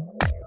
[0.00, 0.37] Hallo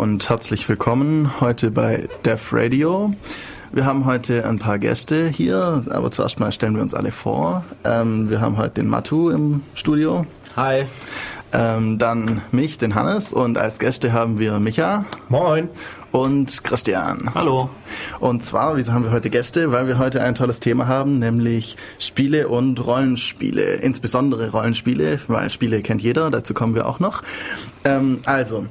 [0.00, 3.12] und herzlich willkommen heute bei Def Radio.
[3.70, 7.66] Wir haben heute ein paar Gäste hier, aber zuerst mal stellen wir uns alle vor.
[7.84, 10.24] Ähm, wir haben heute den Matu im Studio.
[10.56, 10.86] Hi.
[11.52, 15.04] Ähm, dann mich, den Hannes und als Gäste haben wir Micha.
[15.28, 15.68] Moin.
[16.12, 17.34] Und Christian.
[17.34, 17.68] Hallo.
[18.20, 19.70] Und zwar, wieso haben wir heute Gäste?
[19.70, 23.74] Weil wir heute ein tolles Thema haben, nämlich Spiele und Rollenspiele.
[23.74, 27.22] Insbesondere Rollenspiele, weil Spiele kennt jeder, dazu kommen wir auch noch.
[27.84, 28.66] Ähm, also,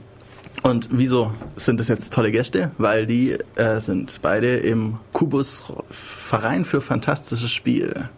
[0.62, 2.72] Und wieso sind das jetzt tolle Gäste?
[2.78, 8.10] Weil die äh, sind beide im Kubus Verein für fantastisches Spiel.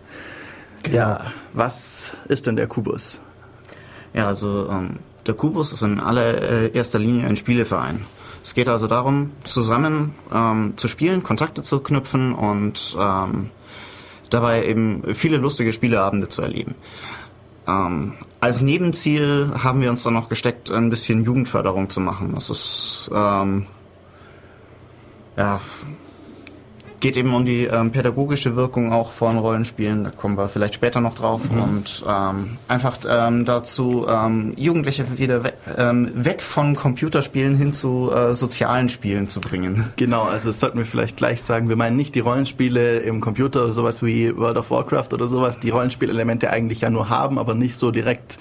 [0.83, 0.97] Genau.
[0.97, 3.21] Ja, was ist denn der Kubus?
[4.13, 8.05] Ja, also ähm, der Kubus ist in allererster Linie ein Spieleverein.
[8.41, 13.51] Es geht also darum, zusammen ähm, zu spielen, Kontakte zu knüpfen und ähm,
[14.31, 16.73] dabei eben viele lustige Spieleabende zu erleben.
[17.71, 22.33] Ähm, als Nebenziel haben wir uns dann noch gesteckt, ein bisschen Jugendförderung zu machen.
[22.33, 23.67] Das ist ähm,
[25.37, 25.59] ja
[27.01, 30.05] geht eben um die ähm, pädagogische Wirkung auch von Rollenspielen.
[30.05, 31.51] Da kommen wir vielleicht später noch drauf.
[31.51, 31.61] Mhm.
[31.61, 38.11] Und ähm, einfach ähm, dazu ähm, Jugendliche wieder we ähm, weg von Computerspielen hin zu
[38.11, 39.91] äh, sozialen Spielen zu bringen.
[39.95, 41.69] Genau, also das sollten wir vielleicht gleich sagen.
[41.69, 45.71] Wir meinen nicht die Rollenspiele im Computer, sowas wie World of Warcraft oder sowas, die
[45.71, 48.37] Rollenspielelemente eigentlich ja nur haben, aber nicht so direkt.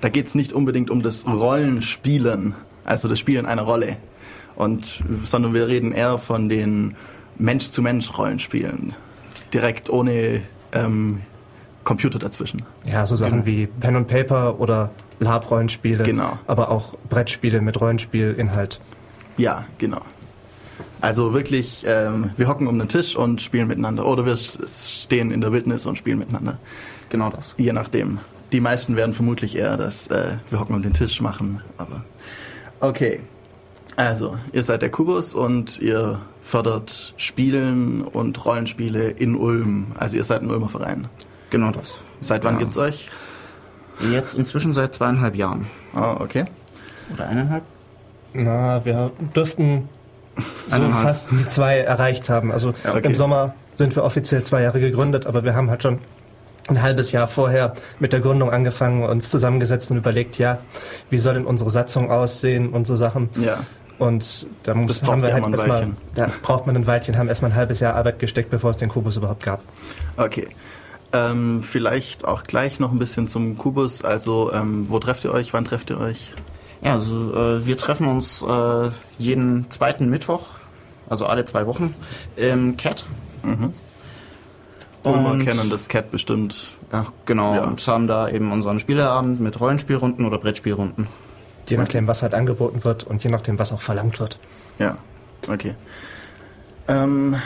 [0.00, 2.54] Da geht es nicht unbedingt um das Rollenspielen,
[2.84, 3.96] also das Spielen einer Rolle.
[4.56, 6.96] Und, sondern wir reden eher von den
[7.40, 8.94] Mensch-zu-Mensch-Rollenspielen.
[9.52, 10.42] Direkt ohne
[10.72, 11.22] ähm,
[11.84, 12.62] Computer dazwischen.
[12.86, 13.46] Ja, so Sachen genau.
[13.46, 16.04] wie Pen und Paper oder Lab-Rollenspiele.
[16.04, 16.38] Genau.
[16.46, 18.80] Aber auch Brettspiele mit Rollenspielinhalt.
[19.36, 20.02] Ja, genau.
[21.00, 24.06] Also wirklich, ähm, wir hocken um den Tisch und spielen miteinander.
[24.06, 26.58] Oder wir stehen in der Wildnis und spielen miteinander.
[27.08, 27.54] Genau das.
[27.58, 28.18] Je nachdem.
[28.52, 31.62] Die meisten werden vermutlich eher das, äh, wir hocken um den Tisch machen.
[31.78, 32.04] Aber
[32.80, 33.20] okay.
[33.96, 39.92] Also, ihr seid der Kubus und ihr fördert Spielen und Rollenspiele in Ulm.
[39.96, 41.06] Also ihr seid ein Ulmer Verein.
[41.50, 42.00] Genau das.
[42.20, 42.60] Seit wann ja.
[42.60, 43.08] gibt's euch?
[44.10, 45.66] Jetzt inzwischen seit zweieinhalb Jahren.
[45.94, 46.46] Ah, okay.
[47.14, 47.62] Oder eineinhalb?
[48.32, 49.88] Na, wir dürften
[50.68, 52.50] so fast die zwei erreicht haben.
[52.50, 53.06] Also ja, okay.
[53.06, 55.98] im Sommer sind wir offiziell zwei Jahre gegründet, aber wir haben halt schon
[56.68, 60.58] ein halbes Jahr vorher mit der Gründung angefangen, uns zusammengesetzt und überlegt, ja,
[61.10, 63.28] wie soll denn unsere Satzung aussehen und so Sachen.
[63.40, 63.60] Ja.
[64.00, 67.54] Und da muss, haben wir halt erstmal, da braucht man ein Weilchen, haben erstmal ein
[67.54, 69.60] halbes Jahr Arbeit gesteckt, bevor es den Kubus überhaupt gab.
[70.16, 70.48] Okay.
[71.12, 74.02] Ähm, vielleicht auch gleich noch ein bisschen zum Kubus.
[74.02, 75.52] Also, ähm, wo trefft ihr euch?
[75.52, 76.32] Wann trefft ihr euch?
[76.82, 80.46] Ja, also äh, wir treffen uns äh, jeden zweiten Mittwoch,
[81.10, 81.94] also alle zwei Wochen,
[82.36, 83.04] im CAT.
[83.42, 83.74] Mhm.
[85.04, 86.68] Ulmer kennen das CAT bestimmt.
[86.90, 87.54] Ja, genau.
[87.54, 87.64] Ja.
[87.64, 91.06] Und haben da eben unseren Spieleabend mit Rollenspielrunden oder Brettspielrunden.
[91.70, 94.38] Je nachdem, was halt angeboten wird und je nachdem, was auch verlangt wird.
[94.78, 94.96] Ja,
[95.48, 95.74] okay.
[96.88, 97.36] Ähm,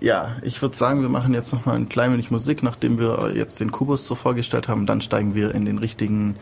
[0.00, 3.32] ja, ich würde sagen, wir machen jetzt noch mal ein klein wenig Musik, nachdem wir
[3.34, 4.86] jetzt den Kubus so vorgestellt haben.
[4.86, 6.36] Dann steigen wir in den richtigen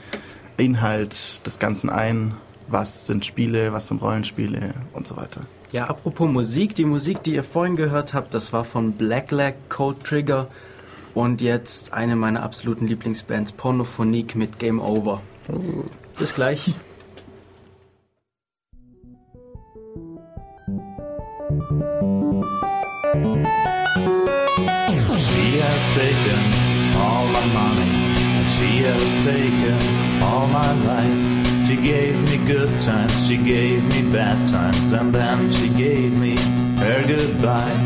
[0.56, 2.34] Inhalt des Ganzen ein.
[2.66, 5.42] Was sind Spiele, was sind Rollenspiele und so weiter.
[5.72, 10.02] Ja, apropos Musik, die Musik, die ihr vorhin gehört habt, das war von Blackleg, Cold
[10.04, 10.48] Trigger
[11.14, 15.20] und jetzt eine meiner absoluten Lieblingsbands, Pornophonique mit Game Over.
[15.52, 15.84] Oh.
[16.18, 16.74] Bis gleich.
[23.14, 23.20] She
[25.62, 26.42] has taken
[26.98, 29.78] all my money, and she has taken
[30.20, 31.68] all my life.
[31.68, 36.34] She gave me good times, she gave me bad times, and then she gave me
[36.82, 37.78] her goodbye.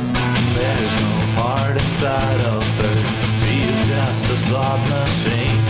[0.57, 2.97] There's no heart inside of her,
[3.37, 5.61] she is just a slot machine.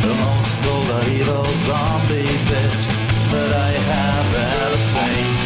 [0.00, 2.86] The most cold evil zombie bitch
[3.32, 5.40] that I have ever seen.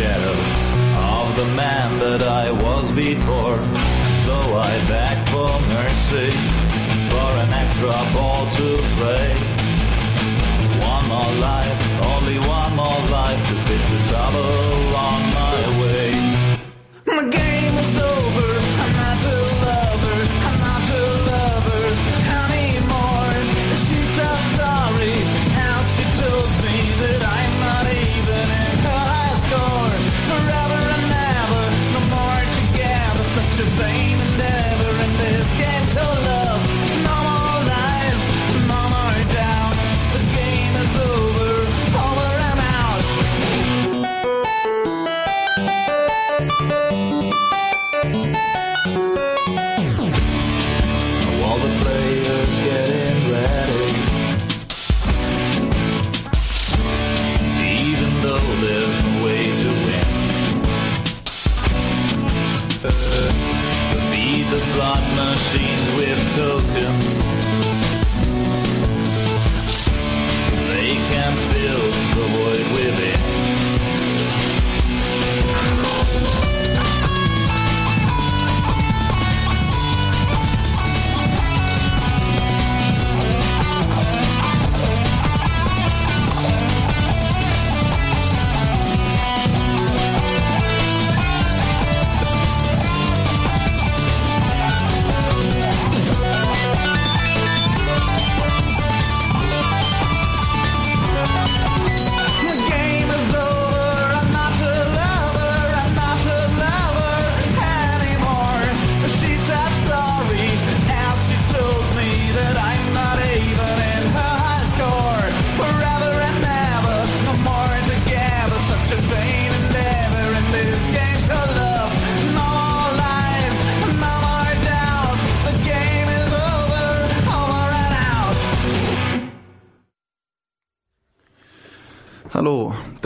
[0.00, 0.38] Shadow
[1.20, 3.60] of the man that I was before.
[4.24, 4.36] So
[4.70, 6.30] I beg for mercy,
[7.12, 9.28] for an extra ball to play.
[10.92, 11.80] One more life,
[12.14, 14.99] only one more life to face the trouble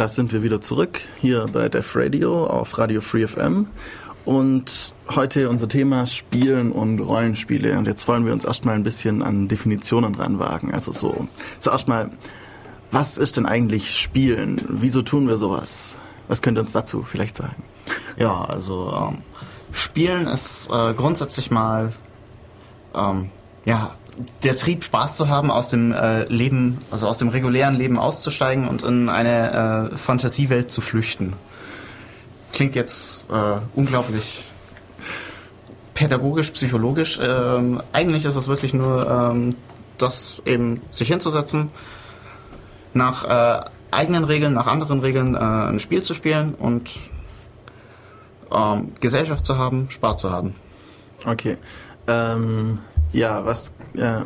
[0.05, 3.69] da sind wir wieder zurück hier bei Def Radio auf Radio Free FM.
[4.27, 7.79] Und heute unser Thema Spielen und Rollenspiele.
[7.79, 10.75] Und jetzt wollen wir uns erstmal ein bisschen an Definitionen ranwagen.
[10.75, 11.27] Also so,
[11.59, 12.11] zuerst mal,
[12.91, 14.61] was ist denn eigentlich Spielen?
[14.69, 15.97] Wieso tun wir sowas?
[16.29, 17.65] Was könnt ihr uns dazu vielleicht sagen?
[18.19, 19.23] Ja, also ähm,
[19.73, 21.95] Spielen ist äh, grundsätzlich mal
[22.95, 23.31] ähm,
[23.65, 23.97] ja
[24.43, 28.69] der Trieb, Spaß zu haben, aus dem äh, Leben, also aus dem regulären Leben auszusteigen
[28.69, 31.35] und in eine äh, Fantasiewelt zu flüchten.
[32.53, 34.45] Klingt jetzt äh, unglaublich
[35.95, 37.19] pädagogisch, psychologisch.
[37.23, 39.57] Ähm, eigentlich ist es wirklich nur ähm,
[39.99, 41.71] das eben sich hinzusetzen,
[42.93, 46.91] nach äh, eigenen Regeln, nach anderen Regeln äh, ein Spiel zu spielen und
[48.53, 50.55] ähm, Gesellschaft zu haben, Spaß zu haben.
[51.25, 51.57] Okay.
[52.07, 52.81] Ähm,
[53.15, 54.23] ja, was äh,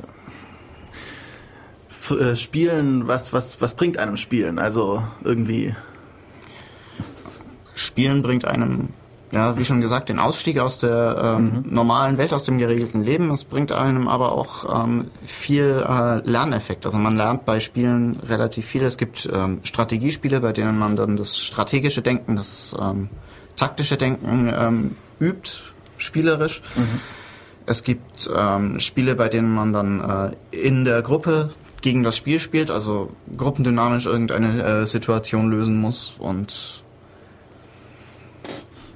[2.37, 4.59] Spielen, was, was, was bringt einem Spielen?
[4.59, 5.75] Also irgendwie.
[7.75, 8.89] Spielen bringt einem,
[9.31, 11.75] ja, wie schon gesagt, den Ausstieg aus der ähm, mhm.
[11.75, 13.31] normalen Welt, aus dem geregelten Leben.
[13.31, 16.87] Es bringt einem aber auch ähm, viel äh, Lerneffekt.
[16.87, 18.83] Also man lernt bei Spielen relativ viel.
[18.83, 23.11] Es gibt ähm, Strategiespiele, bei denen man dann das strategische Denken, das ähm,
[23.55, 25.61] taktische Denken ähm, übt,
[25.99, 26.63] spielerisch.
[26.75, 27.01] Mhm.
[27.69, 31.51] Es gibt ähm, Spiele, bei denen man dann äh, in der Gruppe
[31.83, 36.83] gegen das Spiel spielt, also gruppendynamisch irgendeine äh, Situation lösen muss und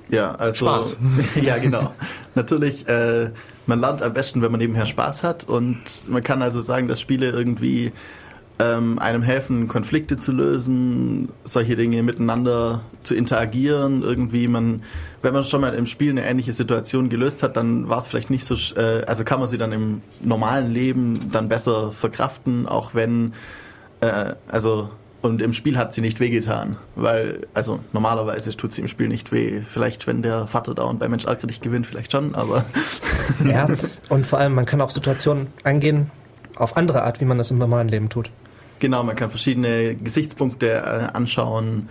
[0.09, 0.97] ja, also Spaß.
[1.43, 1.93] ja, genau.
[2.35, 3.31] Natürlich, äh,
[3.67, 7.01] man lernt am besten, wenn man nebenher Spaß hat und man kann also sagen, dass
[7.01, 7.93] Spiele irgendwie
[8.63, 14.03] ähm, einem helfen, Konflikte zu lösen, solche Dinge miteinander zu interagieren.
[14.03, 14.83] Irgendwie man,
[15.23, 18.31] wenn man schon mal im Spiel eine ähnliche Situation gelöst hat, dann war es vielleicht
[18.31, 22.95] nicht so, äh, also kann man sie dann im normalen Leben dann besser verkraften, auch
[22.95, 23.33] wenn,
[24.01, 24.91] äh, also
[25.23, 29.31] und im Spiel hat sie nicht wehgetan, weil, also normalerweise tut sie im Spiel nicht
[29.31, 29.61] weh.
[29.61, 32.65] Vielleicht, wenn der Vater da und bei Mensch ärgere dich gewinnt, vielleicht schon, aber.
[33.45, 33.69] ja,
[34.09, 36.11] und vor allem, man kann auch Situationen angehen
[36.57, 38.31] auf andere Art, wie man das im normalen Leben tut.
[38.83, 41.89] Genau, man kann verschiedene Gesichtspunkte äh, anschauen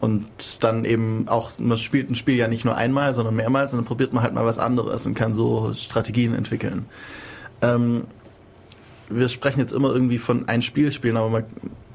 [0.00, 0.26] und
[0.64, 3.84] dann eben auch, man spielt ein Spiel ja nicht nur einmal, sondern mehrmals und dann
[3.84, 6.86] probiert man halt mal was anderes und kann so Strategien entwickeln.
[7.62, 8.08] Ähm,
[9.08, 11.44] wir sprechen jetzt immer irgendwie von ein Spiel spielen, aber man,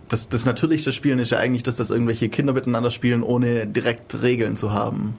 [0.08, 4.22] das, das natürlichste Spielen ist ja eigentlich, dass das irgendwelche Kinder miteinander spielen, ohne direkt
[4.22, 5.18] Regeln zu haben.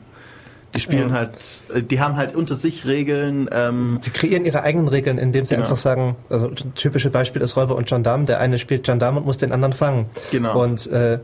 [0.75, 1.15] Die spielen ja.
[1.15, 3.49] halt, äh, die haben halt unter sich Regeln.
[3.53, 5.67] Ähm sie kreieren ihre eigenen Regeln, indem sie genau.
[5.67, 8.27] einfach sagen, also ein typisches Beispiel ist Räuber und Gendarm.
[8.27, 10.07] Der eine spielt Gendarm und muss den anderen fangen.
[10.31, 10.63] Genau.
[10.63, 11.19] Und äh,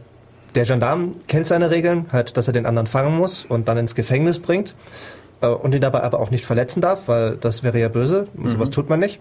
[0.55, 3.95] der Gendarm kennt seine Regeln, halt, dass er den anderen fangen muss und dann ins
[3.95, 4.75] Gefängnis bringt
[5.41, 8.45] äh, und ihn dabei aber auch nicht verletzen darf, weil das wäre ja böse und
[8.45, 8.51] mhm.
[8.51, 9.21] sowas tut man nicht.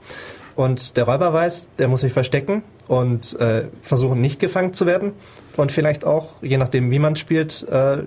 [0.55, 5.11] Und der Räuber weiß, der muss sich verstecken und äh, versuchen, nicht gefangen zu werden
[5.55, 7.99] und vielleicht auch, je nachdem, wie man spielt, äh,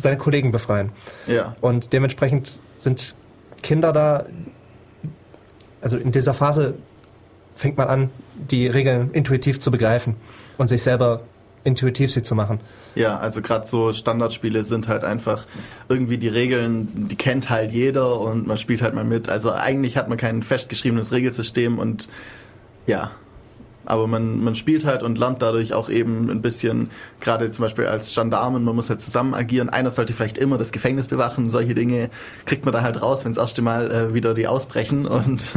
[0.00, 0.90] seine Kollegen befreien.
[1.26, 1.56] Ja.
[1.60, 3.14] Und dementsprechend sind
[3.62, 4.26] Kinder da,
[5.80, 6.74] also in dieser Phase
[7.54, 10.16] fängt man an, die Regeln intuitiv zu begreifen
[10.56, 11.22] und sich selber
[11.62, 12.60] intuitiv sie zu machen.
[12.94, 15.46] Ja, also gerade so Standardspiele sind halt einfach
[15.88, 19.28] irgendwie die Regeln, die kennt halt jeder und man spielt halt mal mit.
[19.28, 22.08] Also eigentlich hat man kein festgeschriebenes Regelsystem und
[22.86, 23.10] ja,
[23.84, 27.86] aber man, man spielt halt und lernt dadurch auch eben ein bisschen, gerade zum Beispiel
[27.86, 29.68] als Gendarmen, man muss halt zusammen agieren.
[29.68, 32.10] Einer sollte vielleicht immer das Gefängnis bewachen, solche Dinge
[32.46, 35.52] kriegt man da halt raus, wenn das erste Mal äh, wieder die ausbrechen und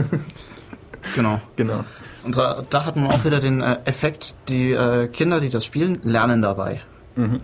[1.16, 1.42] genau.
[1.56, 1.84] genau.
[2.24, 5.66] Und da, da hat man auch wieder den äh, Effekt, die äh, Kinder, die das
[5.66, 6.82] spielen, lernen dabei.
[7.16, 7.42] Mhm.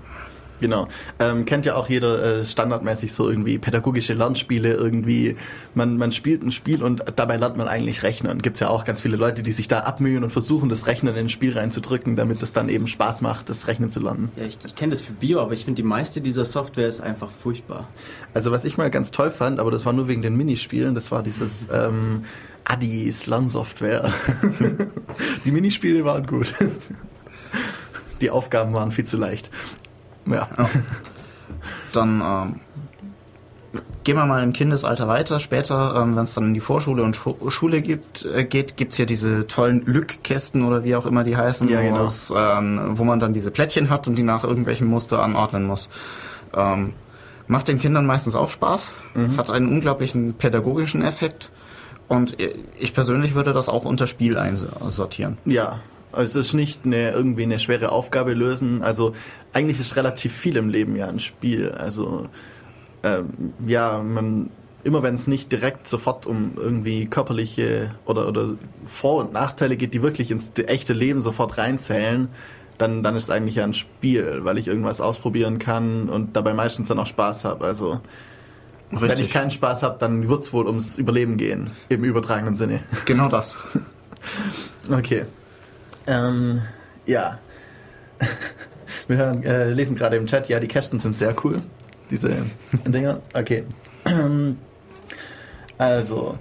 [0.59, 0.87] Genau.
[1.19, 5.35] Ähm, kennt ja auch jeder äh, standardmäßig so irgendwie pädagogische Lernspiele, irgendwie,
[5.73, 8.41] man, man spielt ein Spiel und dabei lernt man eigentlich rechnen.
[8.41, 11.25] Gibt's ja auch ganz viele Leute, die sich da abmühen und versuchen, das Rechnen in
[11.25, 14.31] ein Spiel reinzudrücken, damit es dann eben Spaß macht, das Rechnen zu lernen.
[14.35, 17.01] Ja, ich, ich kenne das für Bio, aber ich finde, die meiste dieser Software ist
[17.01, 17.87] einfach furchtbar.
[18.33, 21.11] Also was ich mal ganz toll fand, aber das war nur wegen den Minispielen, das
[21.11, 22.23] war dieses ähm,
[22.65, 24.13] Addis Lernsoftware.
[25.45, 26.53] die Minispiele waren gut.
[28.21, 29.49] Die Aufgaben waren viel zu leicht.
[30.25, 30.47] Ja.
[30.57, 30.69] ja.
[31.91, 32.59] Dann ähm,
[34.03, 35.39] gehen wir mal im Kindesalter weiter.
[35.39, 38.97] Später, ähm, wenn es dann in die Vorschule und Schu Schule gibt, äh, geht, gibt's
[38.97, 42.01] ja diese tollen Lückkästen oder wie auch immer die heißen, ja, genau.
[42.01, 45.89] aus, ähm, wo man dann diese Plättchen hat und die nach irgendwelchem Muster anordnen muss.
[46.55, 46.93] Ähm,
[47.47, 49.37] macht den Kindern meistens auch Spaß, mhm.
[49.37, 51.51] hat einen unglaublichen pädagogischen Effekt.
[52.07, 52.37] Und
[52.79, 55.37] ich persönlich würde das auch unter Spiel einsortieren.
[55.45, 55.79] Ja,
[56.11, 58.81] also es ist nicht eine, irgendwie eine schwere Aufgabe lösen.
[58.81, 59.13] Also
[59.53, 61.71] eigentlich ist relativ viel im Leben ja ein Spiel.
[61.71, 62.27] Also
[63.03, 64.49] ähm, ja, man
[64.83, 69.93] immer wenn es nicht direkt sofort um irgendwie körperliche oder, oder Vor- und Nachteile geht,
[69.93, 72.29] die wirklich ins echte Leben sofort reinzählen,
[72.77, 76.53] dann, dann ist es eigentlich ja ein Spiel, weil ich irgendwas ausprobieren kann und dabei
[76.53, 77.65] meistens dann auch Spaß habe.
[77.65, 77.99] Also
[78.91, 79.09] Richtig.
[79.09, 82.79] wenn ich keinen Spaß habe, dann wird es wohl ums Überleben gehen, im übertragenen Sinne.
[83.05, 83.57] Genau das.
[84.91, 85.25] okay.
[86.09, 86.61] Ähm,
[87.05, 87.39] ja.
[89.07, 91.61] Wir hören, äh, lesen gerade im Chat, ja, die Kästen sind sehr cool.
[92.11, 92.29] Diese
[92.85, 93.21] Dinger.
[93.33, 93.63] Okay.
[95.77, 96.37] Also,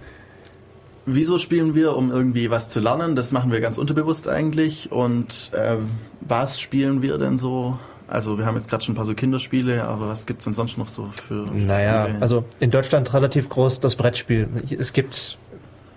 [1.06, 3.14] wieso spielen wir, um irgendwie was zu lernen?
[3.14, 4.90] Das machen wir ganz unterbewusst eigentlich.
[4.90, 5.76] Und äh,
[6.20, 7.78] was spielen wir denn so?
[8.08, 10.54] Also wir haben jetzt gerade schon ein paar so Kinderspiele, aber was gibt es denn
[10.54, 12.20] sonst noch so für Naja, Spiele?
[12.20, 14.48] also in Deutschland relativ groß das Brettspiel.
[14.76, 15.38] Es gibt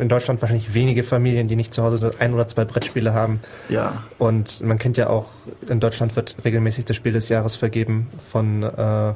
[0.01, 3.39] in Deutschland wahrscheinlich wenige Familien, die nicht zu Hause ein oder zwei Brettspiele haben.
[3.69, 4.03] Ja.
[4.17, 5.27] Und man kennt ja auch,
[5.69, 9.13] in Deutschland wird regelmäßig das Spiel des Jahres vergeben von äh,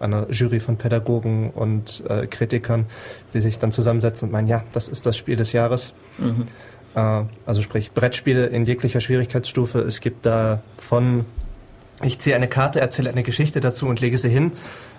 [0.00, 2.86] einer Jury von Pädagogen und äh, Kritikern,
[3.32, 5.94] die sich dann zusammensetzen und meinen, ja, das ist das Spiel des Jahres.
[6.18, 6.46] Mhm.
[6.96, 9.78] Äh, also sprich Brettspiele in jeglicher Schwierigkeitsstufe.
[9.78, 11.24] Es gibt da von,
[12.02, 14.52] ich ziehe eine Karte, erzähle eine Geschichte dazu und lege sie hin,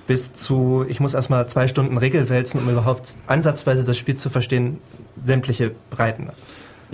[0.07, 4.29] bis zu, ich muss erstmal zwei Stunden Regel wälzen, um überhaupt ansatzweise das Spiel zu
[4.29, 4.79] verstehen,
[5.17, 6.29] sämtliche Breiten.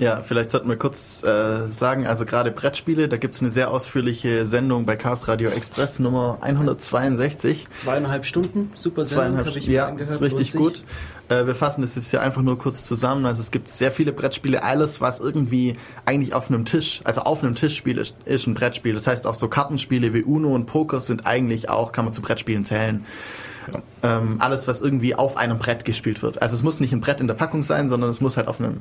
[0.01, 4.47] Ja, vielleicht sollten wir kurz äh, sagen, also gerade Brettspiele, da gibt's eine sehr ausführliche
[4.47, 7.67] Sendung bei Chaos Radio Express Nummer 162.
[7.75, 10.19] Zweieinhalb Stunden, super Sendung, habe ich ja, angehört.
[10.19, 10.83] Richtig gut.
[11.29, 13.27] Äh, wir fassen das jetzt hier einfach nur kurz zusammen.
[13.27, 17.43] Also es gibt sehr viele Brettspiele, alles was irgendwie eigentlich auf einem Tisch, also auf
[17.43, 18.95] einem Tischspiel ist, ist ein Brettspiel.
[18.95, 22.23] Das heißt auch so Kartenspiele wie Uno und Poker sind eigentlich auch, kann man zu
[22.23, 23.05] Brettspielen zählen.
[23.71, 24.17] Ja.
[24.17, 26.41] Ähm, alles, was irgendwie auf einem Brett gespielt wird.
[26.41, 28.59] Also es muss nicht ein Brett in der Packung sein, sondern es muss halt auf
[28.59, 28.77] einem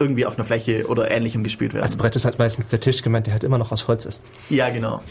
[0.00, 1.84] irgendwie auf einer Fläche oder ähnlichem gespielt werden.
[1.84, 4.22] Als Brett ist halt meistens der Tisch gemeint, der halt immer noch aus Holz ist.
[4.48, 5.02] Ja, genau.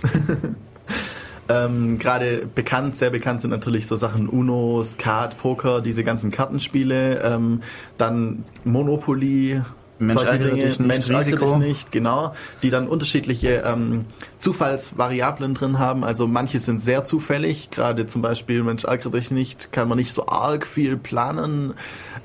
[1.49, 7.21] ähm, Gerade bekannt, sehr bekannt sind natürlich so Sachen Uno, Skat, Poker, diese ganzen Kartenspiele.
[7.21, 7.61] Ähm,
[7.97, 9.61] dann Monopoly,
[9.99, 11.57] Mensch ärgere dich nicht, Mensch Risiko.
[11.57, 14.05] nicht, genau, die dann unterschiedliche ähm,
[14.37, 16.03] Zufallsvariablen drin haben.
[16.03, 20.13] Also manche sind sehr zufällig, gerade zum Beispiel Mensch ärgere dich nicht, kann man nicht
[20.13, 21.73] so arg viel planen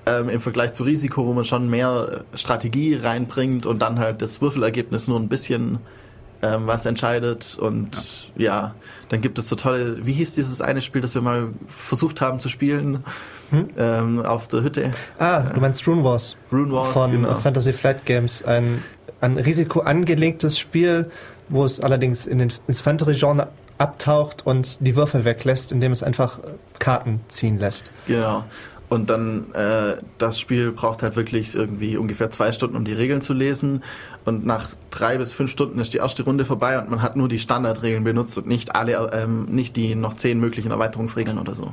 [0.07, 4.41] ähm, im Vergleich zu Risiko, wo man schon mehr Strategie reinbringt und dann halt das
[4.41, 5.79] Würfelergebnis nur ein bisschen
[6.43, 7.57] ähm, was entscheidet.
[7.59, 8.45] Und ja.
[8.45, 8.75] ja.
[9.09, 12.41] dann gibt es so tolle, wie hieß dieses eine Spiel, das wir mal versucht haben
[12.41, 13.05] zu spielen
[13.51, 13.69] hm?
[13.77, 14.91] ähm, auf der Hütte?
[15.19, 16.37] Ah, du meinst Rune Wars.
[16.53, 17.35] Rune Wars, Von genau.
[17.37, 18.43] Fantasy Flight Games.
[18.45, 18.83] Ein,
[19.21, 21.11] ein risikoangelegtes Spiel,
[21.49, 26.39] wo es allerdings in den, ins Fantasy-Genre abtaucht und die Würfel weglässt, indem es einfach
[26.79, 27.91] Karten ziehen lässt.
[28.07, 28.45] Genau.
[28.93, 33.23] Und dann, äh, das Spiel braucht halt wirklich irgendwie ungefähr zwei Stunden, um die Regeln
[33.23, 33.83] zu lesen.
[34.27, 37.27] Und nach drei bis fünf Stunden ist die erste Runde vorbei und man hat nur
[37.27, 41.73] die Standardregeln benutzt und nicht alle, ähm, nicht die noch zehn möglichen Erweiterungsregeln oder so.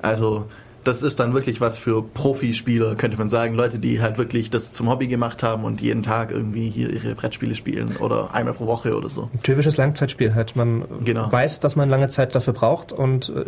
[0.00, 0.46] Also,
[0.84, 3.54] das ist dann wirklich was für Profispieler, könnte man sagen.
[3.56, 7.16] Leute, die halt wirklich das zum Hobby gemacht haben und jeden Tag irgendwie hier ihre
[7.16, 9.28] Brettspiele spielen oder einmal pro Woche oder so.
[9.34, 10.54] Ein typisches Langzeitspiel halt.
[10.54, 11.32] Man genau.
[11.32, 13.46] weiß, dass man lange Zeit dafür braucht und äh,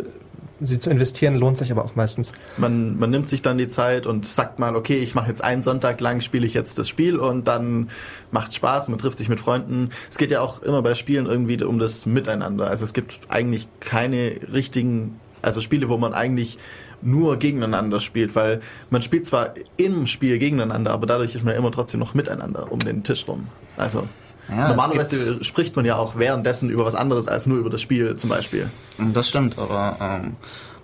[0.61, 2.33] sie zu investieren lohnt sich aber auch meistens.
[2.57, 5.63] Man, man nimmt sich dann die Zeit und sagt mal, okay, ich mache jetzt einen
[5.63, 7.89] Sonntag lang, spiele ich jetzt das Spiel und dann
[8.31, 9.89] macht Spaß, man trifft sich mit Freunden.
[10.09, 12.67] Es geht ja auch immer bei Spielen irgendwie um das Miteinander.
[12.67, 16.57] Also es gibt eigentlich keine richtigen, also Spiele, wo man eigentlich
[17.01, 21.71] nur gegeneinander spielt, weil man spielt zwar im Spiel gegeneinander, aber dadurch ist man immer
[21.71, 23.47] trotzdem noch miteinander um den Tisch rum.
[23.77, 24.07] Also
[24.49, 28.15] ja, Normalerweise spricht man ja auch währenddessen über was anderes als nur über das Spiel
[28.15, 28.71] zum Beispiel.
[28.97, 30.35] Das stimmt, aber ähm,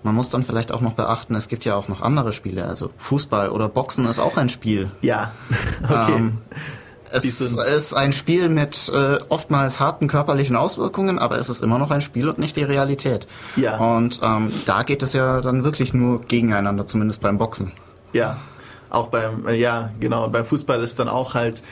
[0.02, 2.66] man muss dann vielleicht auch noch beachten, es gibt ja auch noch andere Spiele.
[2.66, 4.90] Also Fußball oder Boxen ist auch ein Spiel.
[5.00, 5.32] Ja,
[5.82, 6.14] okay.
[6.16, 6.38] Ähm,
[7.10, 11.92] es ist ein Spiel mit äh, oftmals harten körperlichen Auswirkungen, aber es ist immer noch
[11.92, 13.28] ein Spiel und nicht die Realität.
[13.54, 13.78] Ja.
[13.78, 17.70] Und ähm, da geht es ja dann wirklich nur gegeneinander, zumindest beim Boxen.
[18.12, 18.38] Ja,
[18.90, 21.62] auch beim, ja, genau, beim Fußball ist dann auch halt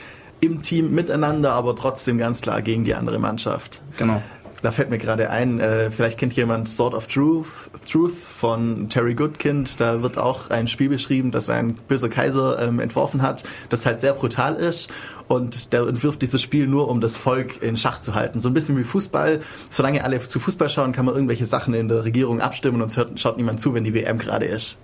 [0.43, 3.81] im Team miteinander, aber trotzdem ganz klar gegen die andere Mannschaft.
[3.97, 4.21] Genau.
[4.61, 7.47] Da fällt mir gerade ein, äh, vielleicht kennt jemand Sword of Truth,
[7.89, 9.77] Truth von Terry Goodkind.
[9.81, 13.99] Da wird auch ein Spiel beschrieben, das ein böser Kaiser ähm, entworfen hat, das halt
[13.99, 14.89] sehr brutal ist.
[15.27, 18.39] Und der entwirft dieses Spiel nur, um das Volk in Schach zu halten.
[18.39, 19.41] So ein bisschen wie Fußball.
[19.69, 22.95] Solange alle zu Fußball schauen, kann man irgendwelche Sachen in der Regierung abstimmen und es
[22.95, 24.77] hört, schaut niemand zu, wenn die WM gerade ist.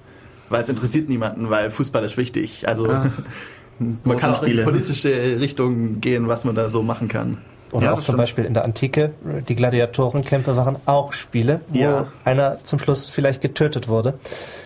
[0.50, 2.68] Weil es interessiert niemanden, weil Fußball ist wichtig.
[2.68, 3.10] Also ah.
[4.04, 7.38] man kann auch in die politische Richtung gehen, was man da so machen kann.
[7.72, 8.18] Oder ja, auch zum stimmt.
[8.18, 9.14] Beispiel in der Antike,
[9.48, 12.08] die Gladiatorenkämpfe waren auch Spiele, wo ja.
[12.24, 14.18] einer zum Schluss vielleicht getötet wurde.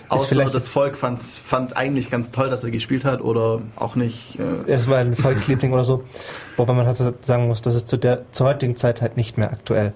[0.07, 3.95] Außer vielleicht das Volk fand, fand eigentlich ganz toll, dass er gespielt hat oder auch
[3.95, 4.39] nicht.
[4.39, 6.03] Äh es war ein Volksliebling oder so.
[6.55, 9.51] Wobei man halt sagen muss, das ist zu der zur heutigen Zeit halt nicht mehr
[9.51, 9.93] aktuell.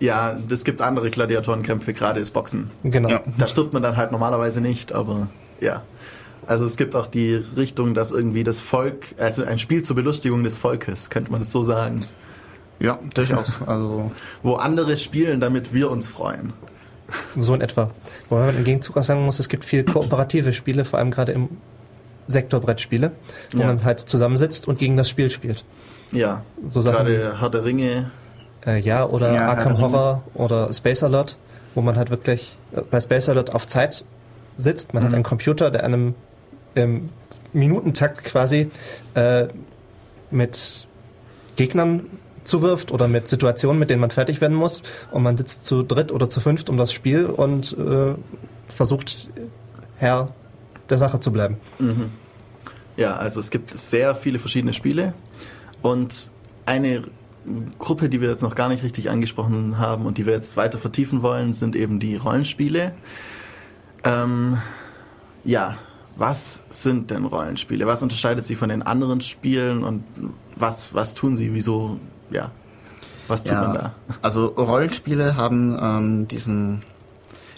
[0.00, 2.70] Ja, es gibt andere Gladiatorenkämpfe, gerade ist Boxen.
[2.82, 3.08] Genau.
[3.08, 3.22] Ja.
[3.38, 5.28] Da stirbt man dann halt normalerweise nicht, aber
[5.60, 5.82] ja.
[6.46, 10.42] Also es gibt auch die Richtung, dass irgendwie das Volk, also ein Spiel zur Belustigung
[10.44, 12.04] des Volkes, könnte man das so sagen.
[12.80, 13.60] Ja, durchaus.
[13.66, 14.10] Also
[14.42, 16.52] Wo andere spielen, damit wir uns freuen.
[17.38, 17.90] So in etwa.
[18.28, 21.32] Wobei man im Gegenzug auch sagen muss, es gibt viel kooperative Spiele, vor allem gerade
[21.32, 21.48] im
[22.26, 23.12] Sektor Brettspiele,
[23.52, 23.66] wo Ja.
[23.66, 25.64] man halt zusammensitzt und gegen das Spiel spielt.
[26.12, 28.10] Ja, So Sachen- gerade Herr der Ringe.
[28.66, 29.78] Äh, ja, oder Ja, Arkham.
[29.78, 31.36] Horror oder Space Alert,
[31.74, 34.04] wo man halt wirklich äh, bei Space Alert auf Zeit
[34.56, 34.94] sitzt.
[34.94, 35.16] Man hat Mhm.
[35.16, 36.14] einen Computer, der einem
[36.74, 37.10] im
[37.52, 38.70] Minutentakt quasi
[39.14, 39.46] äh,
[40.30, 40.86] mit
[41.56, 42.06] Gegnern
[42.44, 44.82] zuwirft oder mit Situationen, mit denen man fertig werden muss.
[45.10, 48.14] Und man sitzt zu dritt oder zu fünft um das Spiel und äh,
[48.68, 49.30] versucht
[49.96, 50.34] Herr
[50.90, 51.56] der Sache zu bleiben.
[51.78, 52.10] Mhm.
[52.96, 55.14] Ja, also es gibt sehr viele verschiedene Spiele
[55.82, 56.30] und
[56.66, 57.02] eine
[57.78, 60.78] Gruppe, die wir jetzt noch gar nicht richtig angesprochen haben und die wir jetzt weiter
[60.78, 62.92] vertiefen wollen, sind eben die Rollenspiele.
[64.04, 64.58] Ähm,
[65.44, 65.76] ja,
[66.16, 67.86] was sind denn Rollenspiele?
[67.86, 70.04] Was unterscheidet sie von den anderen Spielen und
[70.56, 71.54] was, was tun sie?
[71.54, 71.98] Wieso,
[72.30, 72.50] ja,
[73.28, 73.94] was tut man da?
[74.22, 76.82] Also Rollenspiele haben ähm, diesen,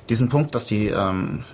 [0.08, 1.44] diesen Punkt, dass die ähm,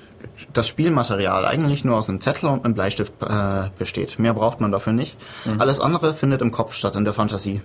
[0.52, 4.18] das Spielmaterial eigentlich nur aus einem Zettel und einem Bleistift äh, besteht.
[4.18, 5.16] Mehr braucht man dafür nicht.
[5.58, 7.60] Alles andere findet im Kopf statt, in der Fantasie.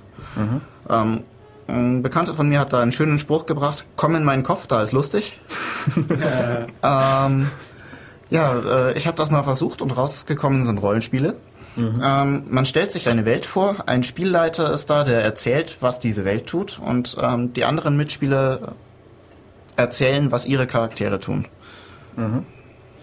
[0.89, 1.23] Ähm,
[1.67, 4.81] ein Bekannter von mir hat da einen schönen Spruch gebracht, komm in meinen Kopf, da
[4.81, 5.39] ist lustig.
[6.83, 7.51] ähm,
[8.29, 11.35] ja, äh, ich habe das mal versucht und rausgekommen sind Rollenspiele.
[11.77, 16.25] Ähm, man stellt sich eine Welt vor, ein Spielleiter ist da, der erzählt, was diese
[16.25, 18.73] Welt tut und ähm, die anderen Mitspieler
[19.75, 21.47] erzählen, was ihre Charaktere tun.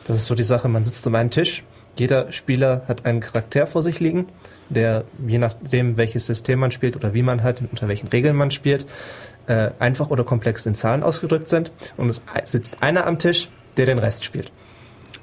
[0.06, 1.62] Das ist so die Sache, man sitzt um einen Tisch,
[1.96, 4.26] jeder Spieler hat einen Charakter vor sich liegen,
[4.68, 8.50] der je nachdem, welches System man spielt oder wie man halt, unter welchen Regeln man
[8.50, 8.86] spielt,
[9.46, 11.70] äh, einfach oder komplex in Zahlen ausgedrückt sind.
[11.96, 14.52] Und es sitzt einer am Tisch, der den Rest spielt.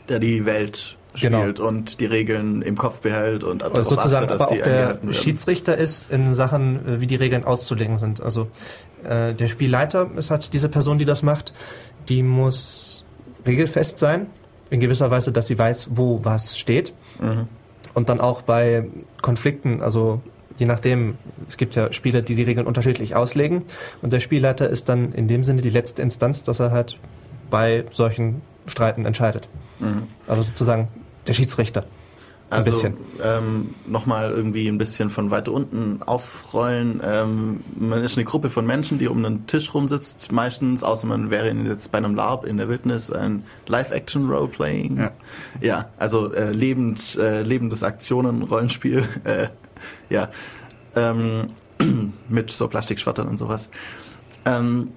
[0.10, 1.42] Der die Welt Genau.
[1.42, 4.66] spielt und die Regeln im Kopf behält und darauf sozusagen achtet, dass aber die auch
[5.04, 5.14] der.
[5.14, 8.22] Schiedsrichter ist in Sachen, äh, wie die Regeln auszulegen sind.
[8.22, 8.48] Also
[9.04, 11.54] äh, der Spielleiter ist halt diese Person, die das macht,
[12.08, 13.06] die muss
[13.46, 14.28] regelfest sein,
[14.70, 16.94] in gewisser Weise, dass sie weiß, wo was steht.
[17.20, 17.48] Mhm.
[17.94, 18.86] Und dann auch bei
[19.22, 20.22] Konflikten, also
[20.58, 23.64] je nachdem, es gibt ja Spieler, die die Regeln unterschiedlich auslegen.
[24.02, 26.98] Und der Spielleiter ist dann in dem Sinne die letzte Instanz, dass er halt
[27.50, 29.50] bei solchen Streiten entscheidet.
[29.82, 30.08] Mhm.
[30.28, 30.88] Also sozusagen
[31.28, 31.86] der Schiedsrichter.
[32.50, 32.98] Ein Also bisschen.
[33.24, 37.00] ähm, nochmal irgendwie ein bisschen von weiter unten aufrollen.
[37.02, 41.30] Ähm, man ist eine Gruppe von Menschen, die um einen Tisch rumsitzt, meistens, außer man
[41.30, 44.98] wäre jetzt bei einem LARP in der Wildnis, ein Live-Action-Roleplaying.
[44.98, 45.12] Ja.
[45.62, 49.04] ja, also äh, lebend, äh, lebendes Aktionen-Rollenspiel.
[49.24, 49.48] Äh,
[50.10, 50.30] ja,
[50.96, 51.48] ähm,
[52.30, 53.70] mit so Plastikschwertern und sowas.
[54.46, 54.90] Ähm,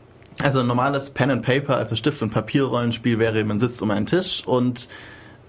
[0.43, 4.07] also ein normales Pen and Paper, also Stift- und Papierrollenspiel wäre, man sitzt um einen
[4.07, 4.89] Tisch und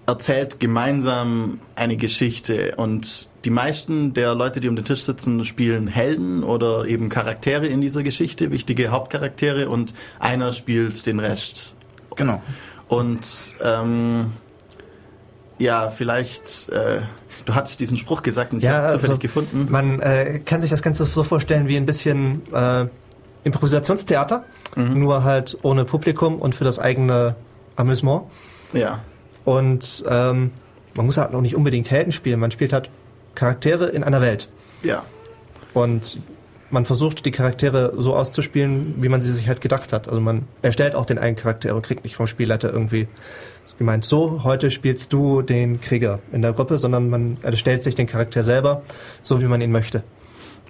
[0.08, 5.88] erzählt gemeinsam eine Geschichte und die meisten der Leute, die um den Tisch sitzen, spielen
[5.88, 11.76] Helden oder eben Charaktere in dieser Geschichte, wichtige Hauptcharaktere und einer spielt den Rest.
[12.16, 12.42] Genau.
[12.88, 14.34] Und ähm,
[15.58, 17.02] ja, vielleicht, äh,
[17.46, 19.68] du hattest diesen Spruch gesagt und ich habe zufällig also gefunden.
[19.70, 22.88] Man äh, kann sich das Ganze so vorstellen wie ein bisschen äh,
[23.46, 24.44] Improvisationstheater,
[24.76, 25.00] Mhm.
[25.00, 27.36] nur halt ohne Publikum und für das eigene
[27.78, 28.24] Amüsement.
[28.74, 29.00] Ja,
[29.46, 30.52] Und ähm,
[30.96, 32.90] man muss halt auch nicht unbedingt Helden spielen, man spielt halt
[33.36, 34.50] Charaktere in einer Welt.
[34.84, 35.04] ja,
[35.74, 36.20] Und
[36.72, 40.08] man versucht, die Charaktere so auszuspielen, wie man sie sich halt gedacht hat.
[40.10, 43.08] Also man erstellt auch den einen Charakter und kriegt nicht vom Spielleiter irgendwie
[43.78, 48.08] gemeint, so, heute spielst du den Krieger in der Gruppe, sondern man erstellt sich den
[48.08, 48.82] Charakter selber,
[49.22, 50.04] so wie man ihn möchte.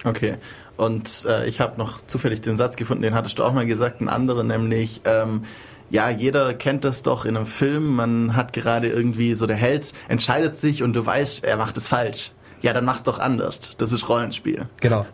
[0.04, 0.36] okay.
[0.78, 4.02] Und äh, ich habe noch zufällig den Satz gefunden, den hattest du auch mal gesagt,
[4.02, 5.44] ein anderer, nämlich, ähm,
[5.90, 9.94] ja, jeder kennt das doch in einem Film, man hat gerade irgendwie so der Held
[10.08, 12.32] entscheidet sich und du weißt, er macht es falsch.
[12.62, 13.78] Ja, dann mach's doch anders.
[13.78, 14.68] Das ist Rollenspiel.
[14.82, 15.06] Genau.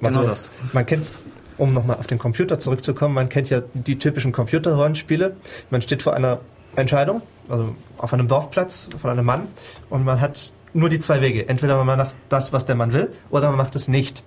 [0.00, 0.50] Genau das.
[0.72, 1.12] Man kennt
[1.58, 5.36] um nochmal auf den Computer zurückzukommen, man kennt ja die typischen Computerrollenspiele.
[5.68, 6.40] Man steht vor einer
[6.76, 9.48] Entscheidung, also auf einem Dorfplatz von einem Mann
[9.90, 11.48] und man hat nur die zwei Wege.
[11.48, 14.24] Entweder man macht das, was der Mann will, oder man macht es nicht.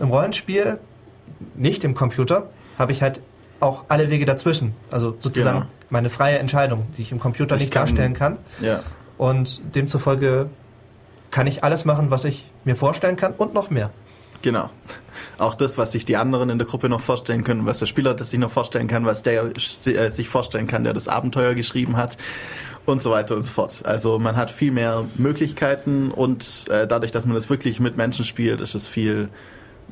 [0.00, 0.78] Im Rollenspiel,
[1.54, 3.20] nicht im Computer, habe ich halt
[3.60, 4.74] auch alle Wege dazwischen.
[4.90, 5.70] Also sozusagen Genau.
[5.90, 8.38] meine freie Entscheidung, die ich im Computer Ich nicht kann- darstellen kann.
[8.60, 8.80] Ja.
[9.18, 10.48] Und demzufolge
[11.30, 13.90] kann ich alles machen, was ich mir vorstellen kann und noch mehr.
[14.42, 14.70] Genau.
[15.38, 18.14] Auch das, was sich die anderen in der Gruppe noch vorstellen können, was der Spieler
[18.14, 21.96] das sich noch vorstellen kann, was der äh, sich vorstellen kann, der das Abenteuer geschrieben
[21.96, 22.16] hat
[22.84, 23.82] und so weiter und so fort.
[23.84, 28.24] Also man hat viel mehr Möglichkeiten und äh, dadurch, dass man das wirklich mit Menschen
[28.24, 29.28] spielt, ist es viel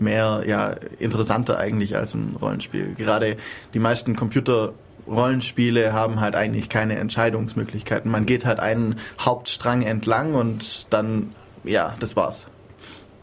[0.00, 2.94] mehr ja interessanter eigentlich als ein Rollenspiel.
[2.94, 3.36] Gerade
[3.74, 4.72] die meisten Computer
[5.06, 8.10] Rollenspiele haben halt eigentlich keine Entscheidungsmöglichkeiten.
[8.10, 11.34] Man geht halt einen Hauptstrang entlang und dann
[11.64, 12.46] ja, das war's.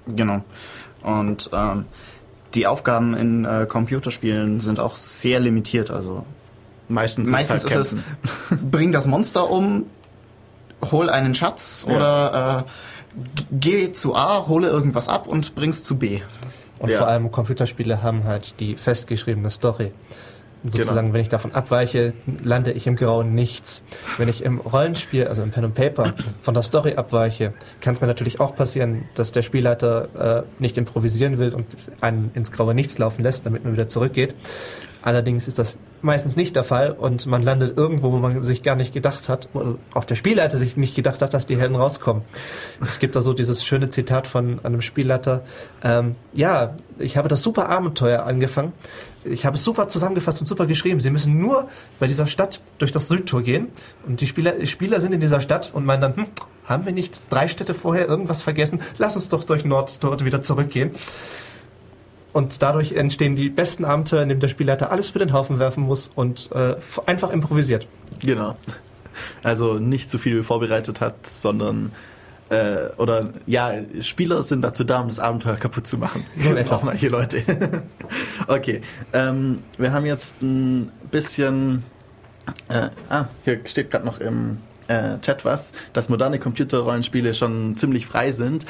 [0.08, 0.44] Genau.
[1.02, 1.86] Und ähm,
[2.54, 5.92] die Aufgaben in äh, Computerspielen sind auch sehr limitiert.
[5.92, 6.26] Also
[6.90, 9.86] Meistens, meistens ist, halt ist es, bring das Monster um,
[10.92, 11.96] hol einen Schatz Ja.
[11.96, 13.20] oder äh,
[13.52, 16.22] geh zu A, hole irgendwas ab und bring's zu B.
[16.80, 17.00] Und Ja.
[17.00, 19.92] vor allem Computerspiele haben halt die festgeschriebene Story.
[20.64, 20.78] Genau.
[20.84, 22.14] sozusagen, wenn ich davon abweiche,
[22.44, 23.84] lande ich im grauen Nichts.
[24.18, 28.02] Wenn ich im Rollenspiel, also im Pen and Paper, von der Story abweiche, kann es
[28.02, 31.68] mir natürlich auch passieren, dass der Spielleiter äh, nicht improvisieren will und
[32.02, 34.34] einen ins graue Nichts laufen lässt, damit man wieder zurückgeht.
[35.08, 38.76] Allerdings ist das meistens nicht der Fall und man landet irgendwo, wo man sich gar
[38.76, 42.24] nicht gedacht hat, oder auch der Spielleiter sich nicht gedacht hat, dass die Helden rauskommen.
[42.82, 45.46] Es gibt da so dieses schöne Zitat von einem Spielleiter,
[45.82, 48.74] ähm, ja, ich habe das super Abenteuer angefangen,
[49.24, 51.70] ich habe es super zusammengefasst und super geschrieben, Sie müssen nur
[52.02, 53.70] bei dieser Stadt durch das Südtor gehen
[54.06, 56.26] und die Spieler, Spieler sind in dieser Stadt und meinen dann, hm,
[56.66, 58.82] haben wir nicht drei Städte vorher irgendwas vergessen?
[58.98, 60.92] Lass uns doch durch Nordtor wieder zurückgehen.
[62.34, 65.84] Und dadurch entstehen die besten Abenteuer, in denen der Spielleiter alles über den Haufen werfen
[65.84, 67.88] muss und äh, einfach improvisiert.
[68.24, 68.56] Genau.
[69.44, 71.92] Also nicht zu viel vorbereitet hat, sondern
[72.50, 76.26] äh, oder ja, Spieler sind dazu da, um das Abenteuer kaputt zu machen.
[76.38, 76.76] So etwa.
[76.76, 77.44] auch manche Leute.
[78.48, 78.82] okay,
[79.14, 81.84] ähm, wir haben jetzt ein bisschen.
[82.70, 88.08] Äh, ah, hier steht gerade noch im äh, Chat was, dass moderne Computerrollenspiele schon ziemlich
[88.08, 88.66] frei sind.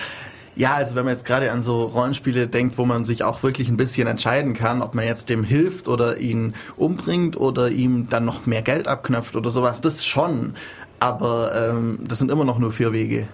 [0.58, 3.70] Ja, also wenn man jetzt gerade an so Rollenspiele denkt, wo man sich auch wirklich
[3.70, 8.26] ein bisschen entscheiden kann, ob man jetzt dem hilft oder ihn umbringt oder ihm dann
[8.26, 10.56] noch mehr Geld abknöpft oder sowas, das schon.
[11.00, 13.28] Aber ähm, das sind immer noch nur vier Wege.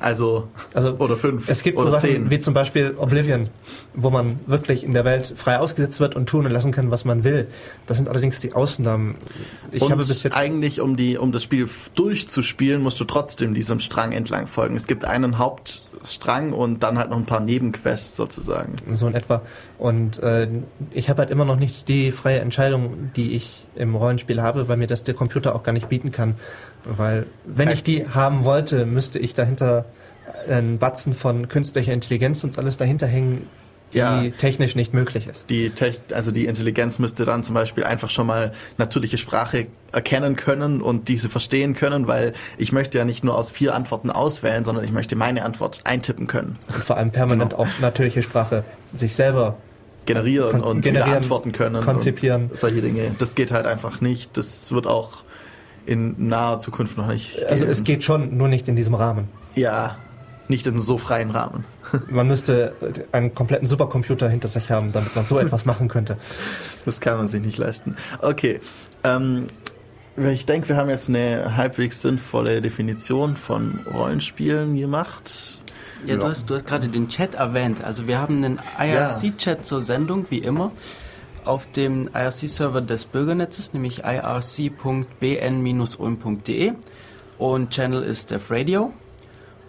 [0.00, 2.30] Also, Also oder fünf Es gibt so Sachen zehn.
[2.30, 3.48] wie zum Beispiel Oblivion,
[3.94, 7.04] wo man wirklich in der Welt frei ausgesetzt wird und tun und lassen kann, was
[7.04, 7.48] man will.
[7.86, 9.16] Das sind allerdings die Ausnahmen.
[9.72, 13.54] Ich und habe bis jetzt eigentlich, um die, um das Spiel durchzuspielen, musst du trotzdem
[13.54, 14.76] diesem Strang entlang folgen.
[14.76, 18.76] Es gibt einen Hauptstrang und dann halt noch ein paar Nebenquests sozusagen.
[18.92, 19.42] so in etwa.
[19.78, 20.48] Und äh,
[20.90, 24.76] ich habe halt immer noch nicht die freie Entscheidung, die ich im Rollenspiel habe, weil
[24.76, 26.34] mir das der Computer auch gar nicht bieten kann.
[26.84, 29.84] Weil wenn ich die haben wollte, müsste ich dahinter
[30.48, 33.46] einen Batzen von künstlicher Intelligenz und alles dahinter hängen,
[33.94, 34.22] die Ja.
[34.36, 35.48] technisch nicht möglich ist.
[35.48, 40.36] Die Tech, also die Intelligenz müsste dann zum Beispiel einfach schon mal natürliche Sprache erkennen
[40.36, 44.64] können und diese verstehen können, weil ich möchte ja nicht nur aus vier Antworten auswählen,
[44.64, 47.62] sondern ich möchte meine Antwort eintippen können, Und vor allem permanent Genau.
[47.64, 48.62] auch natürliche Sprache
[48.92, 49.56] sich selber
[50.04, 52.48] generieren und generieren, antworten können, konzipieren.
[52.50, 53.14] und solche Dinge.
[53.18, 54.36] Das geht halt einfach nicht.
[54.36, 55.22] Das wird auch
[55.88, 57.44] in naher Zukunft noch nicht.
[57.46, 57.72] Also geben.
[57.72, 59.28] es geht schon, nur nicht in diesem Rahmen.
[59.54, 59.96] ja
[60.48, 61.64] nicht in so freien Rahmen.
[62.10, 62.74] Man müsste
[63.12, 66.16] einen kompletten Supercomputer hinter sich haben, damit man so etwas machen könnte.
[66.84, 67.96] Das kann man sich nicht leisten.
[68.22, 68.60] Okay.
[69.04, 69.48] Ähm,
[70.16, 75.60] ich denke, wir haben jetzt eine halbwegs sinnvolle Definition von Rollenspielen gemacht.
[76.06, 77.84] Ja, du hast, du hast gerade den Chat erwähnt.
[77.84, 80.72] Also wir haben einen IRC-Chat zur Sendung, wie immer,
[81.48, 86.72] auf dem IRC-Server des Bürgernetzes, nämlich irc.bn-ulm.de
[87.38, 88.92] und Channel ist Def Radio.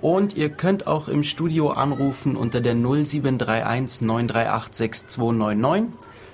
[0.02, 5.94] Und ihr könnt auch im Studio anrufen unter der 0731 938 6299.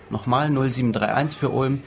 [0.09, 1.81] Nochmal 0731 für Ulm.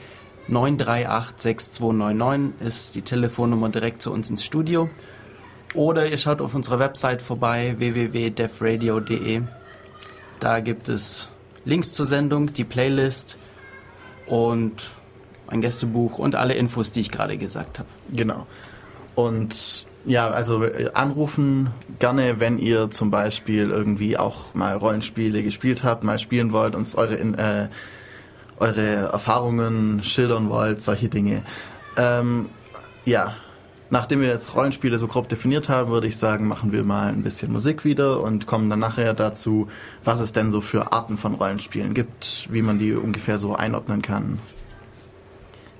[0.47, 4.89] 938 6299 ist die Telefonnummer direkt zu uns ins Studio.
[5.73, 9.43] Oder ihr schaut auf unserer Website vorbei, www.defradio.de.
[10.39, 11.29] Da gibt es
[11.65, 13.37] Links zur Sendung, die Playlist
[14.29, 14.91] und
[15.47, 17.89] ein Gästebuch und alle Infos, die ich gerade gesagt habe.
[18.13, 18.45] Genau.
[19.15, 25.83] Und ja, also äh, anrufen gerne, wenn ihr zum Beispiel irgendwie auch mal Rollenspiele gespielt
[25.83, 27.67] habt, mal spielen wollt, uns eure, äh,
[28.59, 31.43] eure Erfahrungen schildern wollt, solche Dinge.
[31.97, 32.49] Ähm,
[33.05, 33.35] ja,
[33.89, 37.23] nachdem wir jetzt Rollenspiele so grob definiert haben, würde ich sagen, machen wir mal ein
[37.23, 39.67] bisschen Musik wieder und kommen dann nachher dazu,
[40.03, 44.01] was es denn so für Arten von Rollenspielen gibt, wie man die ungefähr so einordnen
[44.01, 44.39] kann.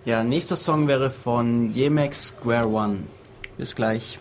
[0.05, 2.99] Ja, nächster Song wäre von Yemex Square One.
[3.57, 4.19] Bis gleich.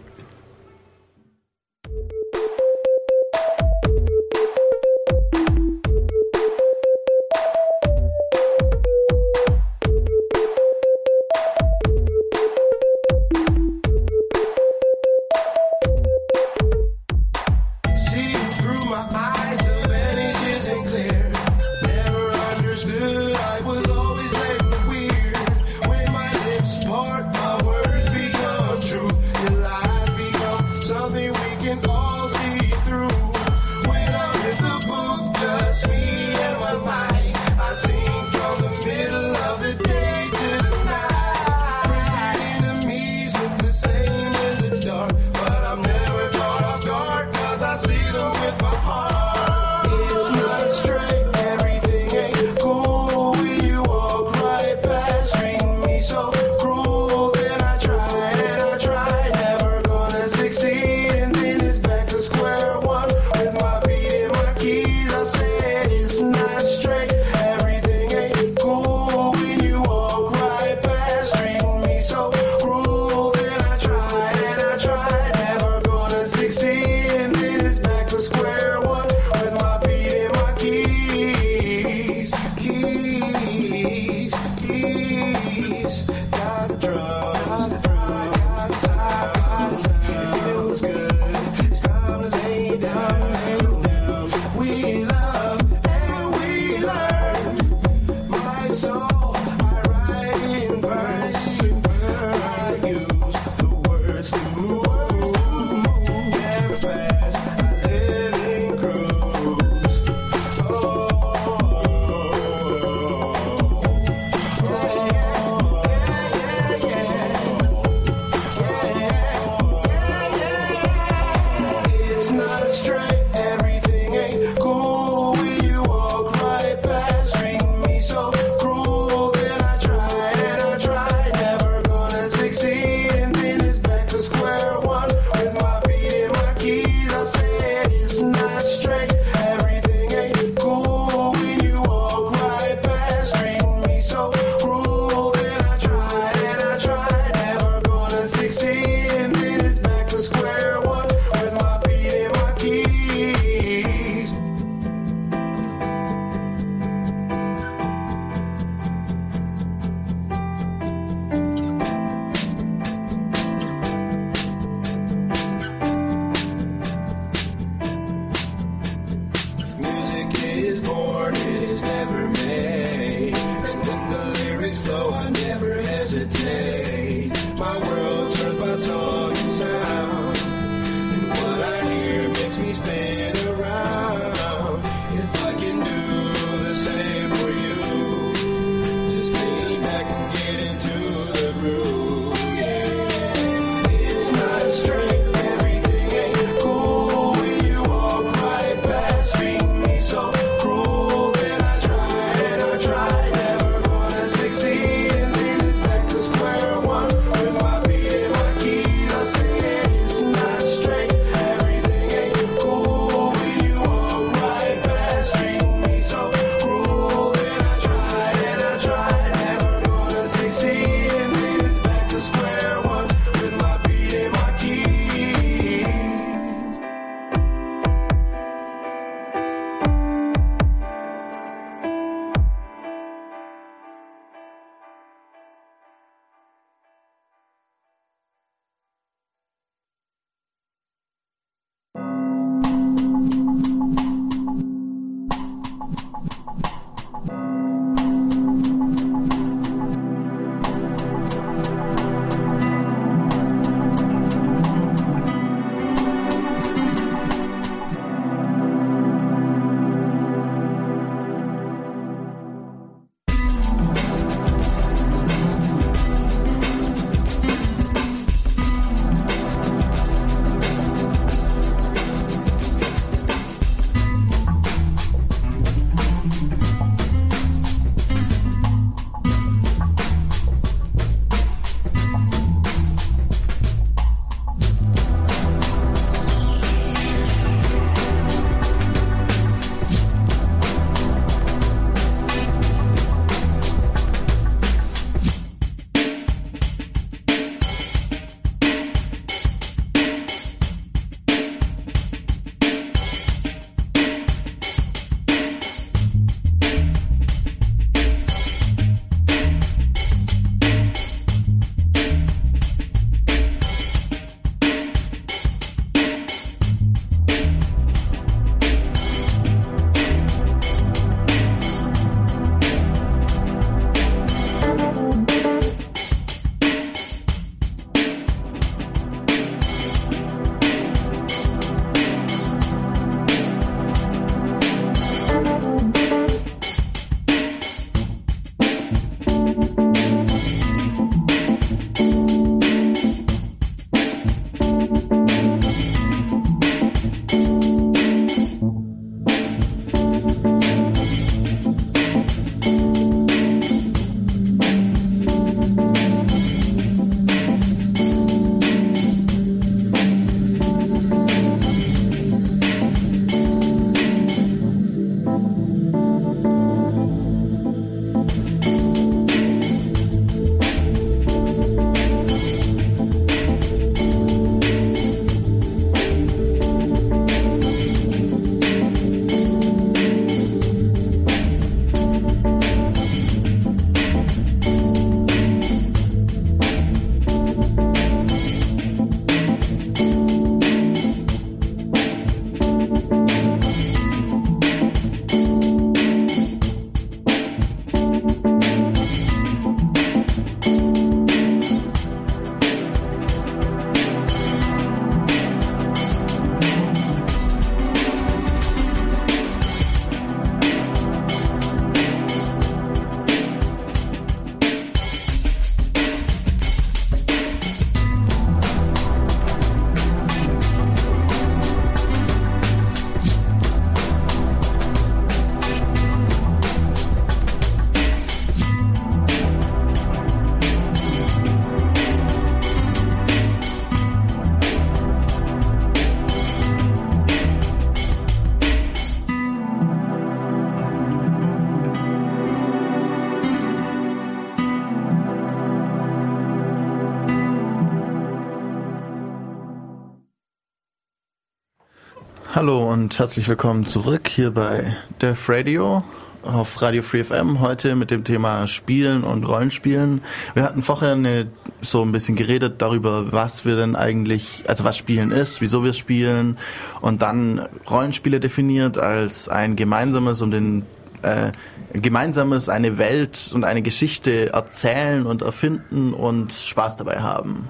[452.98, 456.02] Und herzlich willkommen zurück hier bei Def Radio
[456.42, 460.20] auf Radio Free FM heute mit dem Thema Spielen und Rollenspielen.
[460.54, 461.46] Wir hatten vorher eine,
[461.80, 465.92] so ein bisschen geredet darüber, was wir denn eigentlich, also was Spielen ist, wieso wir
[465.92, 466.58] spielen
[467.00, 470.82] und dann Rollenspiele definiert als ein gemeinsames und in
[471.22, 471.52] äh,
[471.92, 477.68] gemeinsames eine Welt und eine Geschichte erzählen und erfinden und Spaß dabei haben.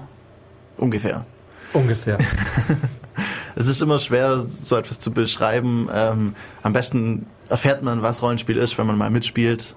[0.77, 1.23] Ungefähr.
[1.73, 2.17] Ungefähr.
[3.55, 5.89] Es ist immer schwer, so etwas zu beschreiben.
[5.93, 9.75] Ähm, am besten erfährt man, was Rollenspiel ist, wenn man mal mitspielt.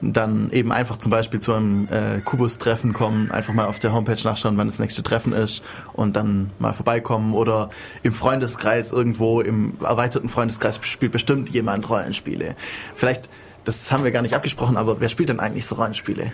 [0.00, 4.18] Dann eben einfach zum Beispiel zu einem äh, Kubus-Treffen kommen, einfach mal auf der Homepage
[4.22, 5.62] nachschauen, wann das nächste Treffen ist
[5.94, 7.70] und dann mal vorbeikommen oder
[8.02, 12.54] im Freundeskreis irgendwo, im erweiterten Freundeskreis spielt bestimmt jemand Rollenspiele.
[12.96, 13.30] Vielleicht,
[13.64, 16.32] das haben wir gar nicht abgesprochen, aber wer spielt denn eigentlich so Rollenspiele?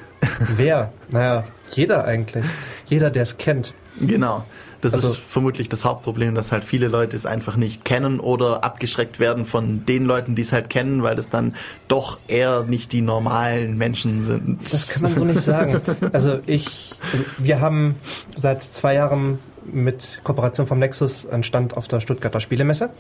[0.57, 0.93] Wer?
[1.11, 2.45] Naja, jeder eigentlich.
[2.87, 3.75] Jeder, der es kennt.
[4.01, 4.45] Genau.
[4.81, 8.65] Das Also- ist vermutlich das Hauptproblem, dass halt viele Leute es einfach nicht kennen oder
[8.65, 11.55] abgeschreckt werden von den Leuten, die es halt kennen, weil es dann
[11.89, 14.73] doch eher nicht die normalen Menschen sind.
[14.73, 15.81] Das kann man so nicht sagen.
[16.13, 17.97] Also ich, also wir haben
[18.37, 19.39] seit zwei Jahren
[19.71, 22.91] mit Kooperation vom Nexus einen Stand auf der Stuttgarter Spielemesse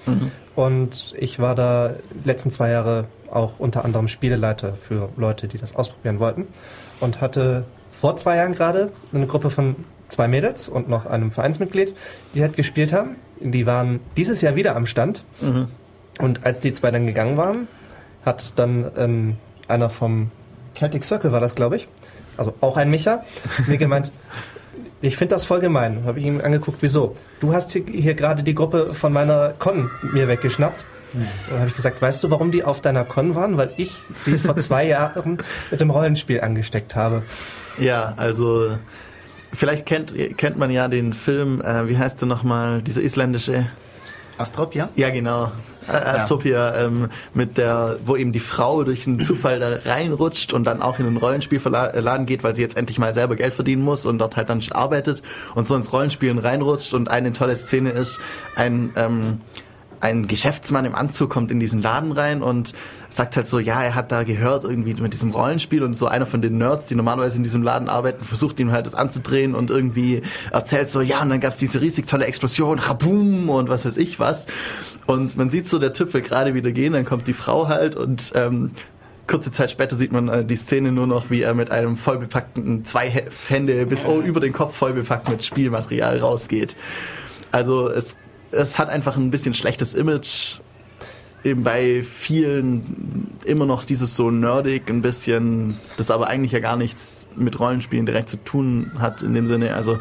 [0.54, 5.74] und ich war da letzten zwei Jahre auch unter anderem Spieleleiter für Leute, die das
[5.74, 6.46] ausprobieren wollten
[7.00, 9.76] und hatte vor zwei Jahren gerade eine Gruppe von
[10.10, 11.94] zwei Mädels und noch einem Vereinsmitglied,
[12.34, 13.16] die halt gespielt haben.
[13.40, 15.24] Die waren dieses Jahr wieder am Stand
[16.18, 17.68] und als die zwei dann gegangen waren,
[18.24, 19.36] hat dann ähm,
[19.68, 20.30] einer vom
[20.76, 21.88] Celtic Circle war das, glaube ich,
[22.36, 23.24] also auch ein Micha,
[23.66, 24.12] mir gemeint,
[25.02, 26.04] ich finde das voll gemein.
[26.04, 27.16] Habe ich ihm angeguckt, wieso?
[27.40, 30.84] Du hast hier, hier gerade die Gruppe von meiner Con mir weggeschnappt.
[31.12, 33.56] Und dann habe ich gesagt, weißt du, warum die auf deiner Con waren?
[33.56, 33.92] Weil ich
[34.24, 35.38] sie vor zwei Jahren
[35.70, 37.22] mit dem Rollenspiel angesteckt habe.
[37.78, 38.76] Ja, also
[39.52, 43.66] vielleicht kennt, kennt man ja den Film, äh, wie heißt der nochmal, dieser isländische
[44.40, 44.88] Astropia?
[44.96, 45.52] Ja, genau.
[45.86, 50.64] Äh, Astopia, ähm, mit der, wo eben die Frau durch einen Zufall da reinrutscht und
[50.64, 54.06] dann auch in einen Rollenspielverladen geht, weil sie jetzt endlich mal selber Geld verdienen muss
[54.06, 55.22] und dort halt dann arbeitet
[55.54, 58.18] und so ins Rollenspielen reinrutscht und eine tolle Szene ist,
[58.56, 59.40] ein, ähm,
[60.00, 62.72] ein Geschäftsmann im Anzug kommt in diesen Laden rein und
[63.12, 66.26] sagt halt so, ja, er hat da gehört irgendwie mit diesem Rollenspiel und so einer
[66.26, 69.68] von den Nerds, die normalerweise in diesem Laden arbeiten, versucht ihm halt das anzudrehen und
[69.68, 73.96] irgendwie erzählt so, ja, und dann gab's diese riesig tolle Explosion, Raboom und was weiß
[73.96, 74.46] ich was.
[75.06, 77.96] Und man sieht so, der Typ will gerade wieder gehen, dann kommt die Frau halt
[77.96, 78.70] und ähm,
[79.26, 82.84] kurze Zeit später sieht man äh, die Szene nur noch, wie er mit einem vollbepackten,
[82.84, 86.76] zwei Hä- Hände bis o- über den Kopf vollbepackt mit Spielmaterial rausgeht.
[87.52, 88.16] Also es,
[88.52, 90.60] es hat einfach ein bisschen schlechtes Image.
[91.42, 96.76] Eben bei vielen immer noch dieses so nerdig, ein bisschen, das aber eigentlich ja gar
[96.76, 99.74] nichts mit Rollenspielen direkt zu tun hat in dem Sinne.
[99.74, 99.98] Also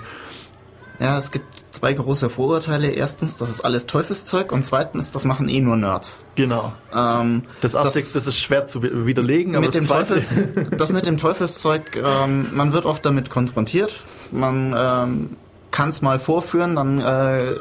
[0.99, 2.89] Ja, es gibt zwei große Vorurteile.
[2.89, 6.17] Erstens, das ist alles Teufelszeug und zweitens, das machen eh nur Nerds.
[6.35, 6.73] genau.
[6.93, 10.91] Ähm, Das, erste, das, ist schwer zu wi- widerlegen, aber mit das dem Teufels, das
[10.91, 13.95] mit dem Teufelszeug, ähm, man wird oft damit konfrontiert.
[14.31, 15.29] Man ähm,
[15.71, 17.53] kann es mal vorführen, dann äh,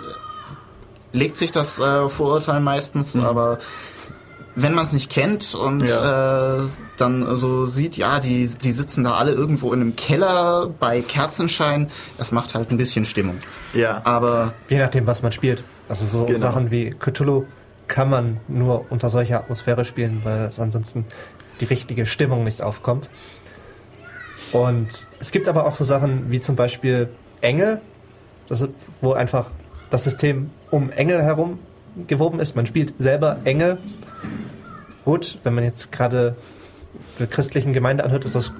[1.12, 3.58] legt sich das äh, Vorurteil meistens, aber
[4.54, 6.64] wenn man es nicht kennt und Ja.
[6.64, 11.00] äh, dann so sieht, ja, die, die sitzen da alle irgendwo in einem Keller bei
[11.00, 13.38] Kerzenschein, das macht halt ein bisschen Stimmung.
[13.72, 14.00] ja.
[14.04, 15.62] Aber Je nachdem, was man spielt.
[15.88, 16.38] Also so Genau.
[16.38, 17.44] Sachen wie Cthulhu
[17.86, 21.04] kann man nur unter solcher Atmosphäre spielen, weil ansonsten
[21.60, 23.08] die richtige Stimmung nicht aufkommt.
[24.52, 27.08] Und es gibt aber auch so Sachen wie zum Beispiel
[27.40, 27.80] Engel,
[28.48, 29.46] das ist, wo einfach
[29.90, 31.58] das System um Engel herum
[32.06, 32.56] gewoben ist.
[32.56, 33.78] Man spielt selber Engel.
[35.04, 36.36] Gut, wenn man jetzt gerade
[37.18, 38.52] der christlichen Gemeinde anhört, ist das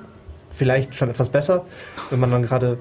[0.50, 1.64] vielleicht schon etwas besser.
[2.10, 2.78] Wenn man dann gerade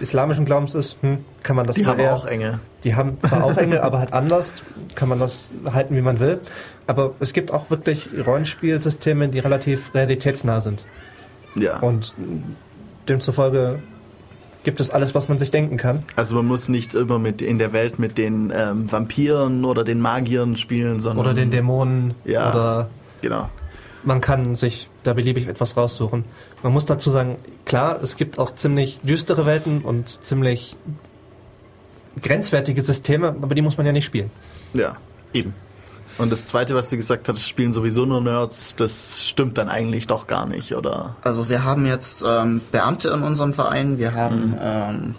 [0.00, 2.60] islamischen Glaubens ist, hm, kann man das die haben eher auch Enge.
[2.82, 4.54] die haben zwar auch Engel, aber halt anders.
[4.94, 6.40] Kann man das halten, wie man will.
[6.86, 10.86] Aber es gibt auch wirklich Rollenspielsysteme, die relativ realitätsnah sind.
[11.54, 11.78] Ja.
[11.78, 12.14] Und
[13.08, 13.80] demzufolge
[14.64, 16.00] gibt es alles, was man sich denken kann.
[16.16, 20.00] Also man muss nicht immer mit in der Welt mit den ähm, Vampiren oder den
[20.00, 22.14] Magiern spielen, sondern Oder den Dämonen.
[22.24, 22.50] Ja.
[22.50, 22.90] Oder
[23.20, 23.48] genau.
[24.04, 26.24] man kann sich da beliebig etwas raussuchen.
[26.62, 30.76] Man muss dazu sagen, klar, es gibt auch ziemlich düstere Welten und ziemlich
[32.20, 34.30] grenzwertige Systeme, aber die muss man ja nicht spielen.
[34.74, 34.94] Ja.
[35.32, 35.54] eben.
[36.22, 40.06] Und das zweite, was du gesagt hast, spielen sowieso nur Nerds, das stimmt dann eigentlich
[40.06, 41.16] doch gar nicht, oder?
[41.22, 45.14] Also wir haben jetzt ähm, Beamte in unserem Verein, wir haben, ähm,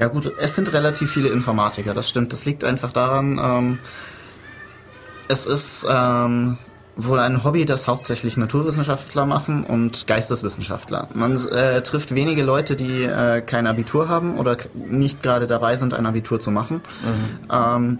[0.00, 2.32] ja gut, es sind relativ viele Informatiker, das stimmt.
[2.32, 3.78] Das liegt einfach daran, ähm,
[5.28, 6.58] es ist ähm,
[6.96, 11.08] wohl ein Hobby, das hauptsächlich Naturwissenschaftler machen und Geisteswissenschaftler.
[11.14, 15.94] Man äh, trifft wenige Leute, die äh, kein Abitur haben oder nicht gerade dabei sind,
[15.94, 16.80] ein Abitur zu machen.
[17.48, 17.98] Ähm,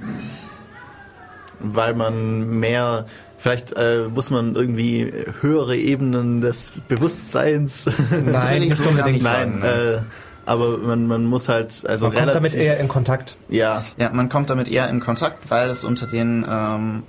[1.61, 3.07] Weil man mehr,
[3.37, 7.85] vielleicht äh, muss man irgendwie höhere Ebenen des Bewusstseins.
[7.85, 9.59] das will ich so Nein, sagen.
[9.61, 9.67] ne?
[9.67, 9.99] äh,
[10.47, 13.37] aber man, man muss halt, also Man kommt relativ, damit eher in Kontakt.
[13.49, 17.03] ja, Ja, man kommt damit eher in Kontakt, weil es unter den ähm,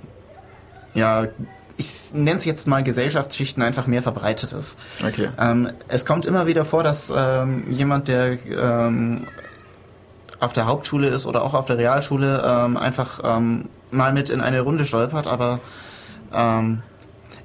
[0.94, 1.26] ja,
[1.76, 4.78] ich nenne es jetzt mal Gesellschaftsschichten, einfach mehr verbreitet ist.
[5.06, 5.30] Okay.
[5.38, 9.26] Ähm, es kommt immer wieder vor, dass ähm, jemand, der ähm,
[10.40, 14.40] auf der Hauptschule ist oder auch auf der Realschule, ähm, einfach ähm, mal mit in
[14.40, 15.60] eine Runde stolpert, aber
[16.32, 16.82] ähm,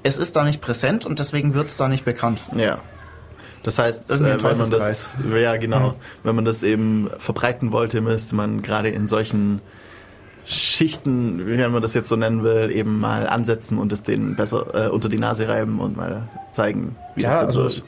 [0.03, 2.41] es ist da nicht präsent und deswegen wird es da nicht bekannt.
[2.55, 2.79] Ja.
[3.63, 8.35] Das heißt, äh, wenn man das, ja genau, wenn man das eben verbreiten wollte, müsste
[8.35, 9.59] man gerade in solchen
[10.45, 14.85] Schichten, wie man das jetzt so nennen will, eben mal ansetzen und es denen besser
[14.85, 17.83] äh, unter die Nase reiben und mal zeigen, wie Ja, das dann also so ist.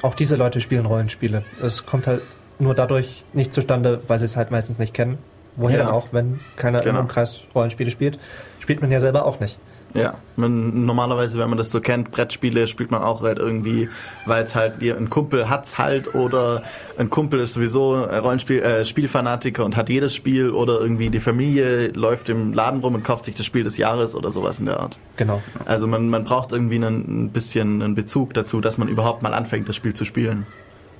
[0.00, 1.44] auch diese Leute spielen Rollenspiele.
[1.62, 2.22] Es kommt halt
[2.58, 5.18] nur dadurch nicht zustande, weil sie es halt meistens nicht kennen.
[5.56, 5.84] Woher Ja.
[5.86, 7.00] dann auch, wenn keiner Genau.
[7.00, 8.18] im Umkreis Rollenspiele spielt,
[8.60, 9.58] spielt man ja selber auch nicht.
[9.92, 13.88] Ja, man, normalerweise, wenn man das so kennt, Brettspiele spielt man auch halt irgendwie,
[14.24, 16.62] weil es halt, ihr- ein Kumpel hat's halt oder
[16.96, 21.88] ein Kumpel ist sowieso Rollenspiel, äh, Spielfanatiker und hat jedes Spiel oder irgendwie die Familie
[21.88, 24.78] läuft im Laden rum und kauft sich das Spiel des Jahres oder sowas in der
[24.78, 24.96] Art.
[25.16, 25.42] Genau.
[25.66, 29.34] Also man, man braucht irgendwie einen, ein bisschen einen Bezug dazu, dass man überhaupt mal
[29.34, 30.46] anfängt, das Spiel zu spielen.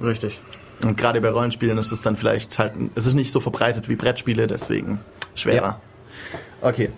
[0.02, 0.40] Richtig.
[0.82, 3.96] Und gerade bei Rollenspielen ist es dann vielleicht halt, es ist nicht so verbreitet wie
[3.96, 5.00] Brettspiele, deswegen
[5.34, 5.80] schwerer.
[6.60, 6.90] Okay.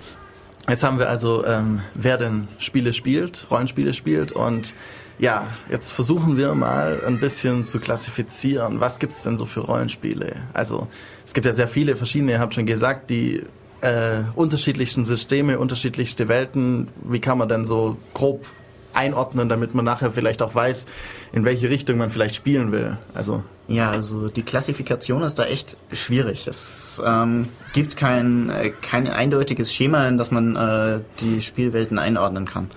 [0.69, 4.75] Jetzt haben wir also, ähm, wer denn Spiele spielt, Rollenspiele spielt und
[5.19, 8.81] ja, jetzt versuchen wir mal ein bisschen zu klassifizieren.
[8.81, 10.37] Was gibt's denn so für Rollenspiele?
[10.53, 10.89] Also
[11.27, 13.43] es gibt ja sehr viele verschiedene, ihr habt schon gesagt, die
[13.81, 16.89] äh, unterschiedlichsten Systeme, unterschiedlichste Welten.
[17.03, 18.47] Wie kann man denn so grob
[18.95, 20.87] einordnen, damit man nachher vielleicht auch weiß,
[21.33, 22.97] in welche Richtung man vielleicht spielen will?
[23.15, 26.47] Also Ja, also die Klassifikation ist da echt schwierig.
[26.47, 32.47] Es ähm, gibt kein, äh, kein eindeutiges Schema, in das man äh, die Spielwelten einordnen
[32.47, 32.71] kann.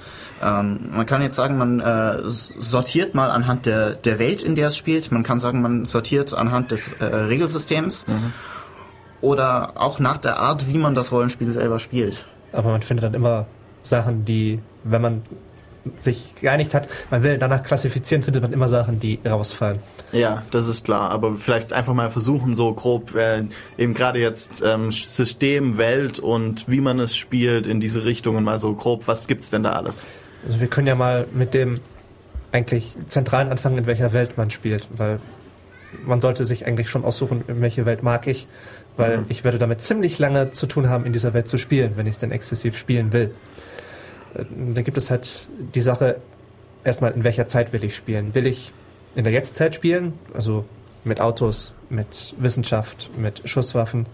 [0.43, 4.55] Ähm, man kann jetzt sagen, man äh, s- sortiert mal anhand der, der Welt, in
[4.55, 5.11] der es spielt.
[5.11, 8.05] Man kann sagen, man sortiert anhand des äh, Regelsystems.
[9.22, 12.26] Oder auch nach der Art, wie man das Rollenspiel selber spielt.
[12.51, 13.47] Aber man findet dann immer
[13.82, 15.22] Sachen, die, wenn man
[15.97, 19.79] sich geeinigt hat, man will danach klassifizieren, findet man immer Sachen, die rausfallen.
[20.11, 21.11] Ja, das ist klar.
[21.11, 23.43] Aber vielleicht einfach mal versuchen, so grob äh,
[23.77, 28.59] eben gerade jetzt ähm, System, Welt und wie man es spielt in diese Richtungen mal
[28.59, 29.07] so grob.
[29.07, 30.07] Was gibt's denn da alles?
[30.45, 31.79] Also wir können ja mal mit dem
[32.51, 35.19] eigentlich zentralen anfangen, in welcher Welt man spielt, weil
[36.05, 38.47] man sollte sich eigentlich schon aussuchen, in welche Welt mag ich,
[38.97, 39.25] weil Mhm.
[39.29, 42.13] ich werde damit ziemlich lange zu tun haben, in dieser Welt zu spielen, wenn ich
[42.13, 43.31] es denn exzessiv spielen will.
[44.36, 46.17] Äh, Da gibt es halt die Sache,
[46.83, 48.33] erstmal in welcher Zeit will ich spielen?
[48.36, 48.71] Will ich
[49.15, 50.65] in der Jetztzeit spielen, also
[51.03, 54.07] mit Autos, mit Wissenschaft, mit Schusswaffen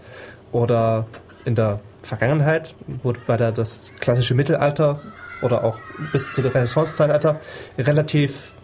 [0.52, 1.06] oder
[1.44, 5.00] in der Vergangenheit, wobei da das klassische Mittelalter
[5.42, 5.78] oder auch
[6.12, 7.40] bis zu der Renaissance-Zeitalter
[7.78, 8.54] relativ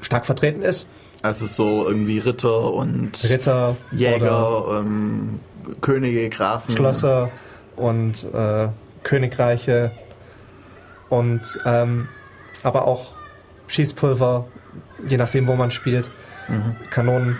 [0.00, 0.86] stark vertreten ist.
[1.22, 5.40] Also so irgendwie Ritter und Ritter, Jäger, ähm,
[5.80, 6.74] Könige, Grafen.
[6.74, 7.30] Schlösser
[7.76, 8.68] und äh,
[9.02, 9.90] Königreiche
[11.08, 12.08] und ähm,
[12.62, 13.14] aber auch
[13.66, 14.46] Schießpulver,
[15.06, 16.10] je nachdem, wo man spielt,
[16.90, 17.38] Kanonen.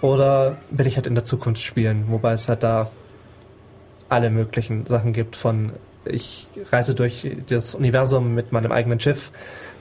[0.00, 2.90] Oder will ich halt in der Zukunft spielen, wobei es halt da
[4.08, 5.72] alle möglichen Sachen gibt von
[6.04, 9.32] ich reise durch das Universum mit meinem eigenen Schiff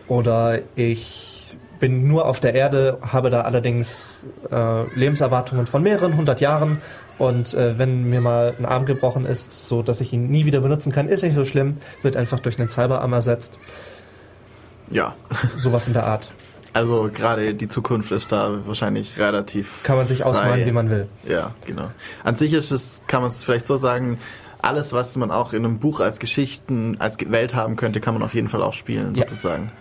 [0.08, 6.42] oder ich bin nur auf der Erde, habe da allerdings äh, Lebenserwartungen von mehreren hundert
[6.42, 6.82] Jahren
[7.18, 10.62] und äh, wenn mir mal ein Arm gebrochen ist, so dass ich ihn nie wieder
[10.62, 13.58] benutzen kann, ist nicht so schlimm, wird einfach durch einen Cyberarm ersetzt.
[14.92, 15.16] Ja,
[15.56, 16.32] Sowas in der Art.
[16.74, 19.82] also gerade die Zukunft ist da wahrscheinlich relativ.
[19.84, 20.66] Kann man sich ausmalen, frei.
[20.66, 21.08] wie man will.
[21.28, 21.90] Ja, genau.
[22.24, 24.20] An sich ist es, kann man es vielleicht so sagen,
[24.62, 28.24] alles, was man auch in einem Buch als Geschichten, als Welt haben könnte, kann man
[28.24, 29.22] auf jeden Fall auch spielen, Ja.
[29.28, 29.72] sozusagen.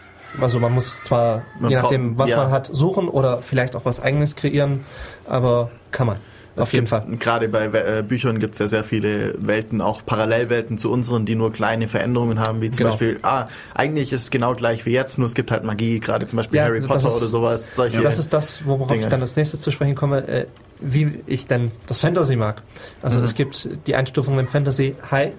[0.41, 2.37] Also man muss zwar, Man je nachdem, was ja.
[2.39, 4.81] man hat, suchen oder vielleicht auch was eigenes kreieren,
[5.27, 6.17] aber kann man.
[6.57, 7.05] Auf jeden Fall.
[7.19, 11.35] Gerade bei äh, Büchern gibt es ja sehr viele Welten, auch Parallelwelten zu unseren, die
[11.35, 12.91] nur kleine Veränderungen haben, wie zum Genau.
[12.91, 16.27] Beispiel, ah, eigentlich ist es genau gleich wie jetzt, nur es gibt halt Magie, gerade
[16.27, 17.75] zum Beispiel Ja, Harry Potter ist- oder sowas.
[17.75, 18.01] Solche.
[18.03, 19.01] Das ist das, worauf Dinge.
[19.03, 20.47] ich dann als nächstes zu sprechen komme, äh,
[20.81, 22.63] wie ich denn das Fantasy mag.
[23.03, 23.25] Also Mhm.
[23.25, 25.33] es gibt die Einstufungen im Fantasy High,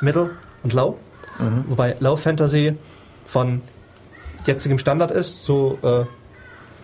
[0.00, 0.30] Middle
[0.64, 0.96] und Low.
[1.38, 1.64] Mhm.
[1.68, 2.74] Wobei Low Fantasy
[3.24, 3.60] von
[4.46, 6.04] jetzigem Standard ist, so äh,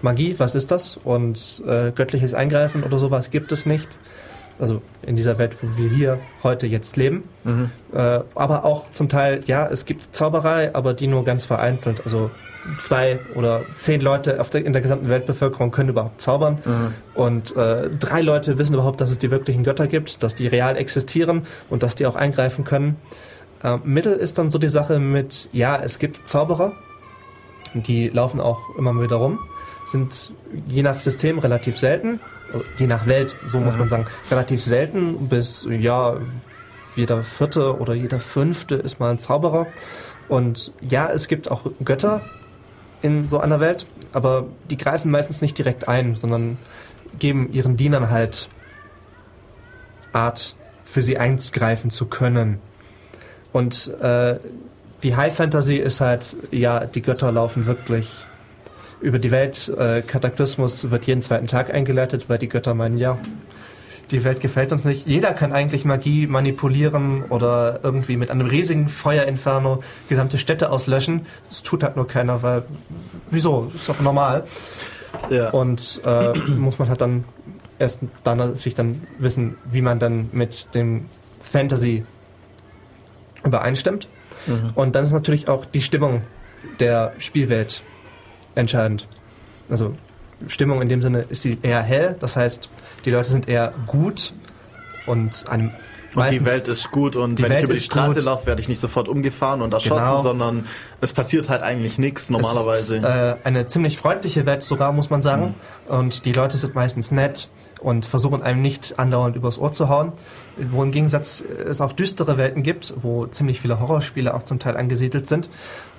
[0.02, 0.96] Magie, was ist das?
[0.96, 3.88] Und äh, göttliches Eingreifen oder sowas gibt es nicht.
[4.58, 7.24] Also in dieser Welt, wo wir hier heute jetzt leben.
[7.44, 7.70] Mhm.
[7.92, 12.02] Äh, aber auch zum Teil, ja, es gibt Zauberei, aber die nur ganz vereinzelt.
[12.04, 12.30] Also
[12.78, 16.58] zwei oder zehn Leute auf der, in der gesamten Weltbevölkerung können überhaupt zaubern.
[17.14, 20.76] Und äh, drei Leute wissen überhaupt, dass es die wirklichen Götter gibt, dass die real
[20.76, 22.96] existieren und dass die auch eingreifen können.
[23.62, 26.72] Äh, Mittel ist dann so die Sache mit, ja, es gibt Zauberer,
[27.74, 29.38] die laufen auch immer wieder rum,
[29.86, 30.32] sind
[30.66, 32.20] je nach System relativ selten,
[32.52, 36.16] oder je nach Welt, so muss man sagen, relativ selten bis, ja,
[36.94, 39.66] jeder vierte oder jeder fünfte ist mal ein Zauberer.
[40.28, 42.22] Und ja, es gibt auch Götter
[43.00, 46.58] in so einer Welt, aber die greifen meistens nicht direkt ein, sondern
[47.18, 48.48] geben ihren Dienern halt
[50.12, 50.54] Art,
[50.84, 52.58] für sie eingreifen zu können.
[53.52, 54.38] Und äh,
[55.02, 58.26] die High Fantasy ist halt, ja, die Götter laufen wirklich
[59.02, 59.72] über die Welt.
[59.76, 63.18] Äh, Kataklysmus wird jeden zweiten Tag eingeleitet, weil die Götter meinen, ja,
[64.10, 65.06] die Welt gefällt uns nicht.
[65.06, 71.26] Jeder kann eigentlich Magie manipulieren oder irgendwie mit einem riesigen Feuerinferno gesamte Städte auslöschen.
[71.48, 72.64] Das tut halt nur keiner, weil
[73.30, 73.70] wieso?
[73.74, 74.44] Ist doch normal.
[75.30, 75.50] Ja.
[75.50, 77.24] Und äh, muss man halt dann
[77.78, 81.06] erst dann sich dann wissen, wie man dann mit dem
[81.42, 82.04] Fantasy
[83.44, 84.08] übereinstimmt.
[84.74, 86.22] Und dann ist natürlich auch die Stimmung
[86.80, 87.82] der Spielwelt
[88.54, 89.08] entscheidend.
[89.70, 89.94] Also
[90.46, 92.68] Stimmung in dem Sinne ist sie eher hell, das heißt,
[93.04, 94.34] die Leute sind eher gut
[95.06, 95.70] und einem
[96.14, 98.24] Und die Welt ist gut und wenn Welt ich über die Straße gut.
[98.24, 100.20] laufe, werde ich nicht sofort umgefahren und erschossen, Genau.
[100.20, 100.66] sondern
[101.00, 102.96] es passiert halt eigentlich nichts normalerweise.
[102.96, 105.54] Es ist, äh, eine ziemlich freundliche Welt sogar, muss man sagen.
[105.88, 107.48] Und die Leute sind meistens nett
[107.80, 110.12] und versuchen einem nicht andauernd übers Ohr zu hauen.
[110.58, 114.76] Wo im Gegensatz es auch düstere Welten gibt, wo ziemlich viele Horrorspiele auch zum Teil
[114.76, 115.48] angesiedelt sind,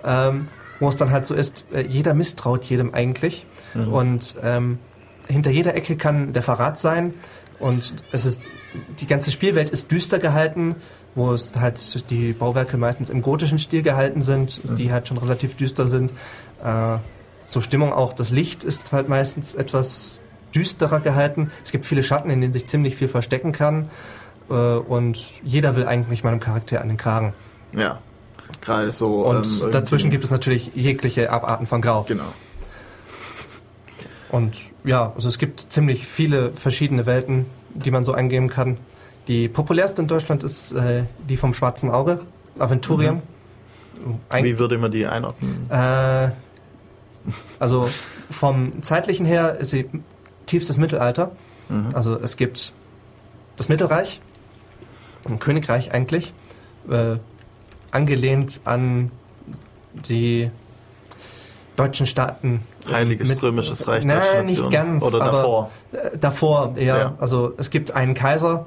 [0.06, 0.48] ähm,
[0.80, 3.46] wo es dann halt so ist, äh, jeder misstraut jedem eigentlich.
[3.92, 4.80] Und ähm,
[5.28, 7.14] hinter jeder Ecke kann der Verrat sein.
[7.60, 8.42] Und es ist,
[9.00, 10.76] die ganze Spielwelt ist düster gehalten,
[11.16, 15.56] wo es halt die Bauwerke meistens im gotischen Stil gehalten sind, die halt schon relativ
[15.56, 16.12] düster sind.
[16.64, 16.98] Äh,
[17.46, 20.20] zur Stimmung auch, das Licht ist halt meistens etwas
[20.56, 21.52] düsterer gehalten.
[21.64, 23.90] Es gibt viele Schatten, in denen sich ziemlich viel verstecken kann.
[24.50, 27.34] Äh, und jeder will eigentlich meinem Charakter an den Kragen.
[27.76, 28.00] ja.
[28.62, 29.26] Gerade so.
[29.26, 32.04] Und ähm, dazwischen gibt es natürlich jegliche Abarten von Grau.
[32.04, 32.34] Genau.
[34.30, 38.78] Und ja, also es gibt ziemlich viele verschiedene Welten, die man so eingeben kann.
[39.28, 42.22] Die populärste in Deutschland ist äh, die vom Schwarzen Auge,
[42.58, 43.22] Aventurium.
[44.30, 45.70] Ein, Wie würde man die einordnen?
[45.70, 46.30] äh,
[47.60, 47.88] also
[48.30, 49.90] vom zeitlichen her ist sie
[50.46, 51.32] tiefstes Mittelalter.
[51.94, 52.74] Also es gibt
[53.56, 54.22] das Mittelreich,
[55.26, 56.34] ein Königreich eigentlich,
[56.90, 57.16] äh,
[57.94, 59.12] angelehnt an
[59.94, 60.50] die
[61.76, 62.62] deutschen Staaten.
[62.92, 64.72] Heiliges mit- Römisches Reich Nein, Deutsche nicht Nation.
[64.72, 65.04] ganz.
[65.04, 65.72] Oder aber davor.
[65.92, 66.98] Äh, davor, ja.
[66.98, 67.16] Ja.
[67.20, 68.66] Also es gibt einen Kaiser,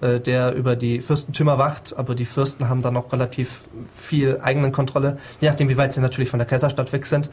[0.00, 4.70] äh, der über die Fürstentümer wacht, aber die Fürsten haben dann noch relativ viel eigenen
[4.70, 7.28] Kontrolle, je nachdem, wie weit sie natürlich von der Kaiserstadt weg sind.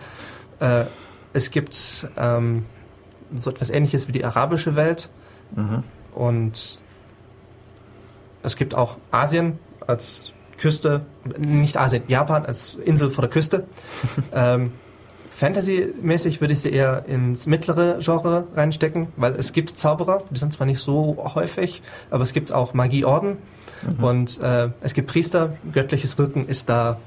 [0.59, 0.86] Äh,
[1.34, 2.65] es gibt ähm,
[3.36, 5.09] so etwas ähnliches wie die arabische Welt
[6.15, 6.82] und
[8.41, 11.06] es gibt auch Asien als Küste,
[11.38, 13.66] nicht Asien, Japan als Insel vor der Küste.
[14.34, 14.72] ähm,
[15.36, 20.53] Fantasy-mäßig würde ich sie eher ins mittlere Genre reinstecken, weil es gibt Zauberer, die sind
[20.53, 23.38] zwar nicht so häufig, aber es gibt auch Magieorden
[24.01, 25.58] und äh, es gibt Priester.
[25.74, 26.97] Göttliches Wirken ist da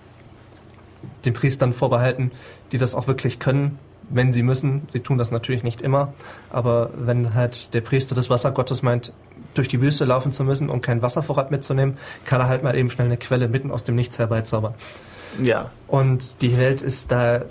[1.24, 2.30] den Priestern vorbehalten,
[2.72, 3.78] die das auch wirklich können,
[4.10, 4.86] wenn sie müssen.
[4.92, 6.12] Sie tun das natürlich nicht immer,
[6.50, 9.12] aber wenn halt der Priester des Wassergottes meint,
[9.58, 12.90] durch die Wüste laufen zu müssen und keinen Wasservorrat mitzunehmen, kann er halt mal eben
[12.90, 14.74] schnell eine Quelle mitten aus dem Nichts herbeizaubern.
[15.42, 15.70] Ja.
[15.86, 17.42] Und die Welt ist da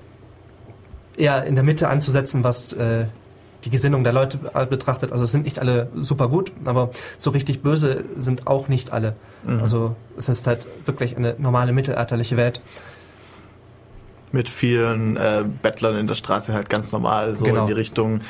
[1.15, 3.05] eher in der Mitte anzusetzen, was äh,
[3.63, 5.11] die Gesinnung der Leute be- betrachtet.
[5.11, 9.15] Also es sind nicht alle super gut, aber so richtig böse sind auch nicht alle.
[9.59, 12.61] Also es ist halt wirklich eine normale mittelalterliche Welt.
[14.31, 17.61] Mit vielen äh, Bettlern in der Straße halt ganz normal, so Genau.
[17.61, 18.21] in die Richtung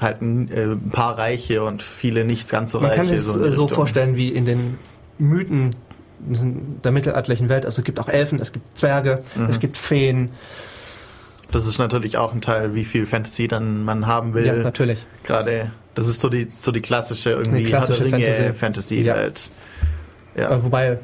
[0.00, 3.02] halt ein, äh, ein paar Reiche und viele nicht ganz so Man Reiche.
[3.04, 4.78] kann es so, äh, so vorstellen wie in den
[5.18, 5.76] Mythen
[6.18, 7.64] der mittelalterlichen Welt.
[7.64, 10.30] Also es gibt auch Elfen, es gibt Zwerge, es gibt Feen.
[11.50, 14.46] Das ist natürlich auch ein Teil, wie viel Fantasy dann man haben will.
[14.46, 15.06] Ja, natürlich.
[15.24, 19.02] Gerade, das ist so die, so die klassische irgendwie klassische Ringe Fantasy.
[20.36, 20.50] Ja.
[20.52, 20.98] Äh, Wobei,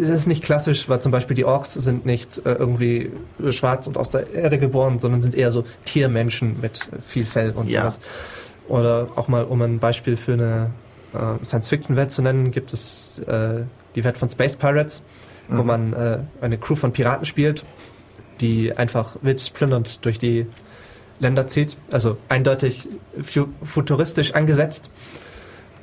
[0.00, 3.10] es ist nicht klassisch, weil zum Beispiel die Orks sind nicht äh, irgendwie
[3.50, 7.70] schwarz und aus der Erde geboren, sondern sind eher so Tiermenschen mit viel Fell und
[7.70, 7.82] Ja.
[7.82, 8.00] sowas.
[8.68, 10.70] Oder auch mal, um ein Beispiel für eine
[11.12, 13.64] äh, Science-Fiction-Welt zu nennen, gibt es äh,
[13.94, 15.02] die Welt von Space Pirates,
[15.48, 15.66] wo Mhm.
[15.66, 17.64] man äh, eine Crew von Piraten spielt,
[18.40, 20.46] die einfach wild plündernd durch die
[21.20, 21.76] Länder zieht.
[21.92, 22.88] Also eindeutig
[23.22, 24.90] fu futuristisch angesetzt,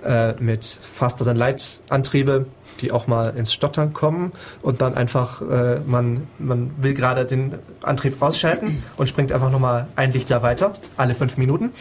[0.04, 2.48] äh, mit Faster Than Light Antriebe,
[2.82, 7.56] die auch mal ins Stottern kommen und dann einfach, äh, man, man will gerade den
[7.82, 11.72] Antrieb ausschalten und springt einfach nochmal ein Lichtjahr weiter, alle fünf Minuten.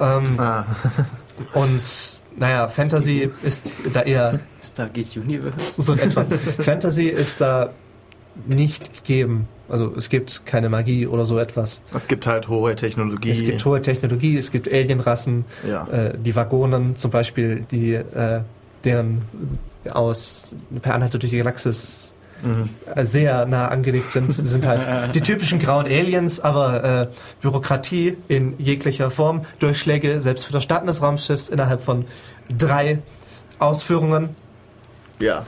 [0.00, 0.64] Ähm, Ah,
[1.54, 1.82] und
[2.36, 5.80] naja, Fantasy ist da eher Stargate Universe.
[5.82, 6.24] so etwa.
[6.58, 7.70] Fantasy ist da
[8.46, 9.48] nicht gegeben.
[9.68, 11.82] Also es gibt keine Magie oder so etwas.
[11.92, 13.30] es gibt halt hohe Technologie.
[13.30, 15.86] Es gibt hohe Technologie, es gibt Alienrassen, ja.
[15.88, 18.40] äh, die Vagonen zum Beispiel, die äh,
[18.84, 19.22] deren
[19.90, 22.14] aus per Anhalter durch die Galaxis
[22.94, 24.32] äh, sehr nah angelegt sind.
[24.32, 27.08] Sie sind halt die typischen grauen Aliens, aber äh,
[27.42, 32.04] Bürokratie in jeglicher Form, Durchschläge, selbst für das Starten des Raumschiffs innerhalb von
[32.48, 33.00] drei
[33.58, 34.36] Ausführungen.
[35.18, 35.46] Ja.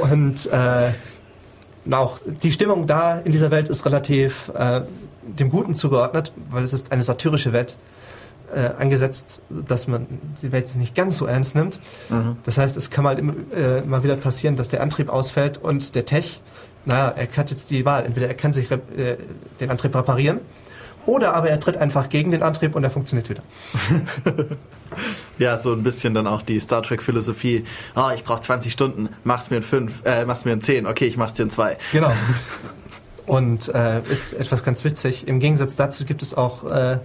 [0.00, 0.92] Und äh,
[1.90, 4.82] auch die Stimmung da in dieser Welt ist relativ äh,
[5.22, 7.76] dem Guten zugeordnet, weil es ist eine satirische Welt
[8.54, 10.06] äh, angesetzt, dass man
[10.42, 11.78] die Welt nicht ganz so ernst nimmt.
[12.44, 15.94] Das heißt, es kann mal immer, äh, mal wieder passieren, dass der Antrieb ausfällt und
[15.94, 16.40] der Tech,
[16.84, 18.04] naja, er hat jetzt die Wahl.
[18.04, 18.78] Entweder er kann sich äh,
[19.60, 20.40] den Antrieb reparieren
[21.06, 23.42] oder aber er tritt einfach gegen den Antrieb und er funktioniert wieder.
[25.36, 27.64] Ja, so ein bisschen dann auch die Star Trek Philosophie.
[27.96, 31.06] Ah, ich brauche 20 Stunden, mach's mir in 5, äh, mach's mir in 10, okay,
[31.06, 31.76] ich mach's dir in 2.
[31.90, 32.12] Genau.
[33.26, 35.26] Und äh, ist etwas ganz witzig.
[35.26, 36.98] Im Gegensatz dazu gibt es auch äh,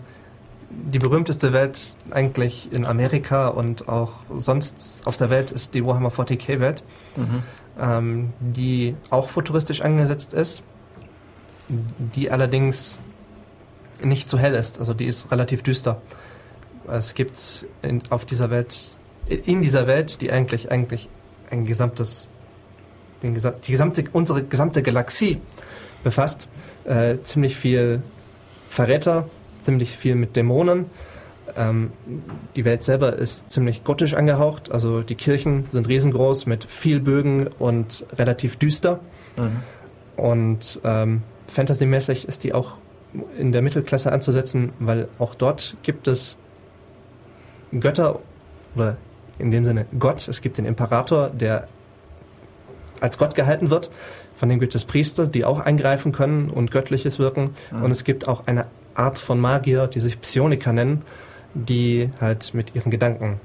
[0.69, 1.79] die berühmteste Welt
[2.11, 6.83] eigentlich in Amerika und auch sonst auf der Welt ist die Warhammer 40k Welt,
[7.79, 10.63] ähm, die auch futuristisch angesetzt ist,
[11.67, 12.99] die allerdings
[14.03, 14.79] nicht so hell ist.
[14.79, 16.01] Also die ist relativ düster.
[16.87, 18.75] Es gibt in, auf dieser Welt,
[19.27, 21.09] in dieser Welt, die eigentlich eigentlich
[21.51, 22.27] ein gesamtes,
[23.23, 25.39] den, die gesamte, unsere gesamte Galaxie
[26.03, 26.47] befasst,
[26.85, 28.01] äh, ziemlich viel
[28.69, 29.27] Verräter,
[29.59, 30.87] ziemlich viel mit Dämonen.
[31.55, 31.91] Ähm,
[32.55, 37.47] die Welt selber ist ziemlich gotisch angehaucht, also die Kirchen sind riesengroß mit viel Bögen
[37.47, 38.99] und relativ düster.
[40.15, 42.73] Und ähm, fantasymäßig ist die auch
[43.37, 46.37] in der Mittelklasse anzusetzen, weil auch dort gibt es
[47.71, 48.19] Götter
[48.75, 48.97] oder
[49.37, 50.27] in dem Sinne Gott.
[50.27, 51.67] Es gibt den Imperator, der
[52.99, 53.89] als Gott gehalten wird.
[54.33, 57.51] Von dem gibt es Priester, die auch eingreifen können und Göttliches wirken.
[57.71, 58.65] Und es gibt auch eine
[58.99, 61.01] Art von Magier, die sich Psioniker nennen,
[61.53, 63.39] die halt mit ihren Gedanken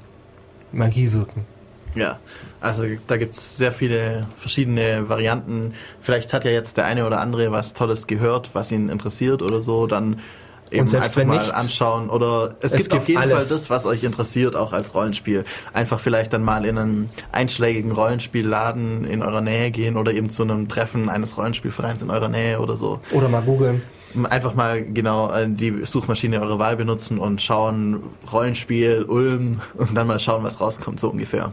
[0.72, 1.46] Magie wirken.
[1.94, 2.18] Ja,
[2.60, 5.74] also da gibt's sehr viele verschiedene Varianten.
[6.00, 9.60] Vielleicht hat ja jetzt der eine oder andere was Tolles gehört, was ihn interessiert oder
[9.60, 10.20] so, dann
[10.72, 12.10] eben selbst einfach wenn mal nicht, anschauen.
[12.10, 13.48] Oder es, es gibt auf gibt jeden alles.
[13.48, 15.44] Fall das, was euch interessiert, auch als Rollenspiel.
[15.72, 20.42] Einfach vielleicht dann mal in einen einschlägigen Rollenspielladen in eurer Nähe gehen oder eben zu
[20.42, 23.00] einem Treffen eines Rollenspielvereins in eurer Nähe oder so.
[23.12, 23.82] Oder mal googeln.
[24.22, 28.02] Einfach mal genau äh, die Suchmaschine eurer Wahl benutzen und schauen,
[28.32, 31.52] Rollenspiel, Ulm und dann mal schauen, was rauskommt, so ungefähr.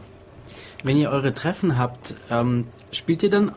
[0.84, 3.52] Wenn ihr eure Treffen habt, ähm, spielt ihr dann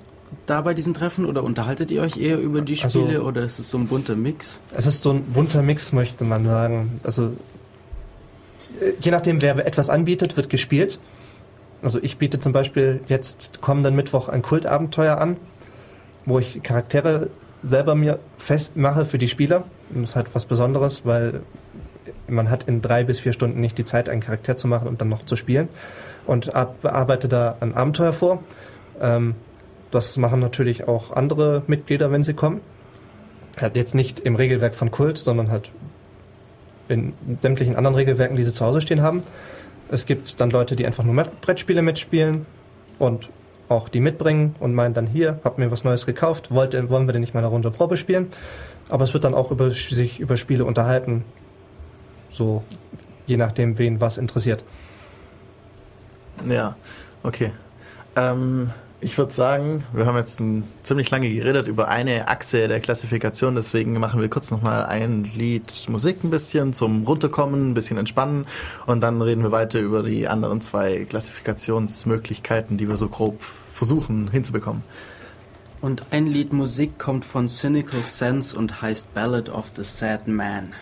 [0.47, 3.59] da bei diesen Treffen oder unterhaltet ihr euch eher über die Also- Spiele oder ist
[3.59, 4.59] es so ein bunter Mix?
[4.75, 6.99] Es ist so ein bunter Mix, möchte man sagen.
[7.03, 7.33] Also
[8.81, 10.99] äh, je nachdem, wer etwas anbietet, wird gespielt.
[11.81, 15.37] Also ich biete zum Beispiel jetzt kommenden Mittwoch ein Kultabenteuer an,
[16.25, 17.29] wo ich Charaktere
[17.65, 19.63] selber mir festmache für die Spieler.
[19.89, 21.41] Das ist halt was Besonderes, weil
[22.27, 25.01] man hat in drei bis vier Stunden nicht die Zeit, einen Charakter zu machen und
[25.01, 25.69] dann noch zu spielen.
[26.25, 26.51] Und
[26.81, 28.43] bearbeite da ein Abenteuer vor.
[29.01, 29.35] Ähm,
[29.91, 32.61] das machen natürlich auch andere Mitglieder, wenn sie kommen.
[33.59, 35.71] Halt jetzt nicht im Regelwerk von Kult, sondern halt
[36.87, 39.23] in sämtlichen anderen Regelwerken, die sie zu Hause stehen haben.
[39.89, 42.45] Es gibt dann Leute, die einfach nur Brettspiele mitspielen
[42.99, 43.29] und
[43.69, 47.13] auch die mitbringen und meinen dann hier, habt mir was Neues gekauft, wollt, wollen wir
[47.13, 48.27] denn nicht mal eine Runde Probe spielen?
[48.89, 51.23] Aber es wird dann auch über, sich über Spiele unterhalten,
[52.29, 52.63] so
[53.25, 54.63] je nachdem, wen was interessiert.
[56.47, 56.75] Ja,
[57.23, 57.51] okay.
[58.15, 58.71] Ähm,
[59.05, 63.53] ich würde sagen, wir haben jetzt ein, ziemlich lange geredet über eine Achse der Klassifikation,
[63.53, 68.47] deswegen machen wir kurz nochmal ein Lied Musik ein bisschen zum Runterkommen, ein bisschen entspannen
[68.87, 73.43] und dann reden wir weiter über die anderen zwei Klassifikationsmöglichkeiten, die wir so grob
[73.75, 74.81] versuchen hinzubekommen.
[75.81, 80.73] Und ein Lied Musik kommt von Cynical Sense und heißt Ballad of the Sad Man.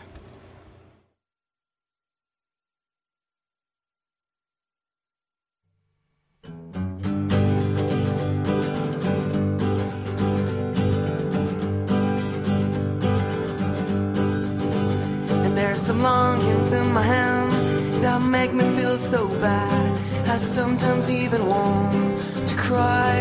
[15.73, 17.51] There's some longings in my hand
[18.03, 20.27] that make me feel so bad.
[20.27, 23.17] I sometimes even want to cry.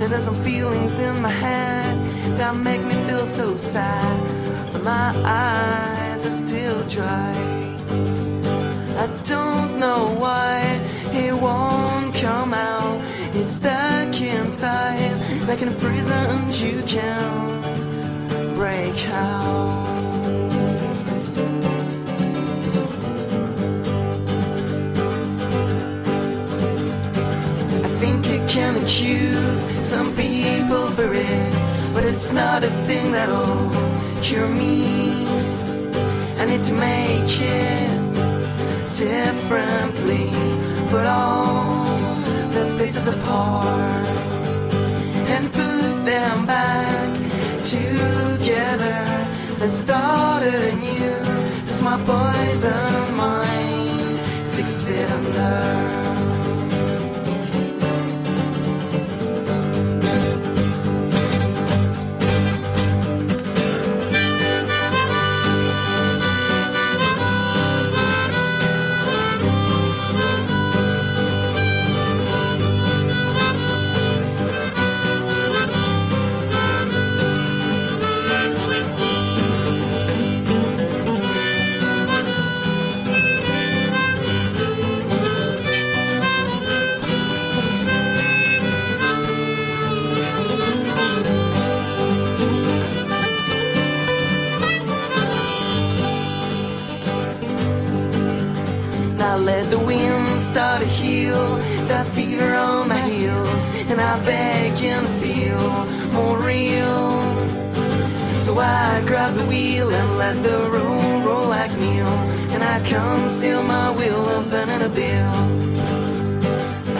[0.00, 1.98] And there's some feelings in my head
[2.38, 4.72] that make me feel so sad.
[4.72, 7.34] But my eyes are still dry.
[9.02, 10.60] I don't know why
[11.14, 13.00] it won't come out.
[13.34, 19.97] It's stuck inside, like in a prison you can't break out.
[28.48, 31.52] can accuse some people for it,
[31.92, 33.70] but it's not a thing that'll
[34.22, 35.26] cure me.
[36.40, 38.14] I need to make it
[38.96, 40.30] differently,
[40.88, 41.84] put all
[42.56, 44.06] the pieces apart
[45.34, 47.14] and put them back
[47.64, 49.04] together.
[49.60, 51.20] Let's start anew.
[51.66, 56.17] Cause my poison mind, six feet under.
[100.52, 101.56] Start to heal
[101.90, 105.68] that fever on my heels, and I began to feel
[106.16, 107.20] more real.
[108.44, 112.14] So I grab the wheel and let the roll roll like meal,
[112.54, 115.38] and I conceal my will of a bill.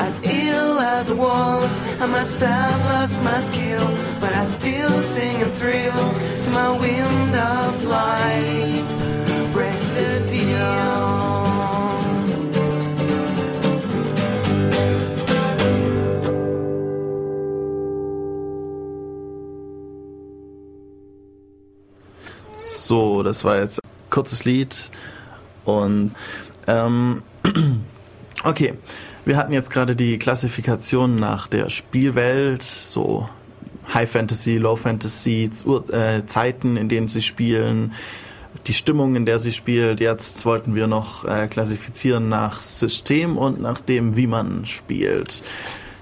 [0.06, 1.72] As ill as I was,
[2.02, 3.86] I must have lost my skill,
[4.20, 6.02] but I still sing and thrill
[6.44, 9.52] to my wind of life.
[9.54, 11.47] Breaks the deal.
[22.88, 24.90] So, das war jetzt ein kurzes Lied.
[25.66, 26.12] Und
[26.66, 27.22] ähm,
[28.44, 28.78] okay,
[29.26, 33.28] wir hatten jetzt gerade die Klassifikation nach der Spielwelt, so
[33.92, 35.50] High Fantasy, Low Fantasy,
[35.92, 37.92] äh, Zeiten, in denen sie spielen,
[38.66, 40.00] die Stimmung, in der sie spielt.
[40.00, 45.42] Jetzt wollten wir noch äh, klassifizieren nach System und nach dem, wie man spielt.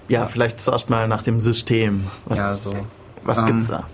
[0.07, 2.07] Ja, vielleicht zuerst mal nach dem System.
[2.27, 2.77] Was, Ja, so,
[3.25, 3.89] was ähm, gibt's da?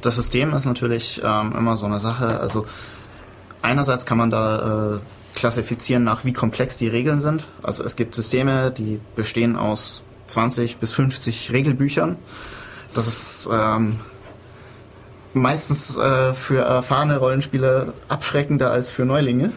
[0.00, 2.40] Das System ist natürlich ähm, immer so eine Sache.
[2.40, 2.66] Also
[3.62, 4.98] einerseits kann man da äh,
[5.34, 7.46] klassifizieren nach wie komplex die Regeln sind.
[7.62, 12.16] Also es gibt Systeme, die bestehen aus 20 bis 50 Regelbüchern.
[12.92, 13.98] Das ist ähm,
[15.32, 19.50] meistens äh, für erfahrene Rollenspieler abschreckender als für Neulinge.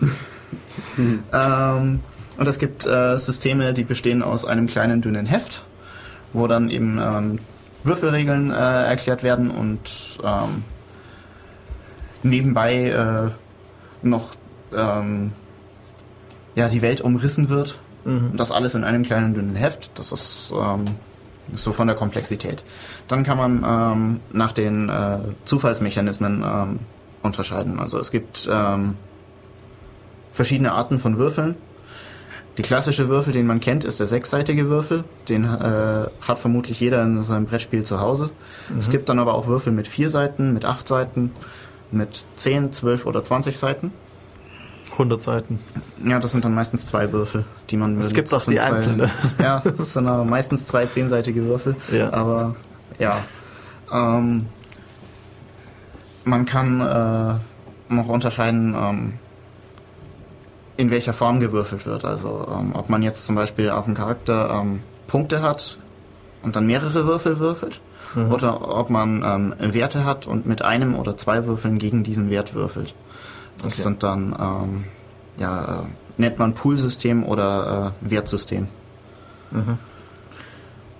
[0.97, 1.99] ähm,
[2.37, 5.63] und es gibt äh, Systeme, die bestehen aus einem kleinen dünnen Heft,
[6.33, 7.39] wo dann eben ähm,
[7.87, 10.63] Würfelregeln äh, erklärt werden und ähm,
[12.23, 13.31] nebenbei äh,
[14.05, 14.35] noch
[14.75, 15.31] ähm,
[16.55, 17.79] ja, die Welt umrissen wird.
[18.03, 19.91] Und das alles in einem kleinen dünnen Heft.
[19.95, 20.85] Das ist ähm,
[21.53, 22.63] so von der Komplexität.
[23.07, 26.79] Dann kann man ähm, nach den äh, Zufallsmechanismen ähm,
[27.21, 27.79] unterscheiden.
[27.79, 28.95] Also es gibt ähm,
[30.29, 31.55] verschiedene Arten von Würfeln.
[32.57, 35.03] Die klassische Würfel, den man kennt, ist der sechsseitige Würfel.
[35.29, 38.31] Den äh, hat vermutlich jeder in seinem Brettspiel zu Hause.
[38.79, 41.31] Es gibt dann aber auch Würfel mit vier Seiten, mit acht Seiten,
[41.91, 43.91] mit zehn, zwölf oder zwanzig Seiten.
[44.93, 45.59] 100 Seiten.
[46.03, 48.47] Ja, das sind dann meistens zwei Würfel, die man Es gibt benutzt.
[48.47, 49.11] auch die einzelne.
[49.39, 51.75] Ja, das sind aber meistens zwei zehnseitige Würfel.
[51.91, 52.11] Ja.
[52.11, 52.55] Aber
[52.97, 53.17] ja.
[53.93, 54.47] Ähm,
[56.23, 59.13] man kann äh, noch unterscheiden, ähm,
[60.77, 62.05] in welcher Form gewürfelt wird.
[62.05, 65.77] Also ähm, ob man jetzt zum Beispiel auf dem Charakter ähm, Punkte hat
[66.43, 67.81] und dann mehrere Würfel würfelt.
[68.15, 69.21] Oder ob man
[69.59, 72.95] ähm, Werte hat und mit einem oder zwei Würfeln gegen diesen Wert würfelt.
[73.57, 73.81] Das Okay.
[73.81, 74.83] sind dann, ähm,
[75.37, 75.83] ja, äh,
[76.17, 78.69] nennt man Poolsystem oder äh, Wertsystem.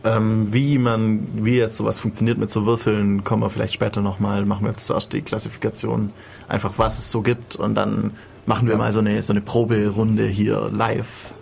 [0.04, 4.46] Ähm, wie man, wie jetzt sowas funktioniert mit so Würfeln, kommen wir vielleicht später nochmal.
[4.46, 6.12] Machen wir jetzt zuerst die Klassifikation,
[6.48, 8.12] einfach was es so gibt und dann
[8.48, 11.34] machen wir mal so eine, so eine Proberunde hier live.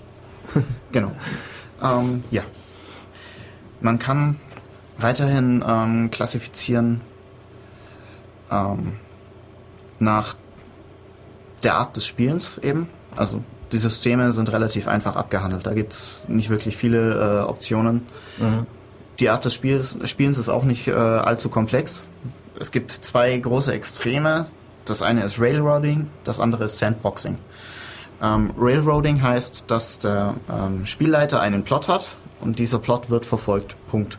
[0.91, 1.11] Genau.
[1.83, 2.43] Ähm, ja.
[3.81, 4.39] Man kann
[4.97, 7.01] weiterhin ähm, klassifizieren
[8.49, 8.93] ähm,
[9.99, 10.35] nach
[11.63, 12.87] der Art des Spielens eben.
[13.17, 13.43] Also
[13.73, 15.67] die Systeme sind relativ einfach abgehandelt.
[15.67, 18.07] Da gibt's nicht wirklich viele äh, Optionen.
[19.19, 22.07] Die Art des Spiels, Spielens ist auch nicht äh, allzu komplex.
[22.57, 24.45] Es gibt zwei große Extreme.
[24.85, 27.37] Das eine ist Railroading, das andere ist Sandboxing.
[28.21, 32.05] Ähm, Railroading heißt, dass der ähm, Spielleiter einen Plot hat
[32.39, 33.75] und dieser Plot wird verfolgt.
[33.89, 34.17] Punkt.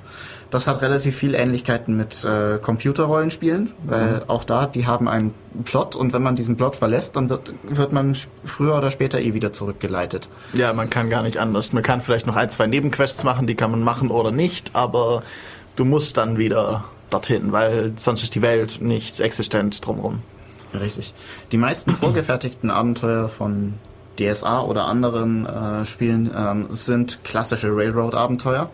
[0.51, 5.97] Das hat relativ viel Ähnlichkeiten mit äh, Computerrollenspielen, weil auch da, die haben einen Plot
[5.97, 9.53] und wenn man diesen Plot verlässt, dann wird, wird man früher oder später eh wieder
[9.53, 10.29] zurückgeleitet.
[10.53, 11.73] Ja, man kann gar nicht anders.
[11.73, 15.23] Man kann vielleicht noch ein, zwei Nebenquests machen, die kann man machen oder nicht, aber
[15.75, 20.23] du musst dann wieder dorthin, weil sonst ist die Welt nicht existent drumherum.
[20.77, 21.15] Richtig.
[21.53, 23.75] Die meisten vorgefertigten Abenteuer von
[24.19, 28.71] DSA oder anderen äh, Spielen ähm, sind klassische Railroad-Abenteuer,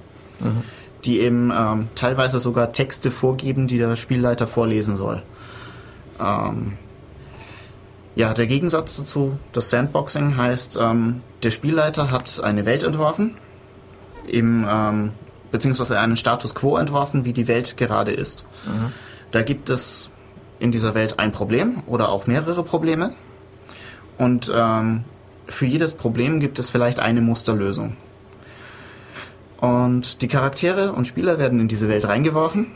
[1.05, 5.23] die eben ähm, teilweise sogar Texte vorgeben, die der Spielleiter vorlesen soll.
[6.21, 6.79] Ähm,
[8.15, 13.37] Ja, der Gegensatz dazu, das Sandboxing heißt, ähm, der Spielleiter hat eine Welt entworfen,
[14.27, 15.13] im, ähm,
[15.51, 18.45] beziehungsweise einen Status quo entworfen, wie die Welt gerade ist.
[19.31, 20.11] Da gibt es
[20.63, 23.15] in dieser Welt ein Problem oder auch mehrere Probleme.
[24.17, 25.05] Und ähm,
[25.49, 27.97] für jedes Problem gibt es vielleicht eine Musterlösung.
[29.61, 32.69] Und die Charaktere und Spieler werden in diese Welt reingeworfen,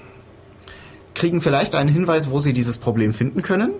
[1.14, 3.70] kriegen vielleicht einen Hinweis, wo sie dieses Problem finden können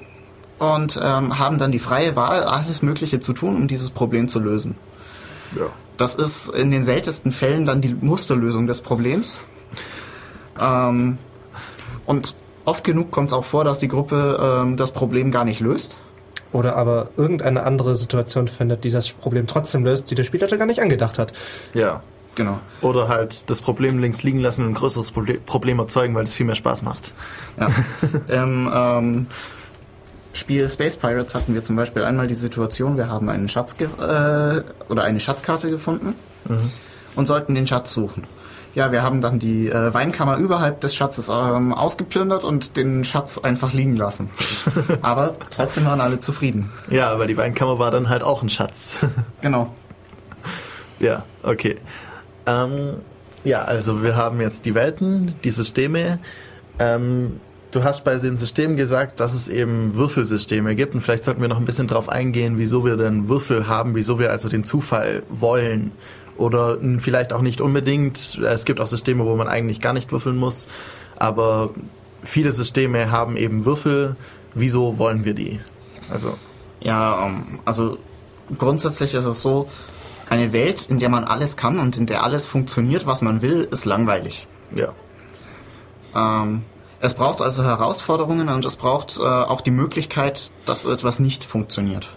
[0.59, 4.39] und ähm, haben dann die freie Wahl, alles Mögliche zu tun, um dieses Problem zu
[4.39, 4.77] lösen.
[5.57, 5.67] Ja.
[5.97, 9.41] Das ist in den seltensten Fällen dann die Musterlösung des Problems.
[10.61, 11.19] Ähm,
[12.07, 12.37] und
[12.67, 15.97] oft genug kommt es auch vor, dass die Gruppe ähm, das Problem gar nicht löst.
[16.53, 20.67] Oder aber irgendeine andere Situation findet, die das Problem trotzdem löst, die der Spielleiter gar
[20.67, 21.33] nicht angedacht hat.
[21.75, 22.03] Ja.
[22.35, 22.59] Genau.
[22.83, 26.35] Oder halt das Problem links liegen lassen und ein größeres Proble- Problem erzeugen, weil es
[26.35, 27.15] viel mehr Spaß macht.
[27.59, 27.69] Ja.
[28.43, 29.27] Im ähm,
[30.35, 33.87] Spiel Space Pirates hatten wir zum Beispiel einmal die Situation, wir haben einen Schatz ge
[33.87, 36.15] äh, oder eine Schatzkarte gefunden
[37.15, 38.27] und sollten den Schatz suchen.
[38.77, 43.39] Ja, wir haben dann die äh, Weinkammer überhalb des Schatzes ähm, ausgeplündert und den Schatz
[43.39, 44.29] einfach liegen lassen.
[45.01, 46.71] Aber trotzdem waren alle zufrieden.
[46.91, 48.99] Ja, aber die Weinkammer war dann halt auch ein Schatz.
[49.41, 49.75] Genau.
[50.99, 51.77] ja, okay.
[52.45, 52.97] Ähm,
[53.45, 56.19] ja, also wir haben jetzt die Welten, die Systeme.
[56.79, 61.41] Ähm, du hast bei den Systemen gesagt, dass es eben Würfelsysteme gibt und vielleicht sollten
[61.41, 64.65] wir noch ein bisschen drauf eingehen, wieso wir denn Würfel haben, wieso wir also den
[64.65, 65.93] Zufall wollen.
[66.39, 68.39] Oder vielleicht auch nicht unbedingt.
[68.39, 70.69] Es gibt auch Systeme, wo man eigentlich gar nicht würfeln muss.
[71.17, 71.71] Aber
[72.23, 74.17] viele Systeme haben eben Würfel.
[74.55, 75.61] Wieso wollen wir die?
[76.11, 76.35] Also,
[76.81, 77.99] Ja, ähm, also
[78.59, 79.69] grundsätzlich ist es so,
[80.29, 83.67] eine Welt, in der man alles kann und in der alles funktioniert, was man will,
[83.71, 84.47] ist langweilig.
[84.75, 84.93] ja.
[86.15, 86.63] Ähm,
[87.01, 92.09] es braucht also Herausforderungen und es braucht äh, auch die Möglichkeit, dass etwas nicht funktioniert.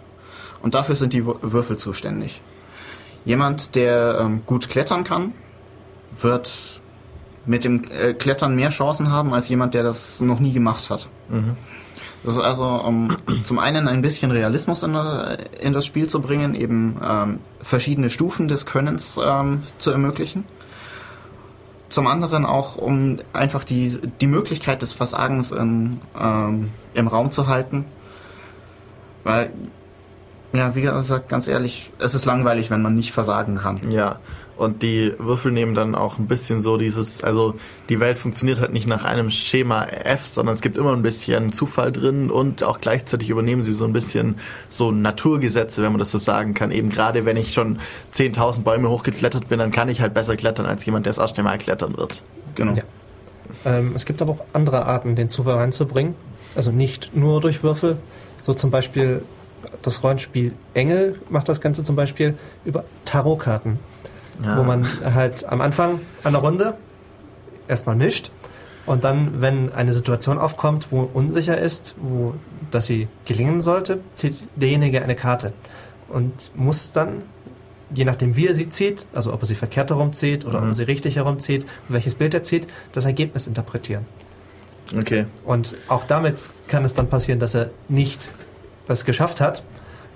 [0.63, 2.41] Und dafür sind die Wür- Würfel zuständig.
[3.25, 5.33] Jemand, der ähm, gut klettern kann,
[6.15, 6.81] wird
[7.45, 11.09] mit dem äh, Klettern mehr Chancen haben als jemand, der das noch nie gemacht hat.
[12.23, 14.97] Das ist also, um zum einen ein bisschen Realismus in,
[15.61, 20.45] in das Spiel zu bringen, eben ähm, verschiedene Stufen des Könnens ähm, zu ermöglichen.
[21.87, 27.47] Zum anderen auch, um einfach die, die Möglichkeit des Versagens in, ähm, im Raum zu
[27.47, 27.85] halten.
[29.23, 29.51] Weil,
[30.53, 33.79] ja, wie gesagt, ganz ehrlich, es ist langweilig, wenn man nicht versagen kann.
[33.91, 34.19] Ja,
[34.59, 37.55] und die Würfel nehmen dann auch ein bisschen so dieses, also
[37.87, 41.53] die Welt funktioniert halt nicht nach einem Schema F, sondern es gibt immer ein bisschen
[41.53, 44.35] Zufall drin und auch gleichzeitig übernehmen sie so ein bisschen
[44.67, 46.71] so Naturgesetze, wenn man das so sagen kann.
[46.71, 47.79] Eben gerade wenn ich schon
[48.13, 51.41] 10.000 Bäume hochgeklettert bin, dann kann ich halt besser klettern als jemand, der das erste
[51.41, 52.21] Mal klettern wird.
[52.55, 52.73] Genau.
[52.73, 52.83] Ja.
[53.63, 56.15] Ähm, es gibt aber auch andere Arten, den Zufall reinzubringen.
[56.55, 57.97] Also nicht nur durch Würfel.
[58.41, 59.23] So zum Beispiel
[59.81, 63.79] das Rollenspiel Engel macht das Ganze zum Beispiel über Tarotkarten.
[64.43, 64.57] Ja.
[64.57, 66.75] Wo man halt am Anfang einer Runde
[67.67, 68.31] erstmal mischt
[68.85, 72.33] und dann, wenn eine Situation aufkommt, wo unsicher ist, wo
[72.71, 75.53] dass sie gelingen sollte, zieht derjenige eine Karte
[76.07, 77.23] und muss dann,
[77.93, 80.73] je nachdem wie er sie zieht, also ob er sie verkehrt herumzieht oder ob er
[80.73, 84.05] sie richtig herumzieht und welches Bild er zieht, das Ergebnis interpretieren.
[84.97, 85.25] Okay.
[85.45, 88.33] Und auch damit kann es dann passieren, dass er nicht
[88.89, 89.63] das geschafft hat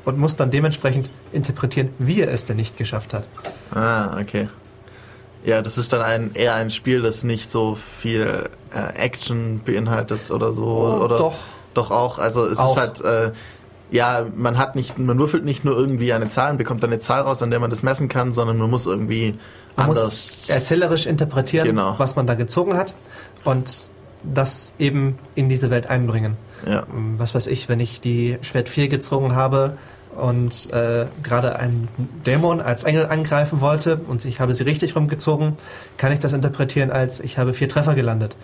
[0.03, 3.29] und muss dann dementsprechend interpretieren, wie er es denn nicht geschafft hat.
[3.73, 4.49] Ah, okay.
[5.45, 10.31] Ja, das ist dann ein, eher ein Spiel, das nicht so viel äh, Action beinhaltet
[10.31, 10.65] oder so.
[10.65, 11.35] Oh, oder doch.
[11.73, 12.19] Doch auch.
[12.19, 12.71] Also es Auch.
[12.75, 13.31] ist halt, äh,
[13.91, 16.99] ja, man hat nicht, man würfelt nicht nur irgendwie eine Zahl und bekommt dann eine
[16.99, 19.35] Zahl raus, an der man das messen kann, sondern man muss irgendwie
[19.75, 20.03] Man anders.
[20.05, 21.95] muss erzählerisch interpretieren, Genau.
[21.97, 22.93] was man da gezogen hat
[23.43, 23.69] und
[24.23, 26.37] das eben in diese Welt einbringen.
[26.67, 26.83] ja.
[26.91, 29.77] Ähm, Was weiß ich, wenn ich die Schwert 4 gezogen habe
[30.15, 31.87] und äh, gerade einen
[32.25, 35.57] Dämon als Engel angreifen wollte und ich habe sie richtig rumgezogen,
[35.97, 38.35] kann ich das interpretieren als ich habe vier Treffer gelandet.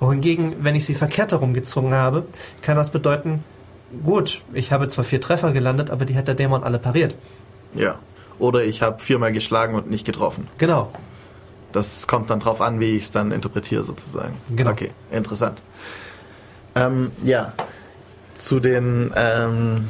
[0.00, 2.24] Wohingegen, wenn ich sie verkehrt herumgezogen habe,
[2.60, 3.44] kann das bedeuten,
[4.02, 7.16] gut, ich habe zwar vier Treffer gelandet, aber die hat der Dämon alle pariert.
[7.74, 7.96] ja.
[8.38, 10.48] Oder ich habe viermal geschlagen und nicht getroffen.
[10.58, 10.90] Genau.
[11.72, 14.34] Das kommt dann drauf an, wie ich es dann interpretiere sozusagen.
[14.54, 14.70] Genau.
[14.70, 15.62] Okay, interessant.
[16.74, 17.52] Ähm, ja,
[18.36, 19.88] zu den ähm,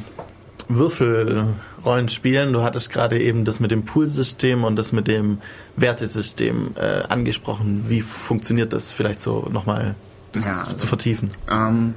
[0.69, 2.53] Würfelrollenspielen.
[2.53, 5.39] Du hattest gerade eben das mit dem Poolsystem und das mit dem
[5.75, 7.85] Wertesystem äh, angesprochen.
[7.87, 8.91] Wie funktioniert das?
[8.91, 9.95] Vielleicht so nochmal
[10.31, 11.31] das Ja, also- zu vertiefen.
[11.49, 11.93] Ähm,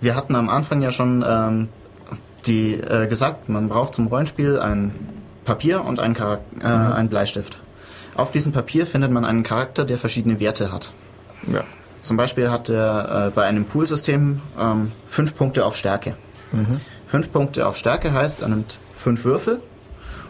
[0.00, 1.68] wir hatten am Anfang ja schon ähm,
[2.46, 4.92] die äh, gesagt, man braucht zum Rollenspiel ein
[5.44, 7.60] Papier und ein, Charak äh, einen Bleistift.
[8.18, 10.90] Auf diesem Papier findet man einen Charakter, der verschiedene Werte hat.
[11.46, 11.62] Ja.
[12.00, 16.16] Zum Beispiel hat er äh, bei einem Poolsystem ähm, fünf Punkte auf Stärke.
[17.06, 19.60] Fünf Punkte auf Stärke heißt, er nimmt fünf Würfel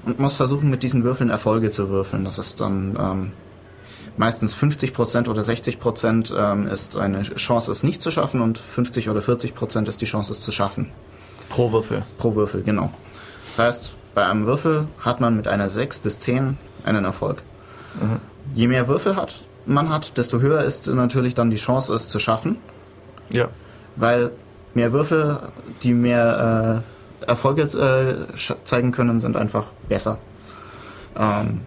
[0.05, 2.25] und muss versuchen, mit diesen Würfeln Erfolge zu würfeln.
[2.25, 3.33] Das ist dann ähm,
[4.19, 9.21] meistens 50% oder 60% ähm, ist eine Chance, es nicht zu schaffen und 50 oder
[9.21, 10.91] 40% ist die Chance, es zu schaffen.
[11.49, 12.05] Pro Würfel.
[12.19, 12.93] Pro Würfel, genau.
[13.47, 17.43] Das heißt, bei einem Würfel hat man mit einer 6 bis 10 einen Erfolg.
[18.55, 22.19] Je mehr Würfel hat, man hat, desto höher ist natürlich dann die Chance, es zu
[22.19, 22.57] schaffen,
[23.31, 23.49] Ja.
[23.97, 24.31] weil
[24.75, 25.39] mehr Würfel,
[25.83, 26.83] die mehr
[27.23, 30.19] äh, Erfolge äh, zeigen können, sind einfach besser.
[31.19, 31.61] Ähm,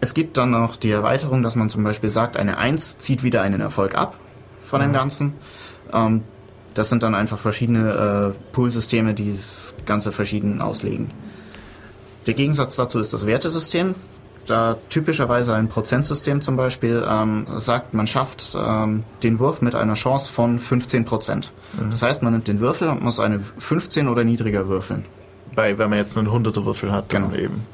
[0.00, 3.42] es gibt dann noch die Erweiterung, dass man zum Beispiel sagt, eine 1 zieht wieder
[3.42, 4.16] einen Erfolg ab
[4.62, 5.34] von dem Ganzen.
[5.92, 6.22] Ähm,
[6.74, 11.10] das sind dann einfach verschiedene äh, Poolsysteme, die das Ganze verschieden auslegen.
[12.28, 13.94] Der Gegensatz dazu ist das Wertesystem.
[14.46, 19.94] Da typischerweise ein Prozentsystem zum Beispiel ähm, sagt, man schafft ähm, den Wurf mit einer
[19.94, 21.52] Chance von 15 Prozent.
[21.90, 25.04] Das heißt, man nimmt den Würfel und muss eine 15 oder niedriger würfeln.
[25.54, 27.42] Bei, wenn man jetzt einen 100er Würfel hat, dann Genau.
[27.42, 27.66] eben.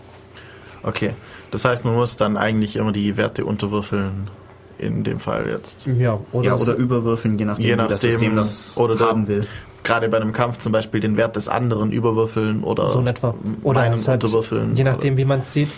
[0.83, 1.11] Okay.
[1.51, 4.31] Das heißt, man muss dann eigentlich immer die Werte unterwürfeln.
[4.77, 5.87] In dem Fall jetzt.
[5.87, 9.07] Ja, oder, Ja, oder überwürfeln, je nachdem, Je wie das nachdem, System das oder der-
[9.09, 9.47] haben will.
[9.85, 13.35] Gerade bei einem Kampf zum Beispiel den Wert des anderen überwürfeln oder so in etwa.
[13.63, 14.75] Oder meinen halt, unterwürfeln.
[14.75, 15.69] je nachdem, wie man es sieht.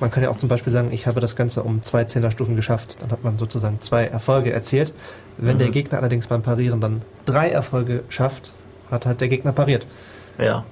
[0.00, 2.96] Man kann ja auch zum Beispiel sagen, ich habe das Ganze um zwei Zehnerstufen geschafft.
[3.00, 4.94] Dann hat man sozusagen zwei Erfolge erzielt.
[5.38, 5.58] Wenn Mhm.
[5.58, 8.54] der Gegner allerdings beim Parieren dann drei Erfolge schafft,
[8.92, 9.86] hat halt der Gegner pariert.
[10.38, 10.64] Ja.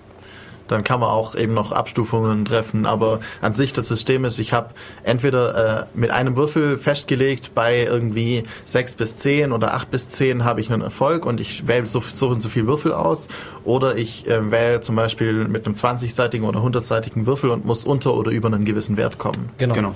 [0.68, 2.86] Dann kann man auch eben noch Abstufungen treffen.
[2.86, 4.70] Aber an sich das System ist, ich habe
[5.02, 10.44] entweder äh, mit einem Würfel festgelegt, bei irgendwie 6 bis 10 oder 8 bis 10
[10.44, 13.28] habe ich einen Erfolg und ich wähle so, so und so viel Würfel aus.
[13.64, 18.14] Oder ich äh, wähle zum Beispiel mit einem 20-seitigen oder 100-seitigen Würfel und muss unter
[18.14, 19.50] oder über einen gewissen Wert kommen.
[19.58, 19.74] Genau.
[19.74, 19.94] Genau.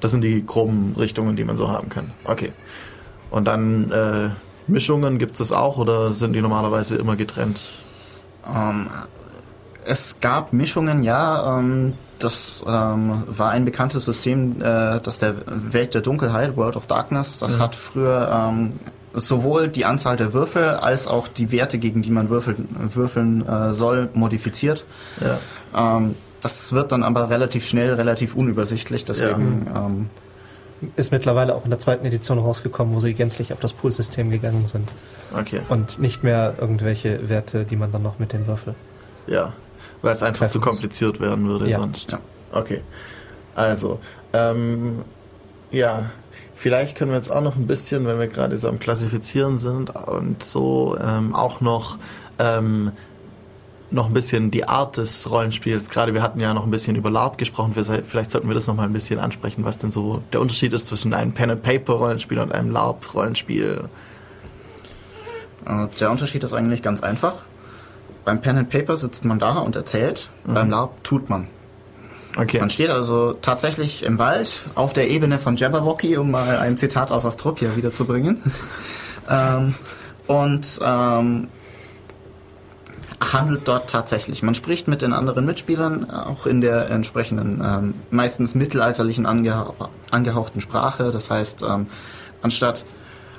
[0.00, 2.12] Das sind die groben Richtungen, die man so haben kann.
[2.24, 2.52] Okay.
[3.30, 4.30] Und dann äh,
[4.66, 7.60] Mischungen gibt es auch oder sind die normalerweise immer getrennt?
[8.46, 8.88] Ähm,
[9.84, 11.58] es gab Mischungen, ja.
[11.58, 16.86] Ähm, das ähm, war ein bekanntes System, äh, das der Welt der Dunkelheit, World of
[16.86, 18.72] Darkness, das hat früher ähm,
[19.12, 23.74] sowohl die Anzahl der Würfel als auch die Werte, gegen die man würfeln, würfeln äh,
[23.74, 24.84] soll, modifiziert.
[25.20, 25.96] Ja.
[25.96, 30.10] Ähm, das wird dann aber relativ schnell, relativ unübersichtlich, deswegen ähm,
[30.96, 34.66] Ist mittlerweile auch in der zweiten Edition rausgekommen, wo sie gänzlich auf das Poolsystem gegangen
[34.66, 34.92] sind.
[35.38, 35.60] Okay.
[35.68, 38.74] Und nicht mehr irgendwelche Werte, die man dann noch mit dem Würfel.
[39.26, 39.52] Ja,
[40.04, 41.78] weil es einfach zu kompliziert werden würde Ja.
[41.80, 42.12] sonst.
[42.12, 42.20] Ja.
[42.52, 42.82] Okay.
[43.54, 43.98] Also,
[44.32, 45.02] ähm,
[45.70, 46.10] ja,
[46.54, 49.90] vielleicht können wir jetzt auch noch ein bisschen, wenn wir gerade so am Klassifizieren sind
[49.90, 51.98] und so, ähm, auch noch
[52.38, 52.92] ähm,
[53.90, 55.88] noch ein bisschen die Art des Rollenspiels.
[55.88, 57.74] Gerade wir hatten ja noch ein bisschen über LARP gesprochen.
[57.74, 60.86] Vielleicht sollten wir das noch mal ein bisschen ansprechen, was denn so der Unterschied ist
[60.86, 63.84] zwischen einem Pen-and-Paper-Rollenspiel und einem LARP-Rollenspiel.
[65.66, 67.44] Äh, Der Unterschied ist eigentlich ganz einfach.
[68.24, 71.48] Beim Pen and Paper sitzt man da und erzählt, beim LARP tut man.
[72.36, 72.58] Okay.
[72.58, 77.12] Man steht also tatsächlich im Wald auf der Ebene von Jabberwocky, um mal ein Zitat
[77.12, 78.40] aus Astropia wiederzubringen.
[79.30, 79.74] ähm,
[80.26, 81.48] und ähm,
[83.20, 84.42] handelt dort tatsächlich.
[84.42, 89.72] Man spricht mit den anderen Mitspielern, auch in der entsprechenden, ähm, meistens mittelalterlichen angeha
[90.10, 91.10] angehauchten Sprache.
[91.12, 91.86] Das heißt, ähm,
[92.42, 92.84] anstatt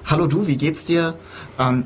[0.07, 1.15] Hallo du, wie geht's dir?
[1.57, 1.85] Ähm,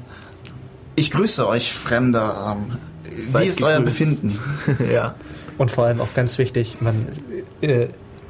[0.95, 2.57] ich grüße euch, Fremder.
[2.57, 2.77] Ähm,
[3.19, 3.99] wie Seid ist euer gegrüßt.
[4.23, 4.39] Befinden?
[4.93, 5.15] ja.
[5.57, 7.07] Und vor allem auch ganz wichtig, man
[7.61, 7.87] äh,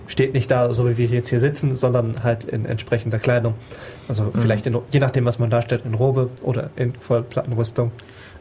[0.08, 3.54] steht nicht da, so wie wir jetzt hier sitzen, sondern halt in entsprechender Kleidung.
[4.08, 7.92] Also vielleicht, in, je nachdem, was man darstellt, in Robe oder in Vollplattenrüstung.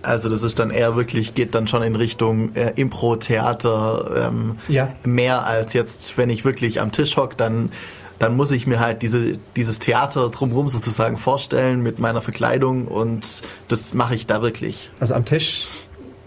[0.01, 4.95] Also das ist dann eher wirklich, geht dann schon in Richtung äh, Impro-Theater ähm, Ja.
[5.05, 7.71] mehr als jetzt, wenn ich wirklich am Tisch hock, dann,
[8.19, 13.43] dann muss ich mir halt diese, dieses Theater drumherum sozusagen vorstellen mit meiner Verkleidung und
[13.69, 14.91] das mache ich da wirklich.
[15.01, 15.67] Also am Tisch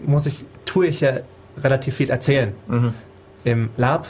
[0.04, 1.20] muss ich, tue ich ja
[1.62, 2.54] relativ viel erzählen.
[3.44, 4.08] Im Lab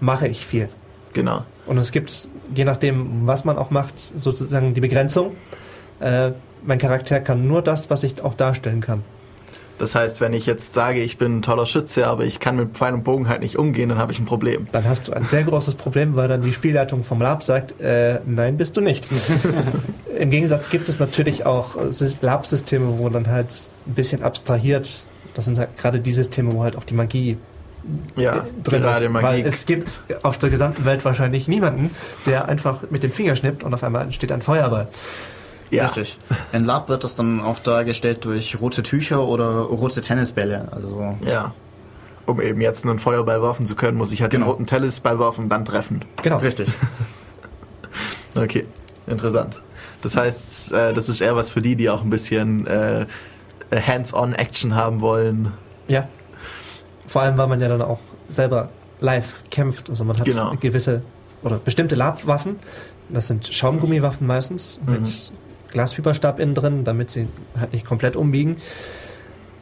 [0.00, 0.68] mache ich viel.
[1.12, 1.44] Genau.
[1.66, 5.36] Und es gibt, je nachdem, was man auch macht, sozusagen die Begrenzung.
[6.00, 6.32] Äh,
[6.64, 9.04] mein Charakter kann nur das, was ich auch darstellen kann.
[9.78, 12.70] Das heißt, wenn ich jetzt sage, ich bin ein toller Schütze, aber ich kann mit
[12.76, 14.66] Pfeil und Bogen halt nicht umgehen, dann habe ich ein Problem.
[14.72, 18.20] Dann hast du ein sehr großes Problem, weil dann die Spielleitung vom Lab sagt, äh,
[18.26, 19.06] nein, bist du nicht.
[20.18, 23.46] Im Gegensatz gibt es natürlich auch äh, Sys- Lab-Systeme, wo dann halt
[23.86, 27.36] ein bisschen abstrahiert, das sind halt gerade die Systeme, wo halt auch die Magie
[28.16, 29.12] Ja, drin gerade ist.
[29.12, 29.24] Magie.
[29.26, 31.90] Weil es gibt auf der gesamten Welt wahrscheinlich niemanden,
[32.26, 34.88] der einfach mit dem Finger schnippt und auf einmal entsteht ein Feuerball.
[35.70, 35.86] Ja.
[35.86, 36.18] Richtig.
[36.52, 40.68] In Lab wird das dann auch dargestellt durch rote Tücher oder rote Tennisbälle.
[40.72, 41.54] Also Ja.
[42.26, 44.52] Um eben jetzt einen Feuerball werfen zu können, muss ich halt den Genau.
[44.52, 46.04] roten Tennisball werfen und dann treffen.
[46.22, 46.38] Genau.
[46.38, 46.68] richtig.
[48.36, 48.66] Okay,
[49.06, 49.60] interessant.
[50.02, 53.06] Das heißt, äh, das ist eher was für die, die auch ein bisschen äh,
[53.74, 55.52] Hands-on-Action haben wollen.
[55.88, 56.06] Ja.
[57.06, 58.68] Vor allem, weil man ja dann auch selber
[59.00, 59.90] live kämpft.
[59.90, 60.54] Also man hat Genau.
[60.60, 61.02] gewisse
[61.42, 62.56] oder bestimmte Labwaffen.
[63.08, 65.02] Das sind Schaumgummiwaffen meistens Mhm.
[65.68, 67.28] Mit Glasfiberstab innen drin, damit sie
[67.58, 68.56] halt nicht komplett umbiegen.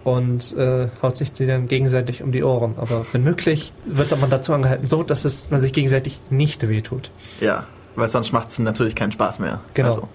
[0.04, 2.74] Und äh, haut sich die dann gegenseitig um die Ohren.
[2.76, 7.10] Aber wenn möglich, wird man dazu angehalten, so dass es man sich gegenseitig nicht wehtut.
[7.40, 7.66] Ja,
[7.96, 9.60] weil sonst macht es natürlich keinen Spaß mehr.
[9.74, 9.88] Genau.
[9.88, 10.08] Also,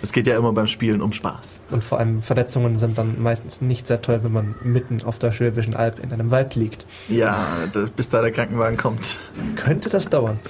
[0.00, 1.60] es geht ja immer beim Spielen um Spaß.
[1.70, 5.30] Und vor allem Verletzungen sind dann meistens nicht sehr toll, wenn man mitten auf der
[5.30, 6.86] Schwäbischen Alb in einem Wald liegt.
[7.08, 7.46] Ja,
[7.94, 9.18] bis da der Krankenwagen kommt.
[9.56, 10.40] Könnte das dauern?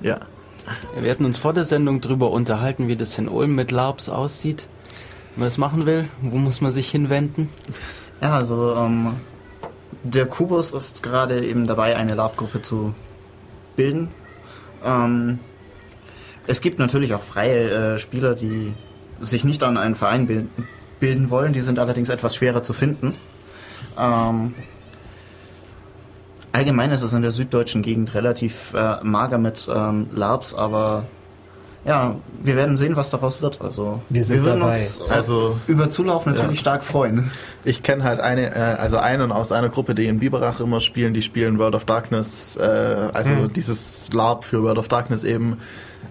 [0.00, 0.18] Ja.
[0.98, 4.66] Wir hatten uns vor der Sendung darüber unterhalten, wie das in Ulm mit LARPs aussieht.
[5.34, 7.50] Wenn man das machen will, wo muss man sich hinwenden?
[8.20, 9.12] Ja, also ähm,
[10.02, 12.94] der Kubus ist gerade eben dabei, eine Lab-Gruppe zu
[13.76, 14.10] bilden.
[14.84, 15.38] Ähm,
[16.46, 18.72] es gibt natürlich auch freie äh, Spieler, die
[19.20, 20.50] sich nicht an einen Verein bilden,
[21.00, 21.52] bilden wollen.
[21.52, 23.14] Die sind allerdings etwas schwerer zu finden.
[23.98, 24.54] Ähm,
[26.56, 31.06] allgemein ist es in der süddeutschen Gegend relativ äh, mager mit ähm, Labs, aber
[31.86, 33.60] ja, wir werden sehen, was daraus wird.
[33.60, 34.72] Also Wir sind würden dabei.
[34.76, 36.60] uns Also- über Zulauf natürlich Ja.
[36.60, 37.30] stark freuen.
[37.64, 41.14] Ich kenne halt eine, äh, also einen aus einer Gruppe, die in Biberach immer spielen,
[41.14, 43.52] die spielen World of Darkness, äh, also Hm.
[43.52, 45.58] dieses LARP für World of Darkness eben.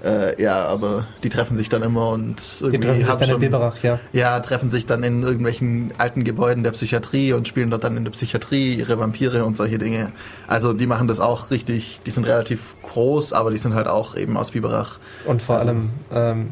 [0.04, 3.28] Äh, ja, aber die treffen sich dann immer und irgendwie Die treffen sich dann in
[3.28, 3.98] schon- Biberach, ja.
[4.14, 8.04] Ja, treffen sich dann in irgendwelchen alten Gebäuden der Psychiatrie und spielen dort dann in
[8.04, 10.12] der Psychiatrie ihre Vampire und solche Dinge.
[10.48, 14.16] Also die machen das auch richtig, die sind relativ groß, aber die sind halt auch
[14.16, 15.00] eben aus Biberach.
[15.26, 16.52] Und vor Also- allem, ähm,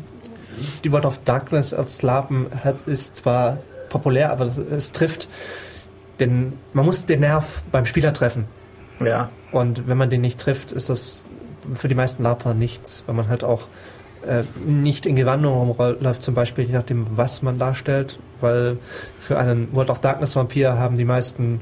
[0.84, 3.58] die World of Darkness als Lapen hat, ist zwar
[3.90, 5.28] populär, aber es, es trifft
[6.20, 8.46] den, man muss den Nerv beim Spieler treffen.
[9.00, 11.24] Ja, Und wenn man den nicht trifft, ist das
[11.74, 13.68] für die meisten Laper nichts, weil man halt auch
[14.26, 18.78] äh, nicht in Gewandung rumläuft, zum Beispiel, je nachdem, was man darstellt, weil
[19.18, 21.62] für einen World of Darkness Vampir haben die meisten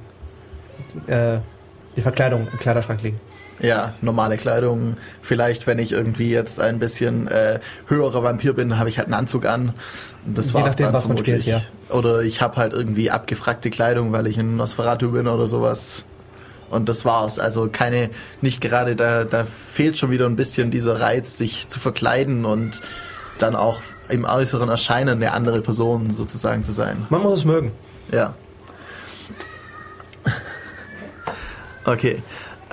[1.08, 1.38] äh,
[1.96, 3.20] die Verkleidung im Kleiderschrank liegen.
[3.62, 4.98] Ja, normale Kleidung.
[5.22, 9.14] Vielleicht, wenn ich irgendwie jetzt ein bisschen äh, höherer Vampir bin, habe ich halt einen
[9.14, 9.74] Anzug an.
[10.26, 11.48] Und Das Je war's nachdem, dann was man spielt,
[11.90, 16.06] Oder ich habe halt irgendwie abgefragte Kleidung, weil ich ein Nosferatu bin oder sowas.
[16.72, 17.38] Und das war's.
[17.38, 18.10] Also keine,
[18.42, 22.82] nicht gerade, da, da fehlt schon wieder ein bisschen dieser Reiz, sich zu verkleiden und
[23.38, 27.06] dann auch im äußeren Erscheinen eine andere Person sozusagen zu sein.
[27.10, 27.72] Man muss es mögen.
[28.12, 28.34] Ja.
[31.84, 32.22] Okay.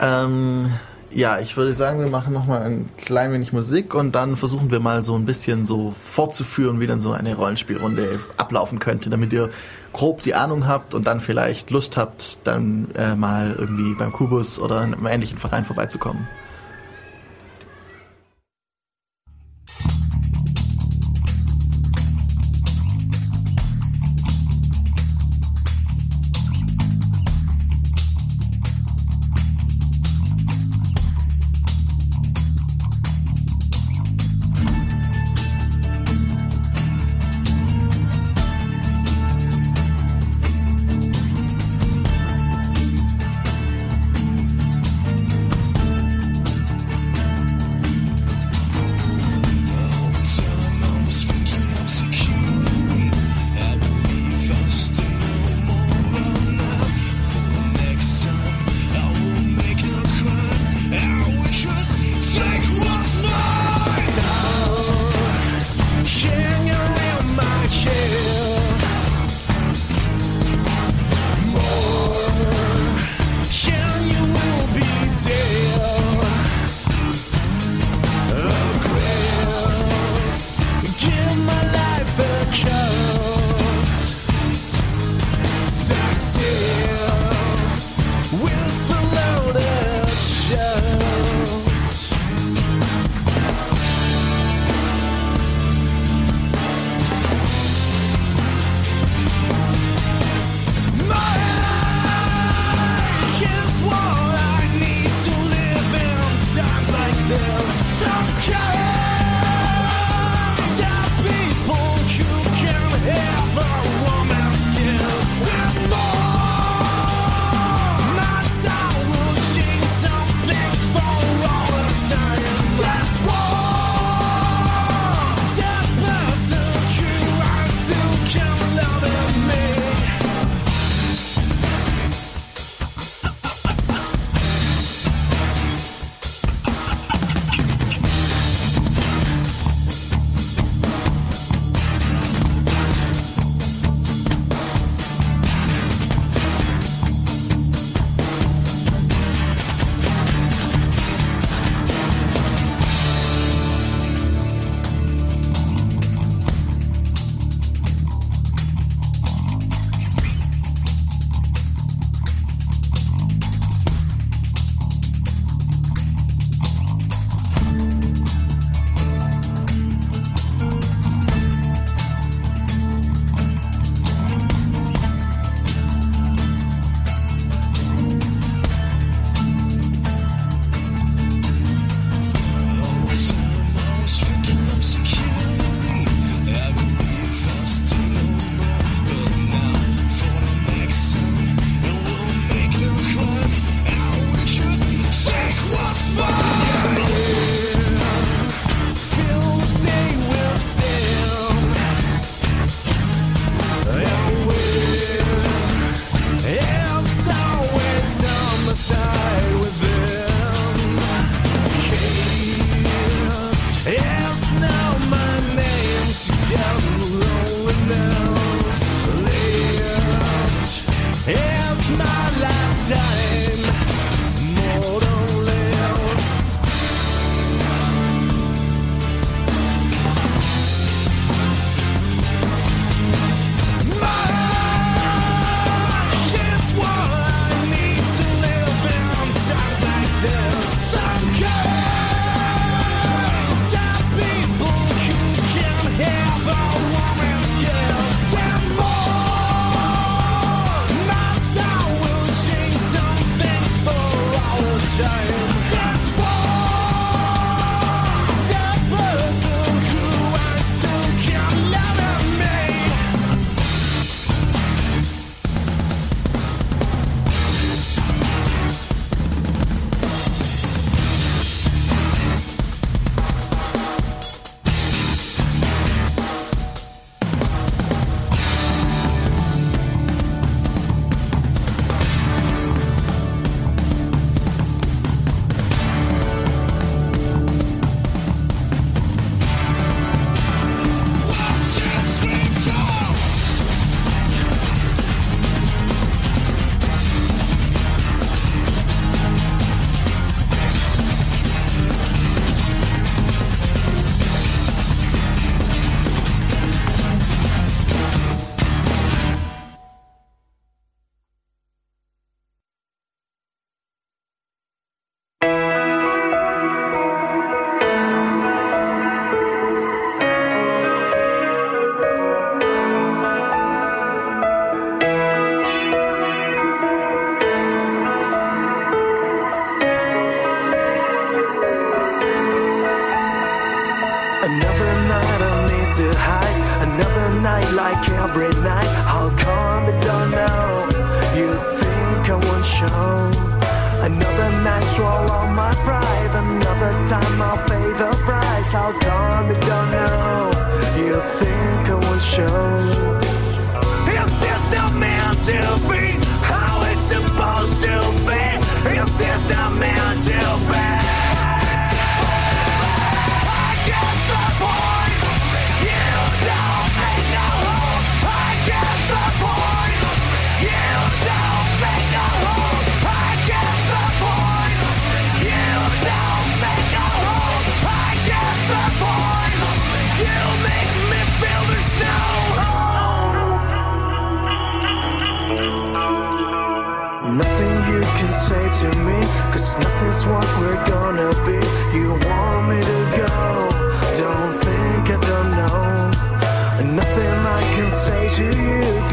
[0.00, 0.70] Ähm,
[1.10, 4.70] ja, ich würde sagen, wir machen noch mal ein klein wenig Musik und dann versuchen
[4.70, 9.32] wir mal so ein bisschen so fortzuführen, wie dann so eine Rollenspielrunde ablaufen könnte, damit
[9.32, 9.48] ihr
[9.92, 14.58] grob die Ahnung habt und dann vielleicht Lust habt, dann äh, mal irgendwie beim Kubus
[14.58, 16.28] oder in einem ähnlichen Verein vorbeizukommen.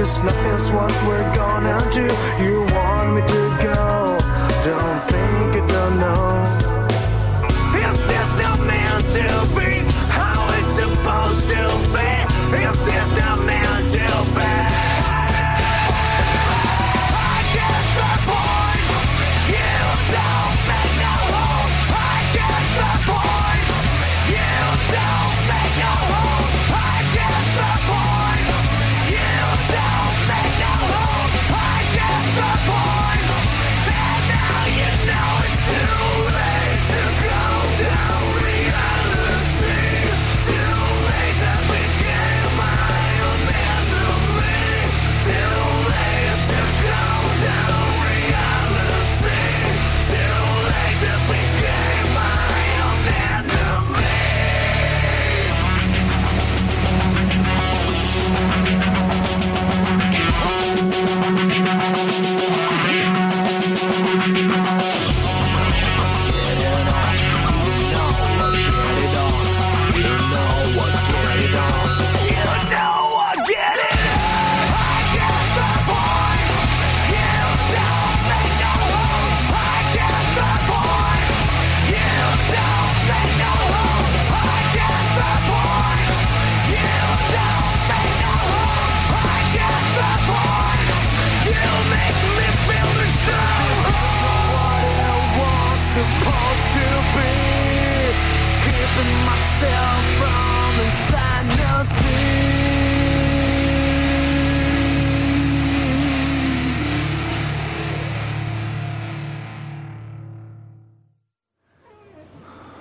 [0.05, 2.03] Cause nothing's what we're gonna do.
[2.43, 3.74] You want me to go?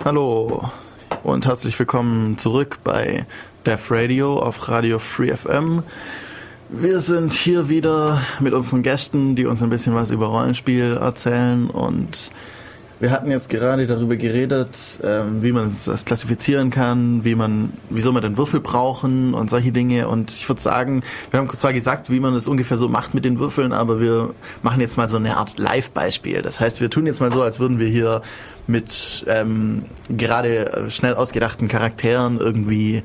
[0.05, 0.69] Hallo
[1.23, 3.25] und herzlich willkommen zurück bei
[3.65, 5.83] Deaf Radio auf Radio Free FM.
[6.69, 11.71] Wir sind hier wieder mit unseren Gästen, die uns ein bisschen was über Rollenspiel erzählen
[11.71, 12.31] und
[13.01, 18.13] wir hatten jetzt gerade darüber geredet, ähm, wie man das klassifizieren kann, wie man, wieso
[18.13, 20.09] man den Würfel brauchen und solche Dinge.
[20.09, 23.25] Und ich würde sagen, wir haben zwar gesagt, wie man es ungefähr so macht mit
[23.25, 26.43] den Würfeln, aber wir machen jetzt mal so eine Art Live-Beispiel.
[26.43, 28.23] Das heißt, wir tun jetzt mal so, als würden wir hier
[28.67, 33.03] mit ähm, gerade äh, schnell ausgedachten Charakteren irgendwie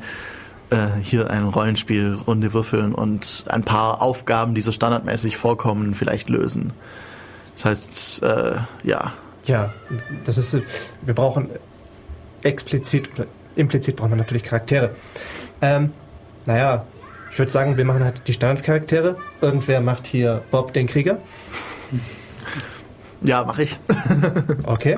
[0.70, 6.74] äh, hier eine Rollenspielrunde würfeln und ein paar Aufgaben, die so standardmäßig vorkommen, vielleicht lösen.
[7.56, 9.14] Das heißt, äh, ja,
[9.46, 9.74] Ja,
[10.26, 10.58] das ist,
[11.02, 11.50] wir brauchen
[12.44, 14.92] explizit, oder implizit brauchen wir natürlich Charaktere.
[15.62, 15.92] Ähm,
[16.46, 16.86] naja,
[17.32, 19.18] ich würde sagen, wir machen halt die Standardcharaktere.
[19.42, 21.20] Irgendwer macht hier Bob den Krieger.
[23.22, 23.78] ja, mache ich.
[24.66, 24.98] Okay.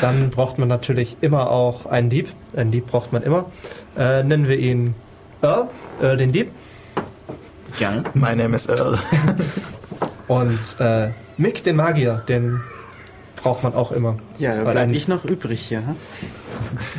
[0.00, 2.28] Dann braucht man natürlich immer auch einen Dieb.
[2.56, 3.50] Einen Dieb braucht man immer.
[3.96, 4.94] Äh, nennen wir ihn
[5.42, 5.68] Earl,
[6.00, 6.50] Earl den Dieb.
[7.78, 8.04] Gerne.
[8.14, 8.98] My name is Earl.
[10.28, 12.60] Und äh, Mick den Magier, den
[13.42, 14.16] braucht man auch immer.
[14.38, 15.78] Ja, da Weil bleib ein- ich noch übrig hier.
[15.86, 15.96] hm?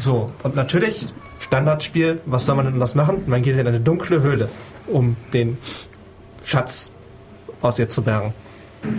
[0.02, 1.08] So, und natürlich,
[1.40, 3.24] Standardspiel, was soll man denn das machen?
[3.28, 4.50] Man geht in eine dunkle Höhle,
[4.88, 5.58] um den
[6.44, 6.92] Schatz
[7.62, 8.34] aus ihr zu bergen.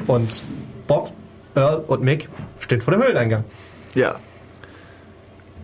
[0.06, 0.42] Und
[0.86, 1.12] Bob,
[1.54, 3.44] Earl und Mick stehen vor dem Höhleneingang.
[3.94, 4.16] Ja.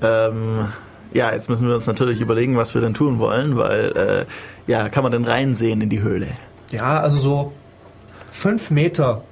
[0.03, 0.69] Ähm,
[1.13, 4.89] ja, jetzt müssen wir uns natürlich überlegen, was wir denn tun wollen, weil, äh, ja,
[4.89, 6.29] kann man denn reinsehen in die Höhle?
[6.71, 7.53] Ja, also so
[8.31, 9.23] fünf Meter,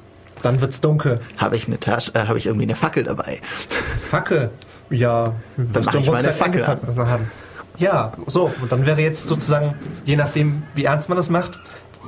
[0.42, 1.20] dann wird's dunkel.
[1.38, 3.40] Habe ich eine Tasche, äh, habe ich irgendwie eine Fackel dabei?
[4.00, 4.50] Fackel,
[4.90, 7.30] ja, wirst mach du im ich meine Fackel haben.
[7.78, 9.74] Ja, so, und dann wäre jetzt sozusagen,
[10.04, 11.60] je nachdem, wie ernst man das macht,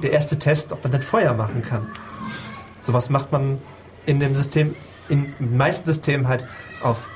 [0.03, 1.87] der erste Test, ob man denn Feuer machen kann.
[2.81, 3.59] Sowas macht man
[4.07, 4.75] in dem System,
[5.09, 6.47] in den meisten Systemen halt
[6.83, 7.11] auf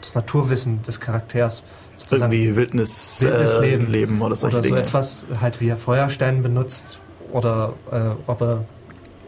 [0.00, 1.62] das Naturwissen des Charakters.
[1.96, 6.98] Sozusagen Irgendwie Wildnis, Wildnisleben äh, Leben oder oder so etwas, halt wie er Feuerstein benutzt
[7.32, 8.64] oder äh, ob er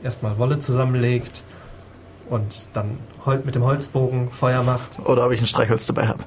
[0.02, 1.44] erstmal Wolle zusammenlegt
[2.30, 2.98] und dann
[3.44, 5.00] mit dem Holzbogen Feuer macht.
[5.04, 6.24] Oder ob ich ein Streichholz dabei habe.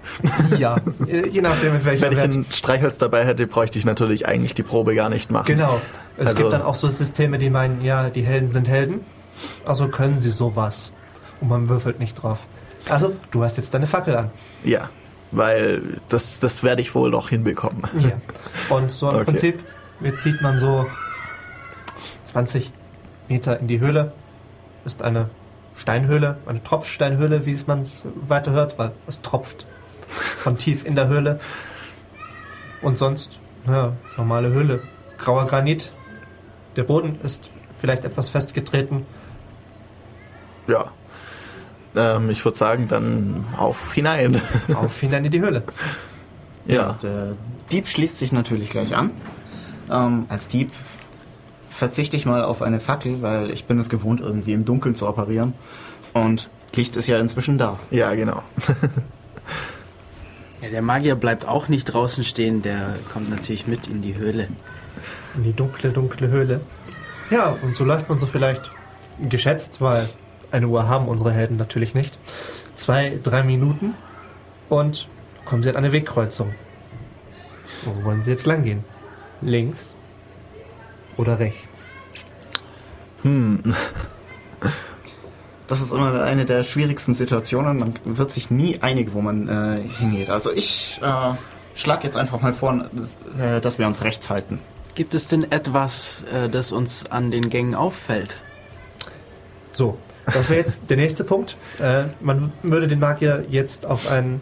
[0.57, 0.77] Ja,
[1.07, 4.61] je nachdem mit welcher Wenn ich ein Streichholz dabei hätte, bräuchte ich natürlich eigentlich die
[4.63, 5.47] Probe gar nicht machen.
[5.47, 5.81] Genau.
[6.17, 9.01] Es Also- gibt dann auch so Systeme, die meinen, ja, die Helden sind Helden,
[9.65, 10.93] also können sie sowas.
[11.39, 12.39] Und man würfelt nicht drauf.
[12.89, 14.29] Also, du hast jetzt deine Fackel an.
[14.63, 14.89] Ja,
[15.31, 17.81] weil das, das werde ich wohl noch hinbekommen.
[17.99, 18.75] Ja.
[18.75, 19.25] Und so im Okay.
[19.25, 19.63] Prinzip,
[20.01, 20.85] jetzt sieht man so
[22.25, 22.71] 20
[23.31, 24.11] Meter in die Höhle.
[24.83, 25.29] Ist eine
[25.75, 29.65] Steinhöhle, eine Tropfsteinhöhle, wie es man es weiter hört, weil es tropft
[30.05, 31.39] von tief in der Höhle.
[32.81, 34.81] Und sonst, ja, normale Höhle.
[35.17, 35.93] Grauer Granit.
[36.75, 39.05] Der Boden ist vielleicht etwas festgetreten.
[40.67, 40.91] Ja.
[41.95, 44.41] Ähm, ich würde sagen, dann auf hinein.
[44.73, 45.63] Auf hinein in die Höhle.
[46.65, 46.97] ja.
[47.01, 47.35] Der
[47.71, 49.11] Dieb schließt sich natürlich gleich an.
[49.89, 50.71] Ähm, als Dieb
[51.81, 55.07] verzichte ich mal auf eine Fackel, weil ich bin es gewohnt, irgendwie im Dunkeln zu
[55.07, 55.53] operieren.
[56.13, 57.79] Und Licht ist ja inzwischen da.
[57.89, 58.43] Ja, genau.
[60.61, 64.47] Ja, der Magier bleibt auch nicht draußen stehen, der kommt natürlich mit in die Höhle.
[65.35, 66.61] In die dunkle, dunkle Höhle.
[67.31, 68.69] Ja, und so läuft man so vielleicht
[69.27, 70.07] geschätzt, weil
[70.51, 72.19] eine Uhr haben unsere Helden natürlich nicht.
[72.75, 73.95] Zwei, drei Minuten
[74.69, 75.07] und
[75.45, 76.53] kommen sie an eine Wegkreuzung.
[77.83, 78.83] Wo wollen sie jetzt lang gehen?
[79.41, 79.95] Links
[81.21, 81.91] oder rechts?
[85.67, 87.79] Das ist immer eine der schwierigsten Situationen.
[87.79, 90.29] Man wird sich nie einig, wo man äh, hingeht.
[90.29, 91.33] Also ich äh,
[91.75, 94.59] schlag jetzt einfach mal vor, dass, äh, dass wir uns rechts halten.
[94.95, 98.41] Gibt es denn etwas, äh, das uns an den Gängen auffällt?
[99.71, 101.55] So, das wäre jetzt der nächste Punkt.
[101.79, 104.41] Äh, man würde den Magier jetzt auf ein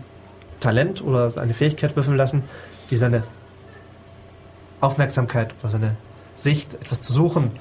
[0.59, 2.43] Talent oder eine Fähigkeit würfeln lassen,
[2.89, 3.21] die seine
[4.81, 5.95] Aufmerksamkeit oder seine
[6.41, 7.51] Sicht, etwas zu suchen,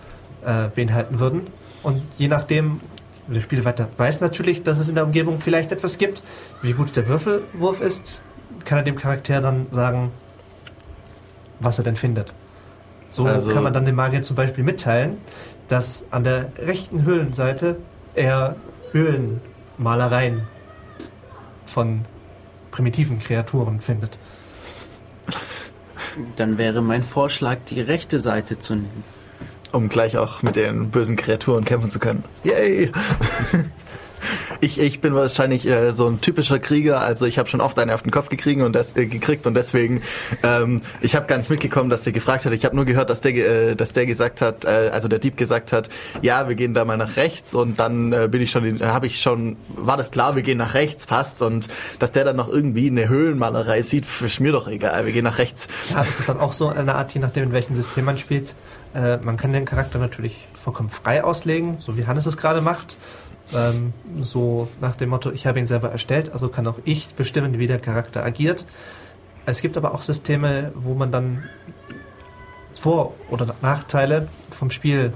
[0.45, 1.49] äh, beinhalten würden.
[1.83, 2.81] Und je nachdem,
[3.27, 6.23] der Spielleiter weiß natürlich, dass es in der Umgebung vielleicht etwas gibt,
[6.63, 8.23] wie gut der Würfelwurf ist,
[8.65, 10.11] kann er dem Charakter dann sagen,
[11.61, 12.33] was er denn findet.
[13.11, 15.19] So Also- kann man dann dem Magier zum Beispiel mitteilen,
[15.69, 17.77] dass an der rechten Höhlenseite
[18.15, 18.57] er
[18.93, 20.43] Höhlenmalereien
[21.67, 22.03] von
[22.71, 24.19] primitiven Kreaturen findet.
[26.37, 29.05] Dann wäre mein Vorschlag, die rechte Seite zu nehmen.
[29.73, 32.25] Um gleich auch mit den bösen Kreaturen kämpfen zu können.
[32.45, 32.91] Yay!
[34.61, 37.91] Ich, ich bin wahrscheinlich äh, so ein typischer Krieger, also ich habe schon oft einen
[37.91, 40.01] auf den Kopf gekriegt und, des, äh, gekriegt und deswegen,
[40.43, 42.53] ähm, ich habe gar nicht mitgekommen, dass der gefragt hat.
[42.53, 45.37] Ich habe nur gehört, dass der, äh, dass der gesagt hat, äh, also der Dieb
[45.37, 45.89] gesagt hat,
[46.23, 49.07] ja, wir gehen da mal nach rechts und dann äh, bin ich schon, in- habe
[49.07, 51.69] ich schon, war das klar, wir gehen nach rechts, passt und
[51.99, 55.39] dass der dann noch irgendwie eine Höhlenmalerei sieht, ist mir doch egal, wir gehen nach
[55.39, 55.69] rechts.
[55.91, 58.55] Ja, es ist dann auch so eine Art, je nachdem, in welchem System man spielt.
[58.95, 62.97] Äh, man kann den Charakter natürlich vollkommen frei auslegen, so wie Hannes es gerade macht.
[63.55, 67.59] Ähm, so nach dem Motto, ich habe ihn selber erstellt, also kann auch ich bestimmen,
[67.59, 68.67] wie der Charakter agiert.
[69.47, 71.45] Es gibt aber auch Systeme, wo man dann
[72.75, 75.13] Vor- oder Nachteile vom Spiel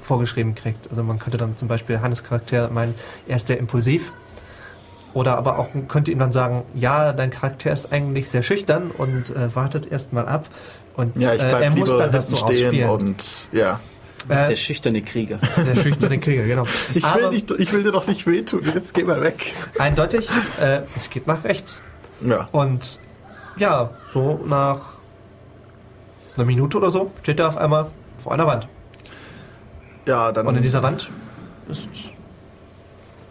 [0.00, 0.88] vorgeschrieben kriegt.
[0.88, 2.94] Also man könnte dann zum Beispiel Hannes Charakter meinen,
[3.26, 4.12] er ist sehr impulsiv.
[5.14, 8.90] Oder aber auch man könnte ihm dann sagen, ja, dein Charakter ist eigentlich sehr schüchtern
[8.90, 10.48] und äh, wartet erst mal ab.
[10.96, 12.88] Und Ja, ich äh, er muss dann das so ausspielen.
[12.90, 13.80] und ja.
[14.18, 15.38] Du bist Äh, der schüchterne Krieger.
[15.64, 16.64] Der schüchterne Krieger, genau.
[16.94, 19.54] Ich Aber will, nicht, ich will dir doch nicht wehtun, jetzt geh mal weg.
[19.78, 20.28] eindeutig,
[20.60, 21.82] äh, es geht nach rechts.
[22.20, 22.48] Ja.
[22.52, 23.00] Und
[23.56, 24.80] ja, so nach
[26.36, 27.86] einer Minute oder so steht er auf einmal
[28.22, 28.68] vor einer Wand.
[30.06, 30.46] Ja, dann.
[30.46, 31.10] Und in dieser Wand
[31.68, 31.88] ist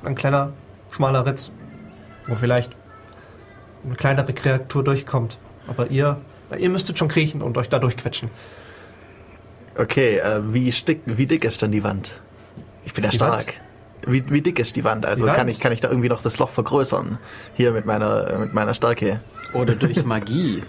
[0.04, 0.54] ein kleiner,
[0.92, 1.52] schmaler Ritz,
[2.28, 2.72] wo vielleicht
[3.86, 5.38] eine kleinere Kreatur durchkommt.
[5.68, 6.18] Aber ihr,
[6.50, 8.30] na, ihr müsstet schon kriechen und euch da durchquetschen.
[9.78, 12.20] Okay, äh, wie, stick, wie dick ist denn die Wand?
[12.86, 13.54] Ich bin ja Die stark.
[14.06, 15.06] Wie, wie dick ist die Wand?
[15.06, 15.38] Also Die Wand?
[15.38, 17.18] Kann, ich, kann ich da irgendwie noch das Loch vergrößern?
[17.56, 19.22] Hier mit meiner, äh, mit meiner Stärke.
[19.54, 20.64] Oder durch Magie.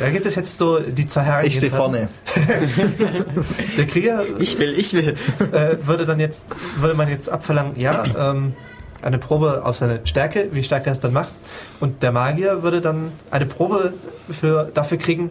[0.00, 2.08] Da gibt es jetzt so die zwei Ich stehe vorne.
[3.76, 5.14] Der Krieger Ich will, ich will.
[5.52, 6.44] äh, würde dann jetzt,
[6.78, 8.54] würde man jetzt abverlangen, ja, ähm,
[9.02, 11.34] eine Probe auf seine Stärke, wie stark er es dann macht.
[11.80, 13.92] Und der Magier würde dann eine Probe
[14.30, 15.30] für, dafür kriegen,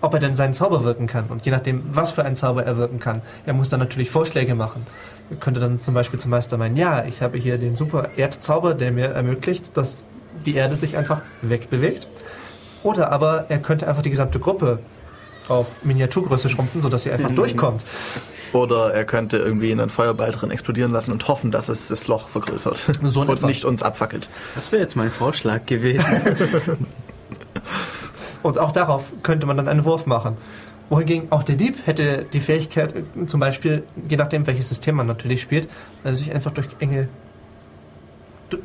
[0.00, 1.26] ob er denn seinen Zauber wirken kann.
[1.28, 3.22] Und je nachdem, was für einen Zauber er wirken kann.
[3.46, 4.86] Er muss dann natürlich Vorschläge machen.
[5.30, 8.74] Er könnte dann zum Beispiel zum Meister meinen, ja, ich habe hier den super Erdzauber,
[8.74, 10.06] der mir ermöglicht, dass
[10.46, 12.08] die Erde sich einfach wegbewegt.
[12.82, 14.78] Oder aber er könnte einfach die gesamte Gruppe
[15.48, 17.84] auf Miniaturgröße schrumpfen, sodass sie einfach durchkommt.
[18.52, 22.28] Oder er könnte irgendwie einen Feuerball drin explodieren lassen und hoffen, dass es das Loch
[22.28, 22.86] vergrößert.
[23.02, 23.46] So und etwa.
[23.46, 24.28] nicht uns abfackelt.
[24.54, 26.06] Das wäre jetzt mein Vorschlag gewesen.
[28.42, 30.36] Und auch darauf könnte man dann einen Wurf machen.
[30.90, 35.06] Wohingegen auch der Dieb hätte die Fähigkeit, äh, zum Beispiel, je nachdem welches System man
[35.06, 35.68] natürlich spielt,
[36.04, 37.08] äh, sich einfach durch enge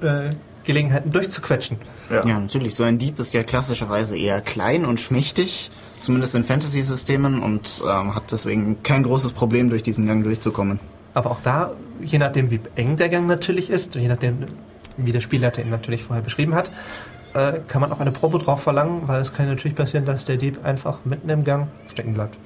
[0.02, 0.30] äh,
[0.64, 1.78] Gelegenheiten durchzuquetschen.
[2.10, 2.26] Ja.
[2.26, 2.76] Ja, natürlich.
[2.76, 8.16] So ein Dieb ist ja klassischerweise eher klein und schmächtig, zumindest in Fantasy-Systemen, und ähm,
[8.16, 10.80] hat deswegen kein großes Problem, durch diesen Gang durchzukommen.
[11.14, 14.46] Aber auch da, je nachdem wie eng der Gang natürlich ist, und je nachdem
[14.96, 16.72] wie der Spielleiter ihn natürlich vorher beschrieben hat,
[17.34, 20.38] äh, kann man auch eine Probe drauf verlangen, weil es kann natürlich passieren, dass der
[20.38, 22.38] Dieb einfach mitten im Gang stecken bleibt.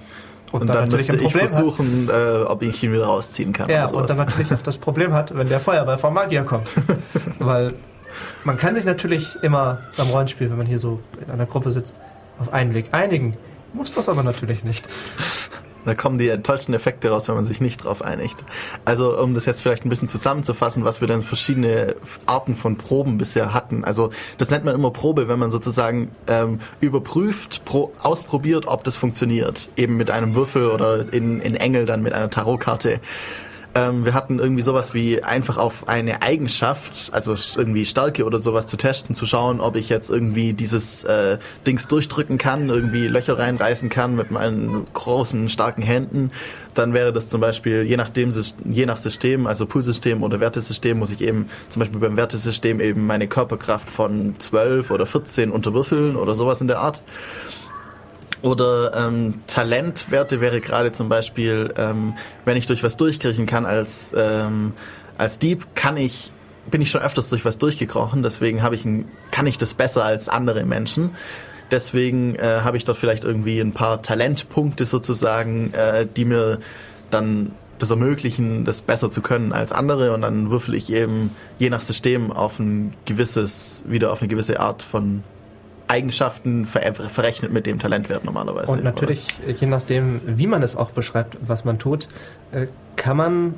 [0.52, 3.70] Und, dann, müsste ich versuchen, äh, ob ich ihn wieder rausziehen kann.
[3.70, 6.70] Ja, und dann natürlich auch das Problem hat, wenn der Feuerball vom Magier kommt.
[7.40, 7.74] Weil
[8.46, 11.98] man kann sich natürlich immer beim Rollenspiel, wenn man hier so in einer Gruppe sitzt,
[12.40, 13.36] auf einen Weg einigen.
[13.74, 14.88] Muss das aber natürlich nicht.
[15.86, 18.38] Da kommen die tollsten Effekte raus, wenn man sich nicht drauf einigt.
[18.86, 21.96] Also um das jetzt vielleicht ein bisschen zusammenzufassen, was wir denn verschiedene
[22.26, 23.84] Arten von Proben bisher hatten.
[23.84, 28.98] Also das nennt man immer Probe, wenn man sozusagen ähm, überprüft, pro, ausprobiert, ob das
[28.98, 29.70] funktioniert.
[29.78, 33.00] Eben mit einem Würfel oder in, in Engel dann mit einer Tarotkarte.
[33.78, 38.66] Ähm, wir hatten irgendwie sowas wie einfach auf eine Eigenschaft, also irgendwie Stärke oder sowas
[38.66, 41.38] zu testen, zu schauen, ob ich jetzt irgendwie dieses äh,
[41.68, 46.32] Dings durchdrücken kann, irgendwie Löcher reinreißen kann mit meinen großen, starken Händen.
[46.74, 48.34] Dann wäre das zum Beispiel, je nachdem,
[48.66, 53.06] je nach System, also Poolsystem oder Wertesystem, muss ich eben zum Beispiel beim Wertesystem eben
[53.06, 57.04] meine Körperkraft von 12 oder 14 unterwürfeln oder sowas in der Art.
[58.42, 62.14] Oder ähm, Talentwerte wäre gerade zum Beispiel, ähm,
[62.46, 64.74] wenn ich durch was durchkriechen kann als, ähm,
[65.18, 66.32] als Dieb, kann ich,
[66.70, 70.04] bin ich schon öfters durch was durchgekrochen, deswegen habe ich ein, kann ich das besser
[70.04, 71.12] als andere Menschen.
[71.72, 76.60] Deswegen äh, habe ich dort vielleicht irgendwie ein paar Talentpunkte sozusagen, äh, die mir
[77.10, 81.70] dann das ermöglichen, das besser zu können als andere und dann würfel ich eben je
[81.70, 85.24] nach System auf ein gewisses, wieder auf eine gewisse Art von
[85.88, 88.72] Eigenschaften ver verrechnet mit dem Talentwert normalerweise.
[88.72, 92.08] Und natürlich, äh, je nachdem, wie man es auch beschreibt, was man tut,
[92.52, 93.54] äh, kann man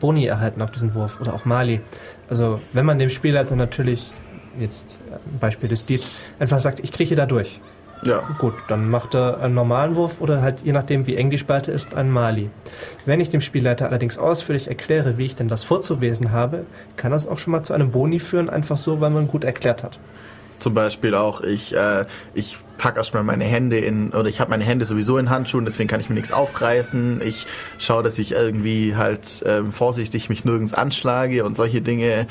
[0.00, 1.80] Boni erhalten auf diesen Wurf oder auch Mali.
[2.28, 4.12] Also wenn man dem Spielleiter natürlich,
[4.58, 7.60] jetzt äh, ein Beispiel des Diebs, einfach sagt, ich krieche da durch.
[8.04, 8.20] Ja.
[8.38, 11.72] Gut, dann macht er einen normalen Wurf oder halt je nachdem, wie eng die Spalte
[11.72, 12.50] ist, einen Mali.
[13.06, 16.66] Wenn ich dem Spielleiter allerdings ausführlich erkläre, wie ich denn das vorzuwesen habe,
[16.96, 19.82] kann das auch schon mal zu einem Boni führen, einfach so, weil man gut erklärt
[19.82, 19.98] hat.
[20.58, 22.04] Zum Beispiel auch, ich, äh,
[22.34, 25.88] ich pack erstmal meine Hände in, oder ich habe meine Hände sowieso in Handschuhen, deswegen
[25.88, 27.20] kann ich mir nichts aufreißen.
[27.24, 27.46] Ich
[27.78, 32.26] schaue, dass ich irgendwie halt ähm, vorsichtig mich nirgends anschlage und solche Dinge.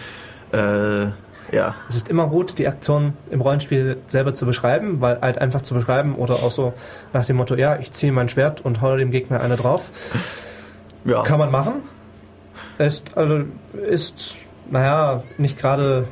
[0.51, 1.07] Äh,
[1.51, 5.61] ja, Es ist immer gut, die Aktion im Rollenspiel selber zu beschreiben, weil halt einfach
[5.61, 6.73] zu beschreiben oder auch so
[7.13, 9.91] nach dem Motto, ja, ich ziehe mein Schwert und hau dem Gegner eine drauf.
[11.05, 11.21] ja.
[11.21, 11.83] Kann man machen.
[12.79, 13.43] Ist, also,
[13.87, 14.37] ist,
[14.69, 16.07] naja, nicht gerade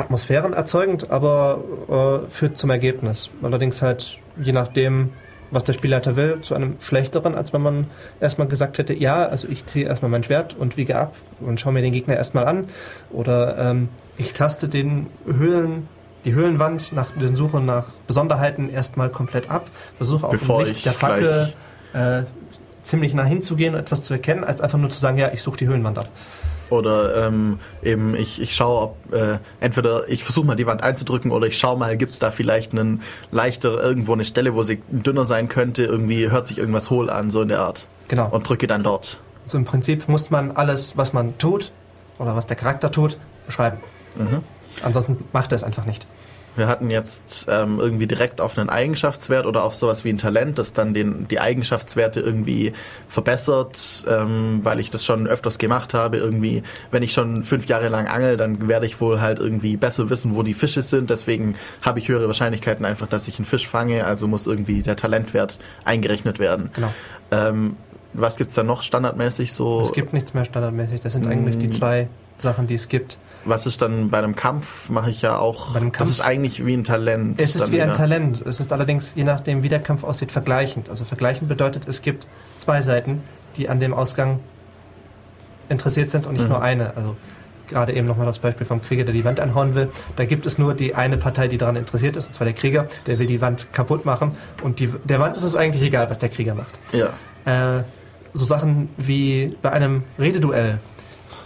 [0.00, 3.30] atmosphärenerzeugend, aber äh, führt zum Ergebnis.
[3.42, 5.10] Allerdings halt, je nachdem,
[5.50, 7.86] was der Spielleiter will, zu einem schlechteren, als wenn man
[8.20, 11.72] erstmal gesagt hätte, ja, also ich ziehe erstmal mein Schwert und wiege ab und schaue
[11.72, 12.66] mir den Gegner erstmal an.
[13.10, 15.88] Oder ähm, ich taste den Höhlen,
[16.24, 20.78] die Höhlenwand nach den Suche nach Besonderheiten erstmal komplett ab, versuche auch Bevor im Licht
[20.78, 21.52] ich der Fackel
[21.94, 22.22] äh,
[22.82, 25.58] ziemlich nah hinzugehen und etwas zu erkennen, als einfach nur zu sagen, ja, ich suche
[25.58, 26.08] die Höhlenwand ab.
[26.70, 31.30] Oder ähm, eben ich, ich schaue, ob äh, entweder ich versuche mal die Wand einzudrücken
[31.30, 35.24] oder ich schaue mal, gibt's da vielleicht einen leichter irgendwo eine Stelle, wo sie dünner
[35.24, 37.86] sein könnte, irgendwie hört sich irgendwas hohl an, so in der Art.
[38.08, 38.28] Genau.
[38.30, 39.20] Und drücke dann dort.
[39.44, 41.72] Also im Prinzip muss man alles, was man tut
[42.18, 43.78] oder was der Charakter tut, beschreiben.
[44.16, 44.42] Mhm.
[44.82, 46.06] Ansonsten macht er es einfach nicht.
[46.56, 50.58] Wir hatten jetzt ähm, irgendwie direkt auf einen Eigenschaftswert oder auf sowas wie ein Talent,
[50.58, 52.72] das dann den, die Eigenschaftswerte irgendwie
[53.08, 56.16] verbessert, ähm, weil ich das schon öfters gemacht habe.
[56.16, 60.10] Irgendwie, wenn ich schon fünf Jahre lang angel, dann werde ich wohl halt irgendwie besser
[60.10, 61.10] wissen, wo die Fische sind.
[61.10, 64.04] Deswegen habe ich höhere Wahrscheinlichkeiten einfach, dass ich einen Fisch fange.
[64.04, 66.70] Also muss irgendwie der Talentwert eingerechnet werden.
[66.74, 66.92] Genau.
[67.30, 67.76] Ähm,
[68.12, 69.82] was gibt's da noch standardmäßig so?
[69.82, 71.00] Es gibt nichts mehr standardmäßig.
[71.00, 71.60] Das sind eigentlich Mm.
[71.60, 72.08] die zwei
[72.38, 73.18] Sachen, die es gibt.
[73.44, 74.90] Was ist dann bei einem Kampf?
[74.90, 75.72] Mache ich ja auch.
[75.72, 77.40] Bei einem das Kampf- ist eigentlich wie ein Talent.
[77.40, 77.96] Es ist wie ein wieder.
[77.96, 78.42] Talent.
[78.46, 80.90] Es ist allerdings, je nachdem, wie der Kampf aussieht, vergleichend.
[80.90, 83.22] Also vergleichend bedeutet, es gibt zwei Seiten,
[83.56, 84.40] die an dem Ausgang
[85.68, 86.50] interessiert sind und nicht Mhm.
[86.50, 86.96] nur eine.
[86.96, 87.16] Also
[87.68, 89.90] gerade eben nochmal das Beispiel vom Krieger, der die Wand einhauen will.
[90.16, 92.88] Da gibt es nur die eine Partei, die daran interessiert ist, und zwar der Krieger,
[93.06, 94.32] der will die Wand kaputt machen.
[94.62, 96.78] Und die, der Wand ist es eigentlich egal, was der Krieger macht.
[96.92, 97.10] Ja.
[97.78, 97.84] Äh,
[98.34, 100.78] so Sachen wie bei einem Rededuell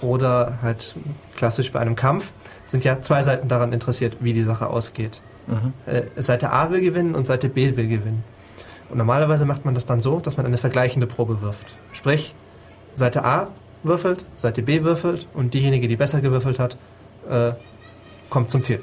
[0.01, 0.97] oder halt
[1.37, 2.33] klassisch bei einem Kampf
[2.65, 5.23] sind ja zwei Seiten daran interessiert, wie die Sache ausgeht.
[5.47, 5.73] Mhm.
[5.87, 8.25] Äh, Seite A will gewinnen und Seite B will gewinnen.
[8.89, 11.77] Und normalerweise macht man das dann so, dass man eine vergleichende Probe wirft.
[11.93, 12.35] Sprich,
[12.95, 13.49] Seite A
[13.83, 16.79] würfelt, Seite B würfelt und diejenige, die besser gewürfelt hat,
[17.29, 17.53] äh,
[18.31, 18.83] kommt zum Ziel.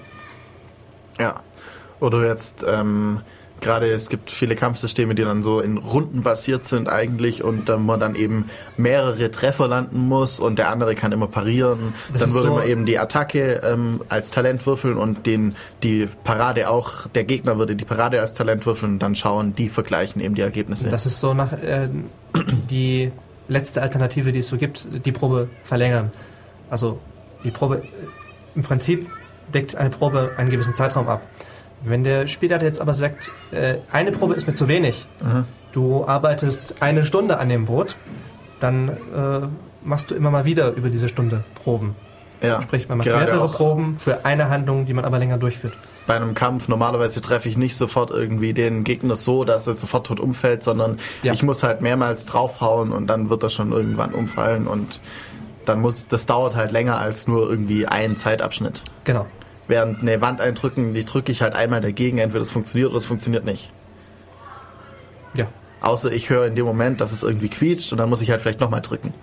[1.20, 1.42] Ja.
[2.00, 3.22] Oder jetzt ähm,
[3.62, 7.86] gerade es gibt viele Kampfsysteme, die dann so in Runden basiert sind eigentlich und ähm,
[7.86, 11.94] man dann eben mehrere Treffer landen muss und der andere kann immer parieren.
[12.12, 16.08] Das dann würde so- man eben die Attacke ähm, als Talent würfeln und den die
[16.24, 20.22] Parade auch der Gegner würde die Parade als Talent würfeln und dann schauen, die vergleichen
[20.22, 20.90] eben die Ergebnisse.
[20.90, 21.90] Das ist so nach äh,
[22.70, 23.12] die
[23.48, 26.12] letzte Alternative, die es so gibt, die Probe verlängern.
[26.70, 27.00] Also
[27.44, 27.82] die Probe, äh,
[28.56, 29.08] im Prinzip
[29.54, 31.22] deckt eine Probe einen gewissen Zeitraum ab.
[31.84, 35.46] Wenn der Spielleiter jetzt aber sagt, äh, eine Probe ist mir zu wenig, Mhm.
[35.72, 37.96] du arbeitest eine Stunde an dem Boot,
[38.60, 39.48] dann äh,
[39.84, 41.96] machst du immer mal wieder über diese Stunde Proben.
[42.44, 42.62] ja.
[42.62, 45.74] Sprich, man macht mehrere Proben für eine Handlung, die man aber länger durchführt.
[46.08, 50.08] bei einem Kampf normalerweise treffe ich nicht sofort irgendwie den Gegner so, dass er sofort
[50.08, 51.32] tot umfällt, sondern Ja.
[51.34, 55.00] ich muss halt mehrmals draufhauen und dann wird er schon irgendwann umfallen und
[55.66, 58.84] dann muss das dauert halt länger als nur irgendwie ein Zeitabschnitt.
[59.04, 59.26] Genau.
[59.72, 63.06] Während eine Wand eindrücken, die drücke ich halt einmal dagegen, entweder es funktioniert oder es
[63.06, 63.72] funktioniert nicht.
[65.34, 65.48] Ja.
[65.80, 68.42] Außer ich höre in dem Moment, dass es irgendwie quietscht und dann muss ich halt
[68.42, 69.14] vielleicht nochmal drücken.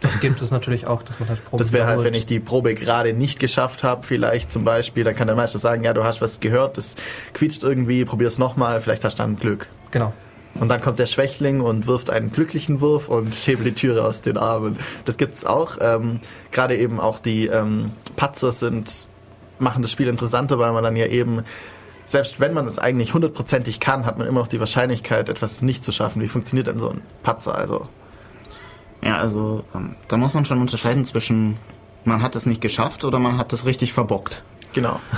[0.00, 2.40] Das gibt es natürlich auch, dass man halt Proben Das wäre halt, wenn ich die
[2.40, 6.02] Probe gerade nicht geschafft habe, vielleicht zum Beispiel, dann kann der Meister sagen, ja, du
[6.02, 6.96] hast was gehört, das
[7.32, 9.68] quietscht irgendwie, probier's nochmal, vielleicht hast du dann Glück.
[9.92, 10.12] Genau.
[10.58, 14.20] Und dann kommt der Schwächling und wirft einen glücklichen Wurf und hebelt die Türe aus
[14.20, 14.80] den Armen.
[15.04, 15.78] Das gibt's auch.
[15.80, 16.20] Ähm,
[16.50, 19.06] Gerade eben auch die ähm, Patzer sind,
[19.58, 21.42] machen das Spiel interessanter, weil man dann ja eben,
[22.04, 25.82] selbst wenn man es eigentlich hundertprozentig kann, hat man immer noch die Wahrscheinlichkeit, etwas nicht
[25.82, 26.22] zu schaffen.
[26.22, 27.56] Wie funktioniert denn so ein Patzer?
[27.56, 27.88] Also,
[29.02, 31.56] Ja, also ähm, da muss man schon unterscheiden zwischen
[32.04, 34.44] man hat es nicht geschafft oder man hat es richtig verbockt.
[34.72, 35.00] genau.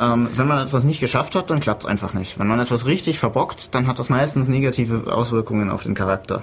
[0.00, 2.36] Ähm, wenn man etwas nicht geschafft hat, dann klappt es einfach nicht.
[2.38, 6.42] Wenn man etwas richtig verbockt, dann hat das meistens negative Auswirkungen auf den Charakter.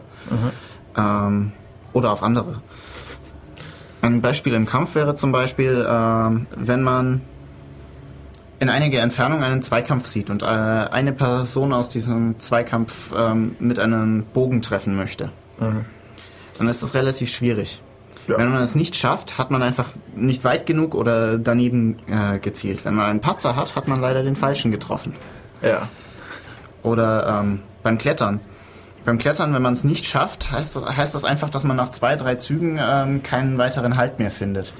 [0.95, 1.51] Ähm,
[1.91, 2.61] oder auf andere.
[4.01, 7.21] Ein Beispiel im Kampf wäre zum Beispiel, ähm, wenn man
[8.60, 13.80] in einiger Entfernung einen Zweikampf sieht und äh, eine Person aus diesem Zweikampf ähm, mit
[13.80, 15.31] einem Bogen treffen möchte.
[16.57, 17.81] Dann ist das relativ schwierig.
[18.27, 18.38] Ja.
[18.38, 22.86] Wenn man es nicht schafft, hat man einfach nicht weit genug oder daneben äh, gezielt.
[22.86, 25.15] Wenn man einen Patzer hat, hat man leider den falschen getroffen.
[25.61, 25.88] Ja.
[26.84, 28.40] Oder ähm, beim Klettern.
[29.06, 32.15] Beim Klettern, wenn man es nicht schafft, heißt, heißt das einfach, dass man nach zwei,
[32.15, 34.73] drei Zügen ähm, keinen weiteren Halt mehr findet.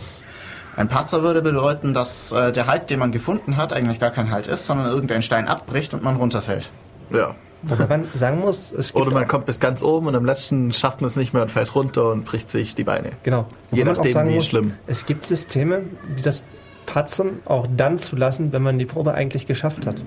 [0.80, 4.32] Ein Patzer würde bedeuten, dass äh, der Halt, den man gefunden hat, eigentlich gar kein
[4.32, 6.72] Halt ist, sondern irgendein Stein abbricht und man runterfällt.
[7.10, 7.36] Ja.
[7.64, 10.72] Wobei man sagen muss, es gibt Oder man kommt bis ganz oben und am letzten
[10.72, 13.12] schafft man es nicht mehr und fällt runter und bricht sich die Beine.
[13.24, 13.46] Genau.
[13.74, 14.74] Je Wobei auch nachdem, wie muss, schlimm.
[14.88, 15.82] Es gibt Systeme,
[16.18, 16.44] die das
[16.86, 20.02] Patzen auch dann zulassen, wenn man die Probe eigentlich geschafft hat.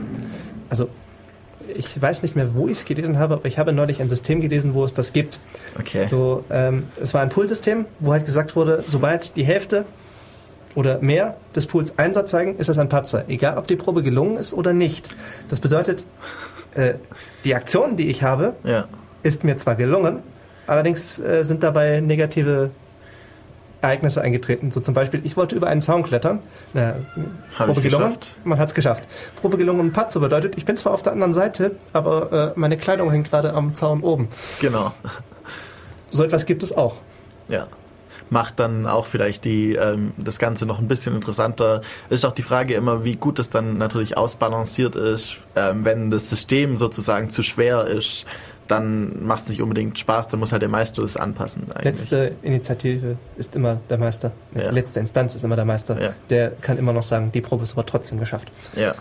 [0.71, 0.89] Also,
[1.77, 4.41] ich weiß nicht mehr, wo ich es gelesen habe, aber ich habe neulich ein System
[4.41, 5.39] gelesen, wo es das gibt.
[5.79, 6.07] Okay.
[6.07, 9.85] So, ähm, es war ein Poolsystem, wo halt gesagt wurde, sobald die Hälfte
[10.75, 13.25] oder mehr des Pools Einsatz zeigen, ist das ein Patzer.
[13.29, 15.15] Egal, ob die Probe gelungen ist oder nicht.
[15.49, 16.07] Das bedeutet,
[16.75, 16.95] äh,
[17.45, 18.87] die Aktion, die ich habe, Ja.
[19.23, 20.21] ist mir zwar gelungen,
[20.67, 22.71] allerdings äh, sind dabei negative
[23.83, 24.71] Ereignisse eingetreten.
[24.71, 26.39] So zum Beispiel, ich wollte über einen Zaun klettern.
[26.73, 26.95] Na,
[27.59, 28.37] Hab Probe gelungen, geschafft.
[28.45, 29.03] man hat es geschafft.
[29.41, 32.77] Probe gelungen und Patzer bedeutet, ich bin zwar auf der anderen Seite, aber äh, meine
[32.77, 34.29] Kleidung hängt gerade am Zaun oben.
[34.61, 34.93] Genau.
[36.11, 36.95] So etwas gibt es auch.
[37.49, 37.67] Ja.
[38.33, 41.83] Macht dann auch vielleicht die, ähm, das Ganze noch ein bisschen interessanter.
[42.09, 45.37] Ist auch die Frage immer, wie gut es dann natürlich ausbalanciert ist.
[45.55, 48.25] Ähm, wenn das System sozusagen zu schwer ist,
[48.69, 51.65] dann macht es nicht unbedingt Spaß, dann muss halt der Meister das anpassen.
[51.73, 51.85] Eigentlich.
[51.85, 54.33] Letzte Initiative ist immer der Meister.
[54.55, 54.71] Ja.
[54.71, 56.01] Letzte Instanz ist immer der Meister.
[56.01, 56.15] Ja.
[56.31, 58.51] Der kann immer noch sagen, die Probe ist aber trotzdem geschafft.
[58.75, 58.95] Ja.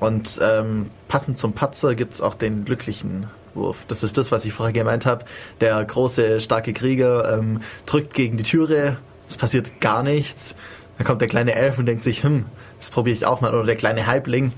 [0.00, 3.84] Und ähm, passend zum Patzer gibt's auch den glücklichen Wurf.
[3.88, 5.24] Das ist das, was ich vorher gemeint habe.
[5.60, 8.98] Der große, starke Krieger ähm, drückt gegen die Türe,
[9.28, 10.54] es passiert gar nichts.
[10.98, 12.46] Dann kommt der kleine Elf und denkt sich, hm,
[12.78, 13.52] das probiere ich auch mal.
[13.52, 14.52] Oder der kleine Halbling,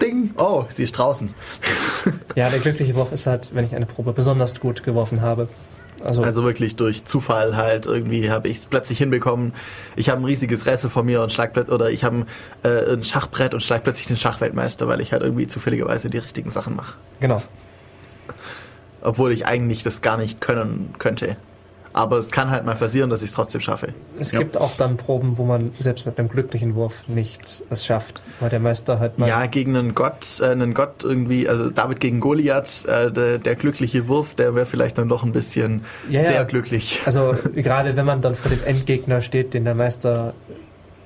[0.00, 1.34] ding, oh, sie ist draußen.
[2.34, 5.48] Ja, der glückliche Wurf ist halt, wenn ich eine Probe besonders gut geworfen habe.
[6.02, 9.52] Also, Also wirklich durch Zufall halt irgendwie habe ich es plötzlich hinbekommen.
[9.96, 12.24] Ich habe ein riesiges Rätsel vor mir und schlag plötzlich oder ich habe
[12.62, 16.48] äh, ein Schachbrett und schlag plötzlich den Schachweltmeister, weil ich halt irgendwie zufälligerweise die richtigen
[16.48, 16.94] Sachen mache.
[17.20, 17.42] genau.
[19.02, 21.36] Obwohl ich eigentlich das gar nicht können könnte.
[21.92, 23.88] Aber es kann halt mal passieren, dass ich es trotzdem schaffe.
[24.16, 24.38] Es Ja.
[24.38, 28.48] gibt auch dann Proben, wo man selbst mit einem glücklichen Wurf nicht es schafft, weil
[28.48, 29.28] der Meister halt mal.
[29.28, 33.56] Ja, gegen einen Gott, äh, einen Gott irgendwie, also David gegen Goliath, äh, der, der
[33.56, 36.26] glückliche Wurf, der wäre vielleicht dann doch ein bisschen Ja, ja.
[36.28, 37.00] sehr glücklich.
[37.06, 40.34] Also gerade wenn man dann vor dem Endgegner steht, den der Meister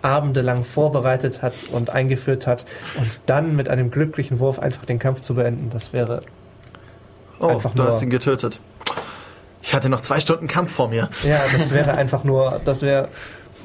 [0.03, 2.67] abendelang vorbereitet hat und eingeführt hat
[2.99, 6.21] und dann mit einem glücklichen Wurf einfach den Kampf zu beenden, das wäre
[7.41, 8.61] Oh, einfach du nur- hast ihn getötet.
[9.63, 11.09] Ich hatte noch zwei Stunden Kampf vor mir.
[11.23, 13.09] ja, das wäre einfach nur, das wäre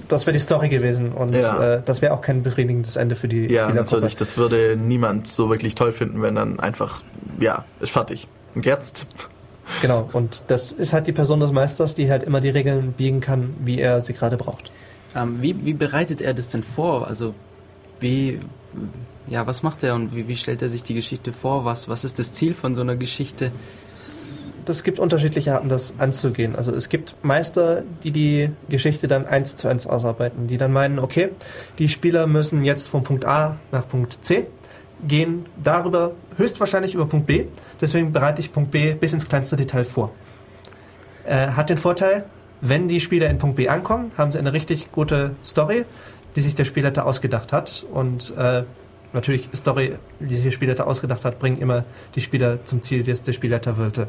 [0.07, 1.75] das wäre die Story gewesen und Ja.
[1.75, 4.15] äh, das wäre auch kein befriedigendes Ende für die Ja, natürlich.
[4.15, 7.01] Das würde niemand so wirklich toll finden, wenn dann einfach,
[7.39, 8.27] ja, ist fertig.
[8.55, 9.05] Und jetzt?
[9.81, 13.19] Genau, und das ist halt die Person des Meisters, die halt immer die Regeln biegen
[13.19, 14.71] kann, wie er sie gerade braucht.
[15.15, 17.05] Ähm, wie, wie bereitet er das denn vor?
[17.07, 17.35] Also
[17.99, 18.39] wie,
[19.29, 21.65] ja, was macht er und wie, wie stellt er sich die Geschichte vor?
[21.65, 23.51] Was, was ist das Ziel von so einer Geschichte?
[24.65, 26.55] Das gibt unterschiedliche Arten, das anzugehen.
[26.55, 30.99] Also es gibt Meister, die die Geschichte dann eins zu eins ausarbeiten, die dann meinen,
[30.99, 31.29] okay,
[31.79, 34.47] die Spieler müssen jetzt von Punkt A nach Punkt C
[35.07, 37.45] gehen, darüber höchstwahrscheinlich über Punkt B.
[37.79, 40.11] Deswegen bereite ich Punkt B bis ins kleinste Detail vor.
[41.25, 42.25] Äh, hat den Vorteil,
[42.61, 45.85] wenn die Spieler in Punkt B ankommen, haben sie eine richtig gute Story,
[46.35, 47.85] die sich der Spielleiter ausgedacht hat.
[47.91, 48.63] Und äh,
[49.13, 53.21] natürlich Story, die sich der Spielleiter ausgedacht hat, bringen immer die Spieler zum Ziel, das
[53.23, 54.07] der Spielleiter wollte.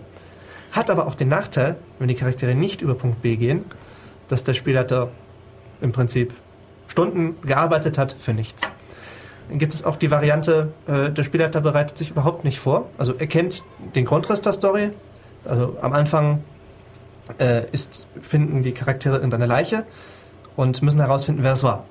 [0.72, 3.64] Hat aber auch den Nachteil, wenn die Charaktere nicht über Punkt B gehen,
[4.28, 5.10] dass der Spielleiter
[5.81, 6.32] im Prinzip
[6.86, 8.62] Stunden gearbeitet hat für nichts.
[9.48, 12.89] Dann gibt es auch die Variante, äh, der Spielleiter bereitet sich überhaupt nicht vor.
[12.98, 13.64] Also er kennt
[13.94, 14.90] den Grundriss der Story.
[15.44, 16.44] Also am Anfang
[17.39, 19.86] äh, ist, finden die Charaktere irgendeine Leiche
[20.56, 21.85] und müssen herausfinden, wer es war.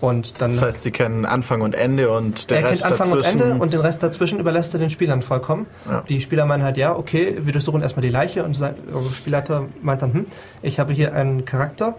[0.00, 3.10] Und dann Das heißt, sie kennen Anfang und Ende und der er Rest kennt Anfang
[3.10, 3.40] dazwischen.
[3.40, 5.66] und Ende und den Rest dazwischen überlässt er den Spielern vollkommen.
[5.88, 6.04] Ja.
[6.08, 9.64] Die Spieler meinen halt, ja, okay, wir durchsuchen erstmal die Leiche und sein der Spielleiter
[9.82, 10.26] meint dann, hm,
[10.62, 11.96] ich habe hier einen Charakter,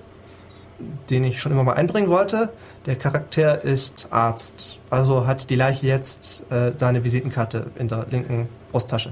[1.10, 2.50] den ich schon immer mal einbringen wollte.
[2.86, 8.48] Der Charakter ist Arzt, also hat die Leiche jetzt äh, seine Visitenkarte in der linken
[8.72, 9.12] Brusttasche.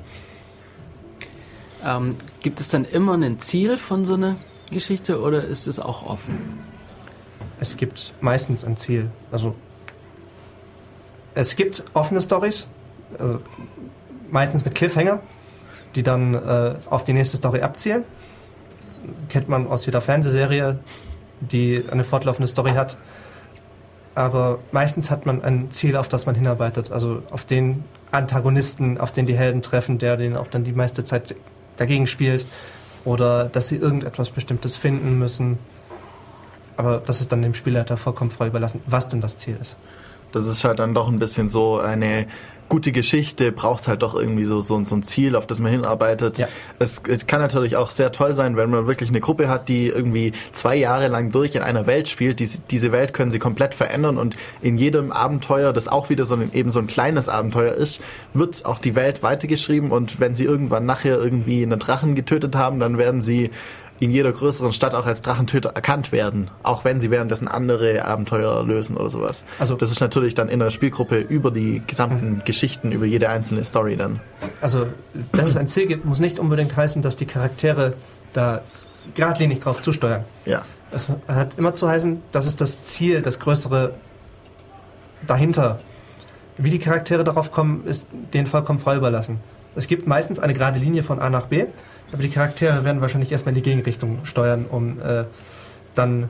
[1.85, 4.37] Ähm, gibt es dann immer ein Ziel von so einer
[4.71, 6.66] Geschichte oder ist es auch offen?
[7.59, 9.09] Es gibt meistens ein Ziel.
[9.31, 9.55] Also
[11.33, 12.69] es gibt offene Stories,
[13.19, 13.39] also
[14.29, 15.19] meistens mit Cliffhanger,
[15.95, 18.03] die dann äh, auf die nächste Story abzielen.
[19.29, 20.79] Kennt man aus jeder Fernsehserie,
[21.39, 22.97] die eine fortlaufende Story hat.
[24.15, 26.91] Aber meistens hat man ein Ziel, auf das man hinarbeitet.
[26.91, 31.03] Also auf den Antagonisten, auf den die Helden treffen, der den auch dann die meiste
[31.03, 31.35] Zeit
[31.75, 32.47] dagegen spielt.
[33.05, 35.59] Oder dass sie irgendetwas Bestimmtes finden müssen.
[36.77, 39.77] Aber das ist dann dem Spielleiter vollkommen frei überlassen, was denn das Ziel ist.
[40.31, 42.27] Das ist halt dann doch ein bisschen so eine
[42.69, 46.37] gute Geschichte braucht halt doch irgendwie so, so, so ein Ziel, auf das man hinarbeitet.
[46.37, 46.47] Ja.
[46.79, 49.87] Es, es kann natürlich auch sehr toll sein, wenn man wirklich eine Gruppe hat, die
[49.87, 52.39] irgendwie zwei Jahre lang durch in einer Welt spielt.
[52.39, 56.35] Diese, diese Welt können sie komplett verändern und in jedem Abenteuer, das auch wieder so
[56.35, 58.01] ein, eben so ein kleines Abenteuer ist,
[58.33, 62.79] wird auch die Welt weitergeschrieben und wenn sie irgendwann nachher irgendwie einen Drachen getötet haben,
[62.79, 63.51] dann werden sie
[63.99, 68.63] in jeder größeren Stadt auch als Drachentöter erkannt werden, auch wenn sie währenddessen andere Abenteuer
[68.63, 69.43] lösen oder sowas.
[69.59, 73.63] Also- das ist natürlich dann in der Spielgruppe über die gesamten Geschichten, über jede einzelne
[73.63, 74.19] Story dann.
[74.61, 74.87] Also,
[75.31, 77.93] dass es ein Ziel gibt, muss nicht unbedingt heißen, dass die Charaktere
[78.33, 78.61] da
[79.15, 80.25] geradlinig drauf zusteuern.
[80.45, 80.63] Ja.
[80.91, 83.93] Es hat immer zu heißen, das ist das Ziel, das Größere
[85.25, 85.79] dahinter.
[86.57, 89.39] Wie die Charaktere darauf kommen, ist denen vollkommen frei überlassen.
[89.75, 91.65] Es gibt meistens eine gerade Linie von A nach B,
[92.11, 95.25] aber die Charaktere werden wahrscheinlich erstmal in die Gegenrichtung steuern, um äh,
[95.95, 96.29] dann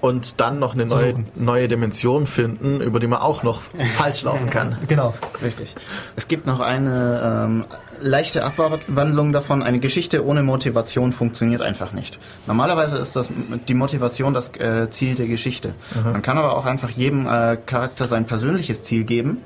[0.00, 3.62] Und dann noch eine neue, neue Dimension finden, über die man auch noch
[3.96, 4.78] falsch laufen kann.
[4.88, 5.14] genau.
[5.42, 5.74] Richtig.
[6.16, 7.64] Es gibt noch eine ähm,
[8.00, 9.62] leichte Abwandlung davon.
[9.62, 12.18] Eine Geschichte ohne Motivation funktioniert einfach nicht.
[12.46, 13.30] Normalerweise ist das
[13.68, 15.74] die Motivation das äh, Ziel der Geschichte.
[16.02, 19.38] Man kann aber auch einfach jedem äh, Charakter sein persönliches Ziel geben.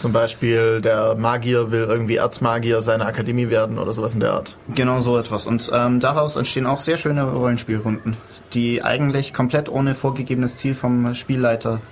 [0.00, 4.56] Zum Beispiel der Magier will irgendwie Erzmagier seiner Akademie werden oder sowas in der Art.
[4.74, 5.46] Genau so etwas.
[5.46, 8.16] Und ähm, daraus entstehen auch sehr schöne Rollenspielrunden,
[8.54, 11.82] die eigentlich komplett ohne vorgegebenes Ziel vom Spielleiter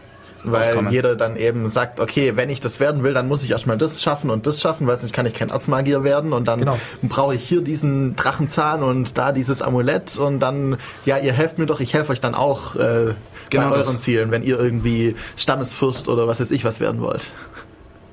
[0.43, 0.90] Weil rauskommen.
[0.90, 4.01] jeder dann eben sagt, okay, wenn ich das werden will, dann muss ich erstmal das
[4.01, 6.78] schaffen und das schaffen, weil sonst kann ich kein Erzmagier werden und dann Genau.
[7.02, 11.66] brauche ich hier diesen Drachenzahn und da dieses Amulett und dann, ja, ihr helft mir
[11.66, 13.12] doch, ich helfe euch dann auch äh,
[13.51, 13.89] Genau bei das.
[13.89, 17.26] euren Zielen, wenn ihr irgendwie Stammesfürst oder was weiß ich was werden wollt.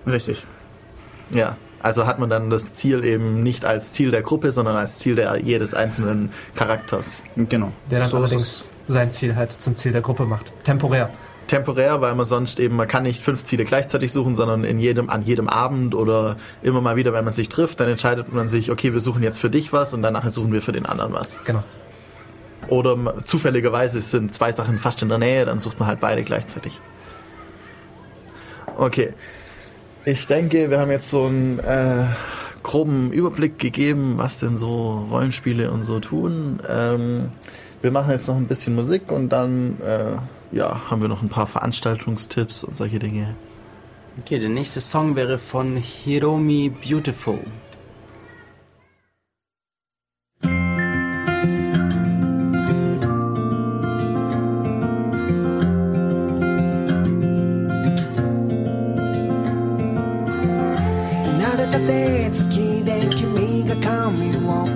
[0.07, 0.45] Richtig.
[1.31, 4.97] Ja, also hat man dann das Ziel eben nicht als Ziel der Gruppe, sondern als
[4.99, 7.23] Ziel der jedes einzelnen Charakters.
[7.35, 7.71] Genau.
[7.89, 10.53] Der dann So allerdings sein Ziel halt zum Ziel der Gruppe macht.
[10.63, 11.09] Temporär.
[11.47, 15.11] Temporär, weil man sonst eben, man kann nicht fünf Ziele gleichzeitig suchen, sondern in jedem,
[15.11, 18.71] an jedem Abend oder immer mal wieder, wenn man sich trifft, dann entscheidet man sich,
[18.71, 21.39] okay, wir suchen jetzt für dich was und danach suchen wir für den anderen was.
[21.45, 21.63] Genau.
[22.67, 26.23] Oder m- zufälligerweise sind zwei Sachen fast in der Nähe, dann sucht man halt beide
[26.23, 26.79] gleichzeitig.
[28.77, 29.13] Okay.
[30.07, 32.05] Ich denke, wir haben jetzt so einen äh,
[32.61, 36.59] groben Überblick gegeben, was denn so Rollenspiele und so tun.
[36.69, 37.29] Ähm,
[37.81, 41.29] wir machen jetzt noch ein bisschen Musik und dann äh, ja, haben wir noch ein
[41.29, 43.35] paar Veranstaltungstipps und solche Dinge.
[44.19, 47.64] Okay, der nächste Song wäre von Hiromi Beautiful.「
[64.04, 64.68] 髪を」「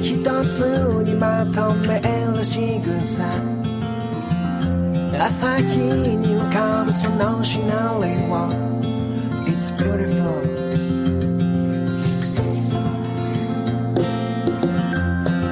[0.00, 0.60] 一つ
[1.04, 3.24] にまとめる仕草」「
[5.18, 5.78] 朝日
[6.16, 8.50] に浮かぶそのシナリオ」「
[9.46, 10.62] It's beautiful」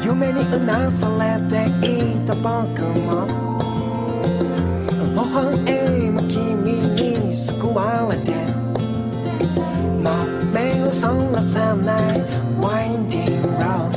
[0.05, 3.27] 夢にうなされていた僕も
[4.99, 8.44] 微笑む君に救われて
[11.02, 12.24] song the night
[12.58, 13.95] winding round.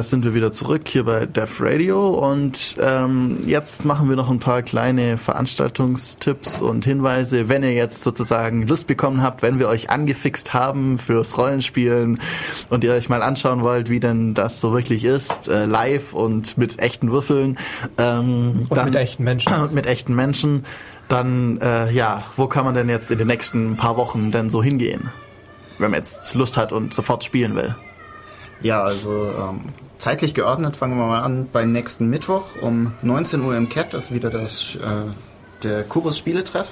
[0.00, 4.30] Da sind wir wieder zurück hier bei Def Radio und ähm, jetzt machen wir noch
[4.30, 9.68] ein paar kleine Veranstaltungstipps und Hinweise, wenn ihr jetzt sozusagen Lust bekommen habt, wenn wir
[9.68, 12.18] euch angefixt haben fürs Rollenspielen
[12.70, 16.56] und ihr euch mal anschauen wollt, wie denn das so wirklich ist, äh, live und
[16.56, 17.58] mit echten Würfeln
[17.98, 19.52] ähm, Und mit echten Menschen.
[19.52, 20.64] und mit echten Menschen,
[21.08, 24.62] dann äh, ja, wo kann man denn jetzt in den nächsten paar Wochen denn so
[24.62, 25.10] hingehen,
[25.76, 27.76] wenn man jetzt Lust hat und sofort spielen will?
[28.62, 29.60] Ja, also ähm,
[30.00, 34.06] zeitlich geordnet fangen wir mal an beim nächsten Mittwoch um 19 Uhr im CAT, das
[34.06, 36.70] ist wieder das, äh, der Kubus Spieletreff.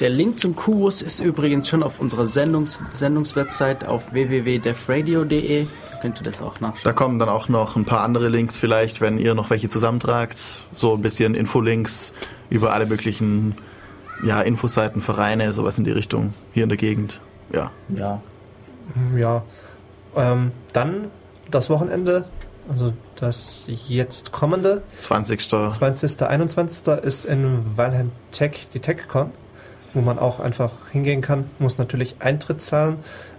[0.00, 5.66] Der Link zum Kubus ist übrigens schon auf unserer Sendungs Sendungswebsite auf www.defradio.de.
[5.90, 6.82] Da könnt ihr das auch nachschauen.
[6.84, 10.38] Da kommen dann auch noch ein paar andere Links vielleicht, wenn ihr noch welche zusammentragt.
[10.74, 12.12] So ein bisschen Infolinks
[12.50, 13.54] über alle möglichen
[14.24, 17.20] ja, Infoseiten, Vereine, sowas in die Richtung hier in der Gegend.
[17.52, 17.70] Ja.
[17.88, 18.20] Ja.
[19.16, 19.42] Ja.
[20.16, 21.10] Ähm, dann
[21.50, 22.24] das Wochenende,
[22.68, 25.48] also das jetzt kommende, 20.
[25.48, 26.22] 20.
[26.22, 26.86] 21.
[27.02, 29.30] ist in Walheim Tech die TechCon,
[29.94, 32.98] wo man auch einfach hingehen kann, muss natürlich Eintritt zahlen,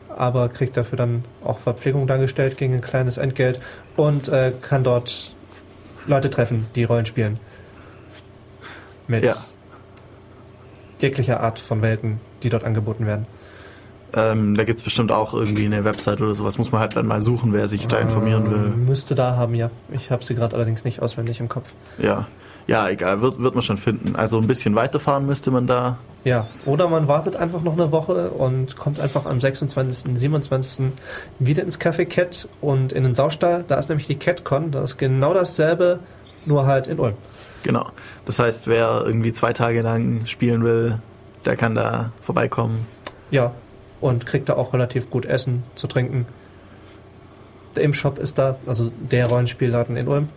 [0.10, 3.60] aber kriegt dafür dann auch Verpflegung dargestellt gegen ein kleines Entgelt
[3.96, 5.34] und äh, kann dort
[6.06, 7.40] Leute treffen, die Rollen spielen.
[9.08, 9.36] Mit Ja.
[11.02, 13.26] jeglicher Art von Welten, die dort angeboten werden.
[14.16, 16.58] Ähm, da gibt's bestimmt auch irgendwie eine Website oder sowas.
[16.58, 18.60] Muss man halt dann mal suchen, wer sich da informieren Ähm, will.
[18.88, 19.72] Müsste da haben, ja.
[19.92, 21.74] Ich habe sie gerade allerdings nicht auswendig im Kopf.
[21.98, 22.28] Ja.
[22.66, 24.16] Ja, egal, wird, wird man schon finden.
[24.16, 25.98] Also ein bisschen weiterfahren müsste man da.
[26.24, 30.94] Ja, oder man wartet einfach noch eine Woche und kommt einfach am 26., 27.
[31.40, 33.66] wieder ins Café Cat und in den Saustall.
[33.68, 34.72] Da ist nämlich die CatCon.
[34.72, 36.00] Das ist genau dasselbe,
[36.46, 37.16] nur halt in Ulm.
[37.64, 37.88] Genau.
[38.26, 41.00] Das heißt, wer irgendwie zwei Tage lang spielen will,
[41.44, 42.86] der kann da vorbeikommen.
[43.30, 43.52] Ja,
[44.04, 46.26] und kriegt da auch relativ gut Essen zu trinken.
[47.76, 50.30] Der Im-Shop ist da, also der Rollenspielladen in Ulm.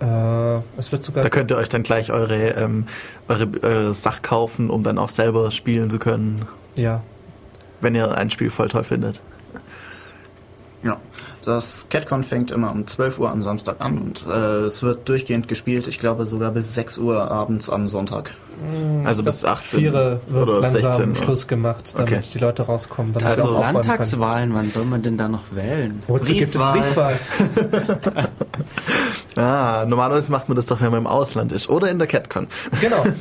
[0.00, 2.86] Äh, es wird sogar Da könnt ihr euch dann gleich eure, ähm,
[3.28, 6.46] eure äh, Sach kaufen, um dann auch selber spielen zu können,
[6.76, 7.02] ja,
[7.80, 9.20] wenn ihr ein Spiel voll toll findet.
[10.82, 10.98] Ja,
[11.44, 15.48] das CatCon fängt immer um 12 Uhr am Samstag an und äh, es wird durchgehend
[15.48, 18.34] gespielt, ich glaube sogar bis 6 Uhr abends am Sonntag.
[19.04, 20.80] Also bis 18 Viere wird oder langsam
[21.12, 22.20] 16 Schluss gemacht, damit Okay.
[22.32, 23.12] die Leute rauskommen.
[23.12, 23.74] Damit Also auch können.
[23.74, 26.02] Landtagswahlen, wann soll man denn da noch wählen?
[26.06, 27.14] Wozu gibt es Briefwahl.
[27.54, 28.28] Briefwahl?
[29.36, 31.68] Ah, normalerweise macht man das doch, wenn man im Ausland ist.
[31.68, 32.46] Oder in der CatCon.
[32.80, 33.04] Genau.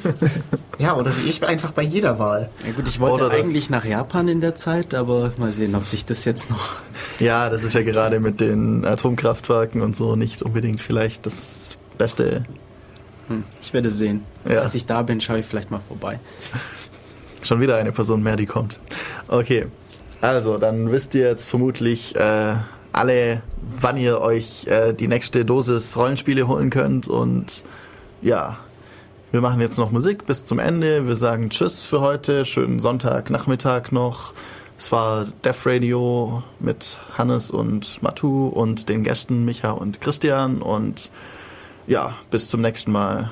[0.80, 2.50] Ja, oder wie ich einfach bei jeder Wahl.
[2.66, 5.76] Ja gut, ich wollte Oder das- eigentlich nach Japan in der Zeit, aber mal sehen,
[5.76, 6.82] ob sich das jetzt noch...
[7.20, 12.44] Ja, das ist ja gerade mit den Atomkraftwerken und so nicht unbedingt vielleicht das Beste.
[13.28, 14.24] Hm, ich werde sehen.
[14.48, 14.62] Ja.
[14.62, 16.20] Als ich da bin, schaue ich vielleicht mal vorbei.
[17.44, 18.80] Schon wieder eine Person mehr, die kommt.
[19.28, 19.68] Okay,
[20.22, 22.56] also dann wisst ihr jetzt vermutlich äh,
[22.94, 23.42] alle,
[23.82, 27.08] wann ihr euch äh, die nächste Dosis Rollenspiele holen könnt.
[27.08, 27.64] Und
[28.22, 28.58] ja,
[29.32, 31.08] wir machen jetzt noch Musik bis zum Ende.
[31.08, 32.46] Wir sagen Tschüss für heute.
[32.46, 34.34] Schönen Sonntagnachmittag noch.
[34.78, 40.62] Es war Def Radio mit Hannes und Matu und den Gästen Micha und Christian.
[40.62, 41.10] Und
[41.88, 43.32] ja, bis zum nächsten Mal.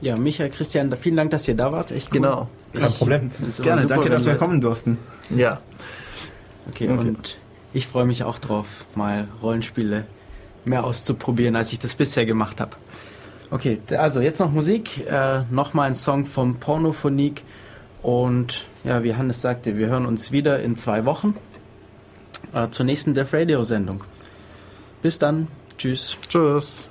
[0.00, 1.90] Ja, Michael, Christian, vielen Dank, dass ihr da wart.
[1.90, 2.20] Echt cool.
[2.20, 2.48] Genau.
[2.74, 3.30] Kein Problem.
[3.38, 3.52] Gerne,
[3.82, 4.98] super, danke, dass wir kommen durften.
[5.34, 5.60] Ja.
[6.68, 6.98] Okay, Okay.
[6.98, 7.38] und
[7.72, 10.04] ich freue mich auch drauf, mal Rollenspiele
[10.64, 12.72] mehr auszuprobieren, als ich das bisher gemacht habe.
[13.50, 17.42] Okay, also jetzt noch Musik, äh, nochmal ein Song vom Pornophonik
[18.02, 21.36] und ja, wie Hannes sagte, wir hören uns wieder in zwei Wochen
[22.52, 24.02] äh, zur nächsten Def Radio Sendung.
[25.02, 25.46] Bis dann,
[25.78, 26.18] tschüss.
[26.28, 26.88] Tschüss.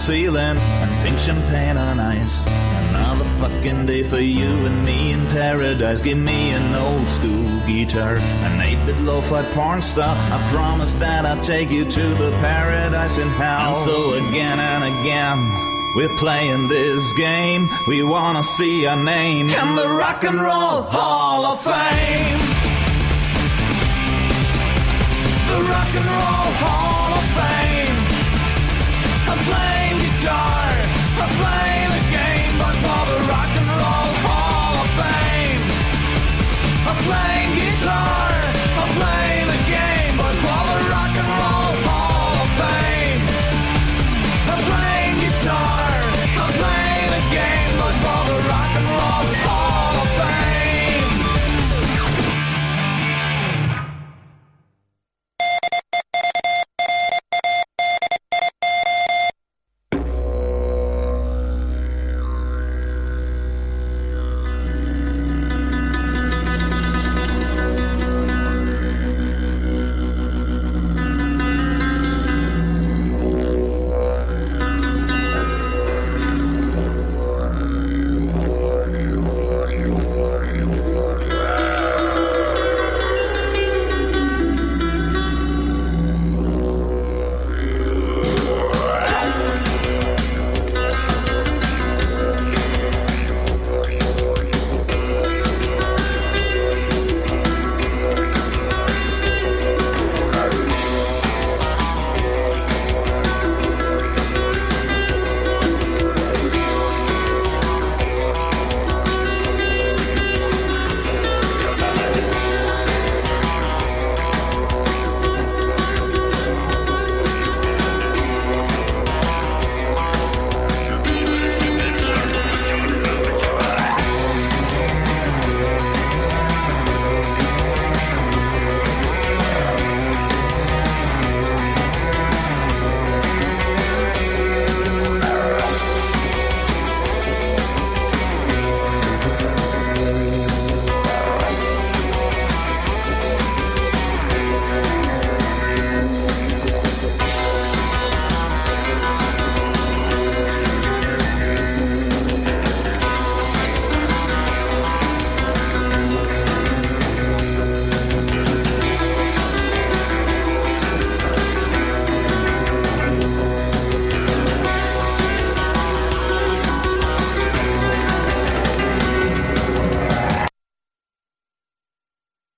[0.00, 2.46] Ceiling and pink champagne on ice.
[2.88, 6.00] Another fucking day for you and me in paradise.
[6.00, 10.16] Give me an old school guitar, an 8-bit lo-fi porn star.
[10.16, 13.68] I promise that I'll take you to the paradise in hell.
[13.68, 15.38] And so again and again.
[15.96, 17.68] We're playing this game.
[17.86, 22.40] We wanna see our name in the Rock and Roll Hall of Fame.
[25.50, 27.59] The Rock and Roll Hall of Fame.
[37.10, 37.49] flame